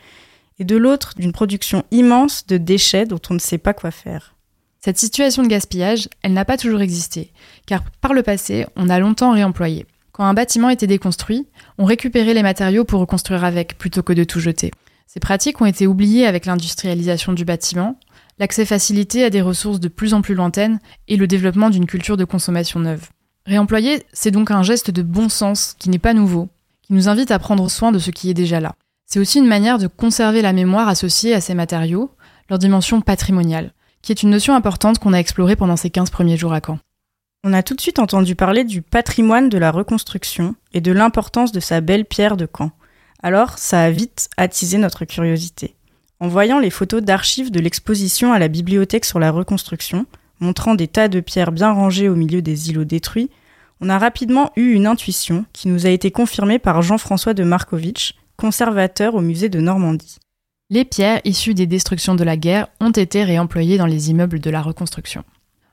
et 0.59 0.65
de 0.65 0.77
l'autre 0.77 1.13
d'une 1.17 1.33
production 1.33 1.85
immense 1.91 2.47
de 2.47 2.57
déchets 2.57 3.05
dont 3.05 3.21
on 3.29 3.35
ne 3.35 3.39
sait 3.39 3.59
pas 3.59 3.75
quoi 3.75 3.91
faire. 3.91 4.35
Cette 4.81 4.99
situation 4.99 5.43
de 5.43 5.49
gaspillage, 5.49 6.09
elle 6.23 6.33
n'a 6.33 6.47
pas 6.47 6.57
toujours 6.57 6.81
existé, 6.81 7.33
car 7.67 7.83
par 8.01 8.15
le 8.15 8.23
passé, 8.23 8.67
on 8.77 8.89
a 8.89 8.99
longtemps 8.99 9.33
réemployé. 9.33 9.85
Quand 10.13 10.25
un 10.25 10.33
bâtiment 10.33 10.71
était 10.71 10.87
déconstruit, 10.87 11.47
on 11.77 11.85
récupérait 11.85 12.33
les 12.33 12.43
matériaux 12.43 12.85
pour 12.85 13.01
reconstruire 13.01 13.45
avec, 13.45 13.77
plutôt 13.77 14.03
que 14.03 14.15
de 14.15 14.25
tout 14.25 14.41
jeter. 14.41 14.71
Ces 15.07 15.21
pratiques 15.21 15.61
ont 15.61 15.67
été 15.67 15.87
oubliées 15.87 16.27
avec 16.27 16.47
l'industrialisation 16.47 17.33
du 17.33 17.45
bâtiment, 17.45 17.99
l'accès 18.39 18.67
facilité 18.67 19.25
à 19.25 19.31
des 19.31 19.41
ressources 19.41 19.81
de 19.81 19.89
plus 19.89 20.15
en 20.15 20.23
plus 20.23 20.35
lointaines 20.35 20.81
et 21.09 21.17
le 21.17 21.27
développement 21.27 21.71
d'une 21.71 21.87
culture 21.87 22.17
de 22.17 22.25
consommation 22.25 22.81
neuve. 22.81 23.09
Réemployer, 23.47 24.03
c'est 24.13 24.33
donc 24.33 24.51
un 24.51 24.63
geste 24.63 24.91
de 24.91 25.03
bon 25.03 25.29
sens 25.29 25.75
qui 25.79 25.89
n'est 25.89 25.99
pas 25.99 26.15
nouveau, 26.15 26.49
qui 26.83 26.93
nous 26.93 27.09
invite 27.09 27.31
à 27.31 27.39
prendre 27.39 27.71
soin 27.71 27.93
de 27.93 27.99
ce 27.99 28.11
qui 28.11 28.29
est 28.29 28.35
déjà 28.35 28.61
là. 28.61 28.75
C'est 29.07 29.21
aussi 29.21 29.39
une 29.39 29.47
manière 29.47 29.79
de 29.79 29.87
conserver 29.87 30.43
la 30.43 30.53
mémoire 30.53 30.89
associée 30.89 31.33
à 31.33 31.41
ces 31.41 31.55
matériaux, 31.55 32.11
leur 32.51 32.59
dimension 32.59 33.01
patrimoniale, 33.01 33.73
qui 34.03 34.11
est 34.11 34.23
une 34.23 34.31
notion 34.31 34.55
importante 34.55 34.99
qu'on 34.99 35.13
a 35.13 35.19
explorée 35.19 35.57
pendant 35.57 35.77
ces 35.77 35.91
15 35.91 36.11
premiers 36.11 36.37
jours 36.37 36.53
à 36.53 36.61
Caen. 36.65 36.81
On 37.45 37.53
a 37.53 37.63
tout 37.63 37.75
de 37.75 37.81
suite 37.81 38.01
entendu 38.01 38.35
parler 38.35 38.65
du 38.65 38.83
patrimoine 38.83 39.49
de 39.49 39.59
la 39.59 39.71
reconstruction 39.71 40.57
et 40.73 40.81
de 40.81 40.91
l'importance 40.91 41.53
de 41.53 41.61
sa 41.61 41.81
belle 41.81 42.05
pierre 42.05 42.37
de 42.37 42.49
Caen. 42.53 42.73
Alors, 43.23 43.59
ça 43.59 43.83
a 43.83 43.91
vite 43.91 44.29
attisé 44.37 44.79
notre 44.79 45.05
curiosité. 45.05 45.75
En 46.21 46.29
voyant 46.29 46.59
les 46.59 46.71
photos 46.71 47.03
d'archives 47.03 47.51
de 47.51 47.61
l'exposition 47.61 48.33
à 48.33 48.39
la 48.39 48.49
bibliothèque 48.49 49.05
sur 49.05 49.19
la 49.19 49.31
reconstruction, 49.31 50.07
montrant 50.41 50.75
des 50.75 50.89
tas 50.89 51.09
de 51.09 51.21
pierres 51.21 51.53
bien 51.53 51.73
rangées 51.73 52.09
au 52.09 52.15
milieu 52.15 52.43
des 52.43 52.71
îlots 52.71 52.85
détruits, 52.85 53.31
on 53.81 53.91
a 53.91 53.99
rapidement 53.99 54.53
eu 54.57 54.73
une 54.73 54.87
intuition 54.87 55.45
qui 55.53 55.69
nous 55.69 55.87
a 55.87 55.91
été 55.91 56.11
confirmée 56.11 56.59
par 56.59 56.81
Jean-François 56.81 57.35
de 57.35 57.45
Markovitch, 57.45 58.15
conservateur 58.37 59.15
au 59.15 59.21
musée 59.21 59.49
de 59.49 59.61
Normandie. 59.61 60.19
Les 60.71 60.85
pierres 60.85 61.21
issues 61.25 61.55
des 61.55 61.67
destructions 61.67 62.15
de 62.15 62.25
la 62.25 62.37
guerre 62.37 62.69
ont 62.81 62.91
été 62.91 63.23
réemployées 63.23 63.79
dans 63.79 63.87
les 63.87 64.11
immeubles 64.11 64.41
de 64.41 64.51
la 64.51 64.63
reconstruction. 64.63 65.25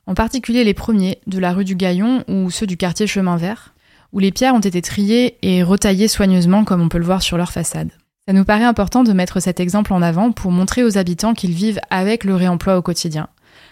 En 0.05 0.13
particulier 0.13 0.63
les 0.63 0.73
premiers 0.73 1.19
de 1.27 1.39
la 1.39 1.53
rue 1.53 1.63
du 1.63 1.75
Gaillon 1.75 2.25
ou 2.27 2.51
ceux 2.51 2.67
du 2.67 2.77
quartier 2.77 3.07
Chemin 3.07 3.37
Vert, 3.37 3.72
où 4.13 4.19
les 4.19 4.31
pierres 4.31 4.55
ont 4.55 4.59
été 4.59 4.81
triées 4.81 5.37
et 5.41 5.63
retaillées 5.63 6.07
soigneusement 6.07 6.63
comme 6.63 6.81
on 6.81 6.89
peut 6.89 6.99
le 6.99 7.05
voir 7.05 7.21
sur 7.21 7.35
leur 7.35 7.51
façade. 7.51 7.91
Ça 8.25 8.33
nous 8.33 8.45
paraît 8.45 8.63
important 8.63 9.03
de 9.03 9.11
mettre 9.11 9.41
cet 9.41 9.59
exemple 9.59 9.91
en 9.91 10.01
avant 10.01 10.31
pour 10.31 10.51
montrer 10.51 10.83
aux 10.83 10.97
habitants 10.97 11.33
qu'ils 11.33 11.51
vivent 11.51 11.81
avec 11.89 12.23
le 12.23 12.35
réemploi 12.35 12.77
au 12.77 12.81
quotidien, 12.81 13.27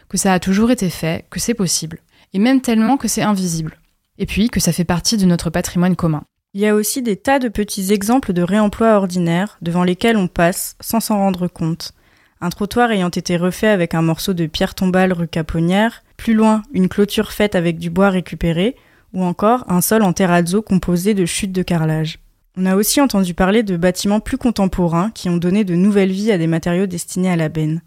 que 0.09 0.17
ça 0.17 0.33
a 0.33 0.39
toujours 0.39 0.71
été 0.71 0.89
fait, 0.89 1.25
que 1.29 1.39
c'est 1.39 1.53
possible, 1.53 1.99
et 2.33 2.39
même 2.39 2.59
tellement 2.59 2.97
que 2.97 3.07
c'est 3.07 3.21
invisible, 3.21 3.77
et 4.17 4.25
puis 4.25 4.49
que 4.49 4.59
ça 4.59 4.73
fait 4.73 4.83
partie 4.83 5.15
de 5.15 5.25
notre 5.25 5.49
patrimoine 5.49 5.95
commun. 5.95 6.23
Il 6.53 6.59
y 6.59 6.67
a 6.67 6.75
aussi 6.75 7.01
des 7.01 7.15
tas 7.15 7.39
de 7.39 7.47
petits 7.47 7.93
exemples 7.93 8.33
de 8.33 8.41
réemploi 8.41 8.97
ordinaire 8.97 9.57
devant 9.61 9.85
lesquels 9.85 10.17
on 10.17 10.27
passe 10.27 10.75
sans 10.81 10.99
s'en 10.99 11.17
rendre 11.17 11.47
compte. 11.47 11.93
Un 12.41 12.49
trottoir 12.49 12.91
ayant 12.91 13.09
été 13.09 13.37
refait 13.37 13.67
avec 13.67 13.93
un 13.93 14.01
morceau 14.01 14.33
de 14.33 14.47
pierre 14.47 14.75
tombale 14.75 15.13
rue 15.13 15.29
Caponnière, 15.29 16.03
plus 16.17 16.33
loin 16.33 16.63
une 16.73 16.89
clôture 16.89 17.31
faite 17.31 17.55
avec 17.55 17.77
du 17.77 17.89
bois 17.89 18.09
récupéré, 18.09 18.75
ou 19.13 19.23
encore 19.23 19.65
un 19.67 19.81
sol 19.81 20.03
en 20.03 20.13
terrazzo 20.13 20.61
composé 20.61 21.13
de 21.13 21.25
chutes 21.25 21.51
de 21.51 21.63
carrelage. 21.63 22.19
On 22.57 22.65
a 22.65 22.75
aussi 22.75 22.99
entendu 22.99 23.33
parler 23.33 23.63
de 23.63 23.77
bâtiments 23.77 24.19
plus 24.19 24.37
contemporains 24.37 25.11
qui 25.11 25.29
ont 25.29 25.37
donné 25.37 25.63
de 25.63 25.75
nouvelles 25.75 26.11
vies 26.11 26.31
à 26.31 26.37
des 26.37 26.47
matériaux 26.47 26.85
destinés 26.85 27.31
à 27.31 27.37
la 27.37 27.49
benne. 27.49 27.81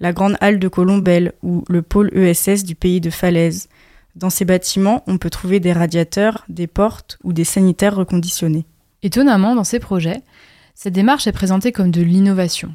La 0.00 0.12
grande 0.12 0.36
halle 0.40 0.58
de 0.58 0.68
Colombelle 0.68 1.32
ou 1.42 1.64
le 1.68 1.82
pôle 1.82 2.10
ESS 2.16 2.64
du 2.64 2.74
pays 2.74 3.00
de 3.00 3.10
Falaise. 3.10 3.68
Dans 4.16 4.30
ces 4.30 4.44
bâtiments, 4.44 5.04
on 5.06 5.18
peut 5.18 5.30
trouver 5.30 5.60
des 5.60 5.72
radiateurs, 5.72 6.44
des 6.48 6.66
portes 6.66 7.18
ou 7.22 7.32
des 7.32 7.44
sanitaires 7.44 7.94
reconditionnés. 7.94 8.66
Étonnamment, 9.02 9.54
dans 9.54 9.64
ces 9.64 9.78
projets, 9.78 10.22
cette 10.74 10.94
démarche 10.94 11.26
est 11.26 11.32
présentée 11.32 11.72
comme 11.72 11.90
de 11.90 12.02
l'innovation. 12.02 12.74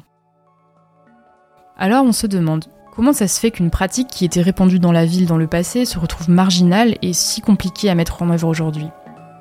Alors 1.76 2.04
on 2.04 2.12
se 2.12 2.26
demande, 2.26 2.66
comment 2.94 3.12
ça 3.12 3.28
se 3.28 3.40
fait 3.40 3.50
qu'une 3.50 3.70
pratique 3.70 4.08
qui 4.08 4.24
était 4.24 4.40
répandue 4.40 4.78
dans 4.78 4.92
la 4.92 5.04
ville 5.04 5.26
dans 5.26 5.36
le 5.36 5.46
passé 5.46 5.84
se 5.84 5.98
retrouve 5.98 6.30
marginale 6.30 6.96
et 7.02 7.12
si 7.12 7.40
compliquée 7.40 7.90
à 7.90 7.94
mettre 7.94 8.22
en 8.22 8.30
œuvre 8.30 8.48
aujourd'hui? 8.48 8.88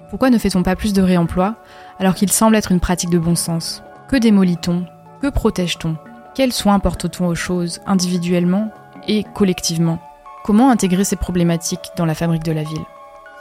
Pourquoi 0.09 0.29
ne 0.29 0.37
fait-on 0.37 0.63
pas 0.63 0.75
plus 0.75 0.93
de 0.93 1.01
réemploi 1.01 1.55
alors 1.99 2.15
qu'il 2.15 2.31
semble 2.31 2.55
être 2.55 2.71
une 2.71 2.79
pratique 2.79 3.09
de 3.09 3.19
bon 3.19 3.35
sens? 3.35 3.83
Que 4.07 4.15
démolit-on? 4.15 4.85
Que 5.21 5.29
protège-t-on? 5.29 5.95
Quels 6.35 6.53
soins 6.53 6.79
porte-t-on 6.79 7.27
aux 7.27 7.35
choses 7.35 7.79
individuellement 7.85 8.71
et 9.07 9.23
collectivement? 9.33 9.99
Comment 10.43 10.69
intégrer 10.69 11.03
ces 11.03 11.15
problématiques 11.15 11.91
dans 11.95 12.05
la 12.05 12.15
fabrique 12.15 12.43
de 12.43 12.51
la 12.51 12.63
ville? 12.63 12.83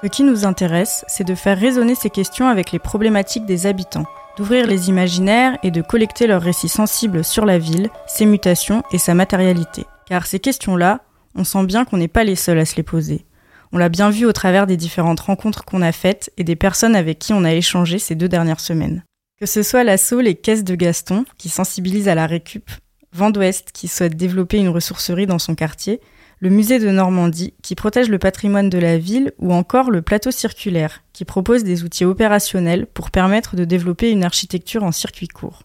Ce 0.03 0.09
qui 0.09 0.23
nous 0.25 0.45
intéresse, 0.45 1.05
c'est 1.09 1.27
de 1.27 1.35
faire 1.35 1.59
résonner 1.59 1.95
ces 1.95 2.11
questions 2.11 2.49
avec 2.49 2.73
les 2.73 2.79
problématiques 2.79 3.47
des 3.47 3.67
habitants, 3.67 4.07
d'ouvrir 4.37 4.67
les 4.67 4.89
imaginaires 4.89 5.59
et 5.63 5.71
de 5.71 5.83
collecter 5.83 6.27
leurs 6.27 6.43
récits 6.43 6.69
sensibles 6.69 7.25
sur 7.25 7.45
la 7.45 7.59
ville, 7.59 7.89
ses 8.07 8.27
mutations 8.27 8.83
et 8.93 8.99
sa 8.99 9.15
matérialité. 9.15 9.87
Car 10.07 10.27
ces 10.27 10.41
questions-là, 10.41 11.05
on 11.35 11.45
sent 11.45 11.65
bien 11.65 11.85
qu'on 11.85 11.97
n'est 11.97 12.09
pas 12.09 12.25
les 12.25 12.37
seuls 12.37 12.59
à 12.59 12.65
se 12.65 12.77
les 12.77 12.83
poser. 12.83 13.25
On 13.73 13.79
l'a 13.79 13.89
bien 13.89 14.11
vu 14.11 14.27
au 14.27 14.33
travers 14.33 14.67
des 14.67 14.77
différentes 14.77 15.21
rencontres 15.21 15.65
qu'on 15.65 15.81
a 15.81 15.93
faites 15.93 16.31
et 16.37 16.45
des 16.45 16.57
personnes 16.57 16.95
avec 16.95 17.19
qui 17.19 17.33
on 17.33 17.45
a 17.45 17.55
échangé 17.55 17.99
ces 17.99 18.15
deux 18.15 18.29
dernières 18.29 18.61
semaines. 18.61 19.03
Que 19.41 19.47
ce 19.47 19.63
soit 19.63 19.85
l'assaut 19.85 20.21
Les 20.21 20.35
Caisses 20.35 20.65
de 20.65 20.75
Gaston, 20.75 21.25
qui 21.39 21.49
sensibilise 21.49 22.09
à 22.09 22.15
la 22.15 22.27
récup, 22.27 22.71
Vent 23.15 23.31
d'Ouest, 23.31 23.71
qui 23.73 23.89
souhaite 23.89 24.17
développer 24.17 24.59
une 24.59 24.71
ressourcerie 24.71 25.27
dans 25.27 25.39
son 25.39 25.55
quartier, 25.55 26.01
le 26.39 26.51
musée 26.51 26.79
de 26.79 26.91
Normandie, 26.91 27.55
qui 27.63 27.75
protège 27.75 28.09
le 28.09 28.19
patrimoine 28.19 28.71
de 28.71 28.79
la 28.79 28.99
ville, 28.99 29.33
ou 29.39 29.53
encore 29.53 29.91
le 29.91 30.03
plateau 30.03 30.31
circulaire, 30.31 31.03
qui 31.13 31.25
propose 31.25 31.63
des 31.63 31.85
outils 31.85 32.05
opérationnels 32.05 32.87
pour 32.87 33.11
permettre 33.11 33.55
de 33.55 33.65
développer 33.65 34.11
une 34.11 34.25
architecture 34.25 34.83
en 34.83 34.93
circuit 34.93 35.29
court. 35.29 35.63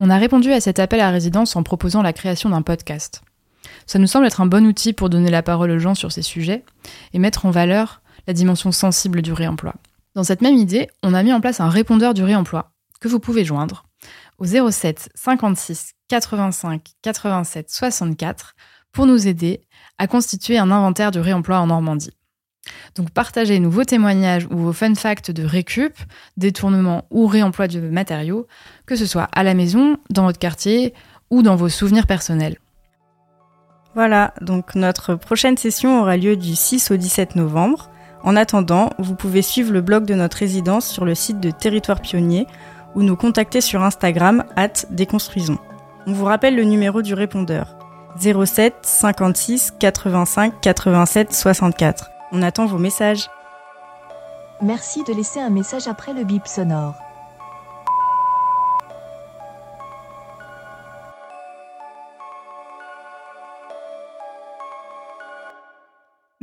On 0.00 0.10
a 0.10 0.18
répondu 0.18 0.52
à 0.52 0.60
cet 0.60 0.78
appel 0.78 1.00
à 1.00 1.10
résidence 1.10 1.56
en 1.56 1.62
proposant 1.62 2.02
la 2.02 2.12
création 2.12 2.50
d'un 2.50 2.62
podcast. 2.62 3.22
Ça 3.86 3.98
nous 3.98 4.06
semble 4.06 4.26
être 4.26 4.40
un 4.40 4.46
bon 4.46 4.66
outil 4.66 4.92
pour 4.92 5.10
donner 5.10 5.30
la 5.30 5.42
parole 5.42 5.70
aux 5.70 5.78
gens 5.78 5.94
sur 5.94 6.12
ces 6.12 6.22
sujets 6.22 6.64
et 7.12 7.18
mettre 7.18 7.46
en 7.46 7.50
valeur 7.50 8.02
la 8.26 8.32
dimension 8.32 8.72
sensible 8.72 9.22
du 9.22 9.32
réemploi. 9.32 9.74
Dans 10.14 10.24
cette 10.24 10.42
même 10.42 10.56
idée, 10.56 10.88
on 11.02 11.14
a 11.14 11.22
mis 11.22 11.32
en 11.32 11.40
place 11.40 11.60
un 11.60 11.68
répondeur 11.68 12.14
du 12.14 12.22
réemploi 12.22 12.72
que 13.00 13.08
vous 13.08 13.20
pouvez 13.20 13.44
joindre 13.44 13.84
au 14.38 14.46
07 14.46 15.10
56 15.14 15.92
85 16.08 16.82
87 17.02 17.70
64 17.70 18.54
pour 18.92 19.06
nous 19.06 19.26
aider 19.26 19.60
à 19.98 20.06
constituer 20.06 20.58
un 20.58 20.70
inventaire 20.70 21.10
du 21.10 21.20
réemploi 21.20 21.58
en 21.58 21.66
Normandie. 21.66 22.12
Donc 22.94 23.10
partagez-nous 23.10 23.70
vos 23.70 23.84
témoignages 23.84 24.46
ou 24.50 24.56
vos 24.56 24.72
fun 24.72 24.94
facts 24.94 25.30
de 25.30 25.44
récup, 25.44 25.94
détournement 26.36 27.06
ou 27.10 27.26
réemploi 27.26 27.68
de 27.68 27.80
matériaux, 27.80 28.46
que 28.86 28.96
ce 28.96 29.06
soit 29.06 29.28
à 29.32 29.42
la 29.42 29.54
maison, 29.54 29.98
dans 30.10 30.24
votre 30.24 30.38
quartier 30.38 30.94
ou 31.30 31.42
dans 31.42 31.56
vos 31.56 31.68
souvenirs 31.68 32.06
personnels. 32.06 32.56
Voilà, 33.94 34.34
donc 34.40 34.74
notre 34.74 35.14
prochaine 35.14 35.56
session 35.56 36.00
aura 36.00 36.16
lieu 36.16 36.36
du 36.36 36.56
6 36.56 36.90
au 36.90 36.96
17 36.96 37.36
novembre. 37.36 37.90
En 38.24 38.34
attendant, 38.34 38.90
vous 38.98 39.14
pouvez 39.14 39.42
suivre 39.42 39.72
le 39.72 39.82
blog 39.82 40.04
de 40.04 40.14
notre 40.14 40.38
résidence 40.38 40.86
sur 40.86 41.04
le 41.04 41.14
site 41.14 41.38
de 41.40 41.50
Territoire 41.50 42.00
Pionnier 42.00 42.46
ou 42.94 43.02
nous 43.02 43.16
contacter 43.16 43.60
sur 43.60 43.82
Instagram 43.82 44.44
at 44.56 44.86
déconstruisons. 44.90 45.58
On 46.06 46.12
vous 46.12 46.24
rappelle 46.24 46.56
le 46.56 46.64
numéro 46.64 47.02
du 47.02 47.14
répondeur 47.14 47.76
07 48.20 48.74
56 48.82 49.74
85 49.78 50.54
87 50.60 51.32
64. 51.32 52.10
On 52.32 52.42
attend 52.42 52.66
vos 52.66 52.78
messages. 52.78 53.28
Merci 54.60 55.04
de 55.04 55.12
laisser 55.12 55.40
un 55.40 55.50
message 55.50 55.86
après 55.86 56.14
le 56.14 56.24
bip 56.24 56.46
sonore. 56.46 57.03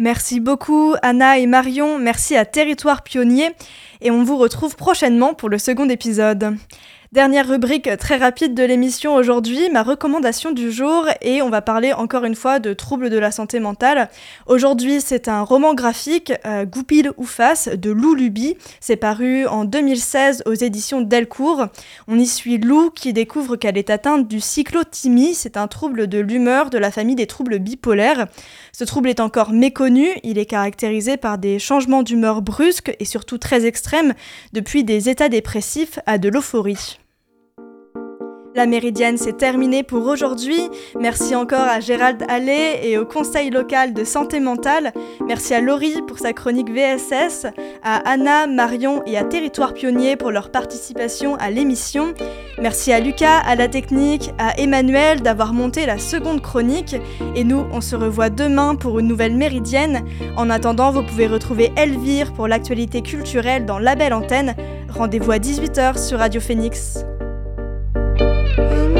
Merci 0.01 0.39
beaucoup 0.39 0.95
Anna 1.03 1.37
et 1.37 1.45
Marion, 1.45 1.99
merci 1.99 2.35
à 2.35 2.43
Territoire 2.43 3.03
Pionnier 3.03 3.51
et 4.01 4.09
on 4.09 4.23
vous 4.23 4.35
retrouve 4.35 4.75
prochainement 4.75 5.35
pour 5.35 5.47
le 5.47 5.59
second 5.59 5.87
épisode. 5.89 6.57
Dernière 7.13 7.49
rubrique 7.49 7.89
très 7.97 8.15
rapide 8.15 8.53
de 8.53 8.63
l'émission 8.63 9.15
aujourd'hui, 9.15 9.69
ma 9.69 9.83
recommandation 9.83 10.53
du 10.53 10.71
jour, 10.71 11.07
et 11.21 11.41
on 11.41 11.49
va 11.49 11.61
parler 11.61 11.91
encore 11.91 12.23
une 12.23 12.35
fois 12.35 12.59
de 12.59 12.71
troubles 12.71 13.09
de 13.09 13.17
la 13.17 13.31
santé 13.31 13.59
mentale. 13.59 14.09
Aujourd'hui, 14.45 15.01
c'est 15.01 15.27
un 15.27 15.41
roman 15.41 15.73
graphique, 15.73 16.31
euh, 16.45 16.63
Goupil 16.63 17.11
ou 17.17 17.25
face, 17.25 17.67
de 17.67 17.91
Lou 17.91 18.15
Luby. 18.15 18.55
C'est 18.79 18.95
paru 18.95 19.45
en 19.45 19.65
2016 19.65 20.43
aux 20.45 20.53
éditions 20.53 21.01
Delcourt. 21.01 21.65
On 22.07 22.17
y 22.17 22.25
suit 22.25 22.59
Lou 22.59 22.91
qui 22.91 23.11
découvre 23.11 23.57
qu'elle 23.57 23.77
est 23.77 23.89
atteinte 23.89 24.29
du 24.29 24.39
cyclothymie. 24.39 25.33
C'est 25.33 25.57
un 25.57 25.67
trouble 25.67 26.07
de 26.07 26.19
l'humeur 26.19 26.69
de 26.69 26.77
la 26.77 26.91
famille 26.91 27.15
des 27.15 27.27
troubles 27.27 27.59
bipolaires. 27.59 28.27
Ce 28.71 28.85
trouble 28.85 29.09
est 29.09 29.19
encore 29.19 29.51
méconnu. 29.51 30.07
Il 30.23 30.37
est 30.37 30.45
caractérisé 30.45 31.17
par 31.17 31.37
des 31.37 31.59
changements 31.59 32.03
d'humeur 32.03 32.41
brusques 32.41 32.95
et 33.01 33.05
surtout 33.05 33.37
très 33.37 33.65
extrêmes, 33.65 34.13
depuis 34.53 34.85
des 34.85 35.09
états 35.09 35.27
dépressifs 35.27 35.99
à 36.05 36.17
de 36.17 36.29
l'euphorie. 36.29 37.00
La 38.53 38.65
Méridienne, 38.65 39.17
c'est 39.17 39.37
terminé 39.37 39.81
pour 39.81 40.05
aujourd'hui. 40.07 40.59
Merci 40.99 41.35
encore 41.35 41.61
à 41.61 41.79
Gérald 41.79 42.21
Allais 42.27 42.81
et 42.83 42.97
au 42.97 43.05
Conseil 43.05 43.49
local 43.49 43.93
de 43.93 44.03
santé 44.03 44.41
mentale. 44.41 44.91
Merci 45.25 45.53
à 45.53 45.61
Laurie 45.61 46.01
pour 46.05 46.19
sa 46.19 46.33
chronique 46.33 46.69
VSS, 46.69 47.47
à 47.81 48.09
Anna, 48.09 48.47
Marion 48.47 49.03
et 49.05 49.17
à 49.17 49.23
Territoire 49.23 49.73
Pionnier 49.73 50.17
pour 50.17 50.31
leur 50.31 50.51
participation 50.51 51.35
à 51.35 51.49
l'émission. 51.49 52.13
Merci 52.61 52.91
à 52.91 52.99
Lucas, 52.99 53.39
à 53.39 53.55
la 53.55 53.69
technique, 53.69 54.31
à 54.37 54.59
Emmanuel 54.59 55.21
d'avoir 55.21 55.53
monté 55.53 55.85
la 55.85 55.97
seconde 55.97 56.41
chronique. 56.41 56.97
Et 57.35 57.45
nous, 57.45 57.65
on 57.71 57.79
se 57.79 57.95
revoit 57.95 58.29
demain 58.29 58.75
pour 58.75 58.99
une 58.99 59.07
nouvelle 59.07 59.35
Méridienne. 59.35 60.03
En 60.35 60.49
attendant, 60.49 60.91
vous 60.91 61.03
pouvez 61.03 61.27
retrouver 61.27 61.71
Elvire 61.77 62.33
pour 62.33 62.49
l'actualité 62.49 63.01
culturelle 63.01 63.65
dans 63.65 63.79
La 63.79 63.95
Belle 63.95 64.13
Antenne. 64.13 64.55
Rendez-vous 64.89 65.31
à 65.31 65.37
18h 65.37 65.97
sur 66.05 66.19
Radio 66.19 66.41
Phoenix. 66.41 67.05
you 68.57 68.90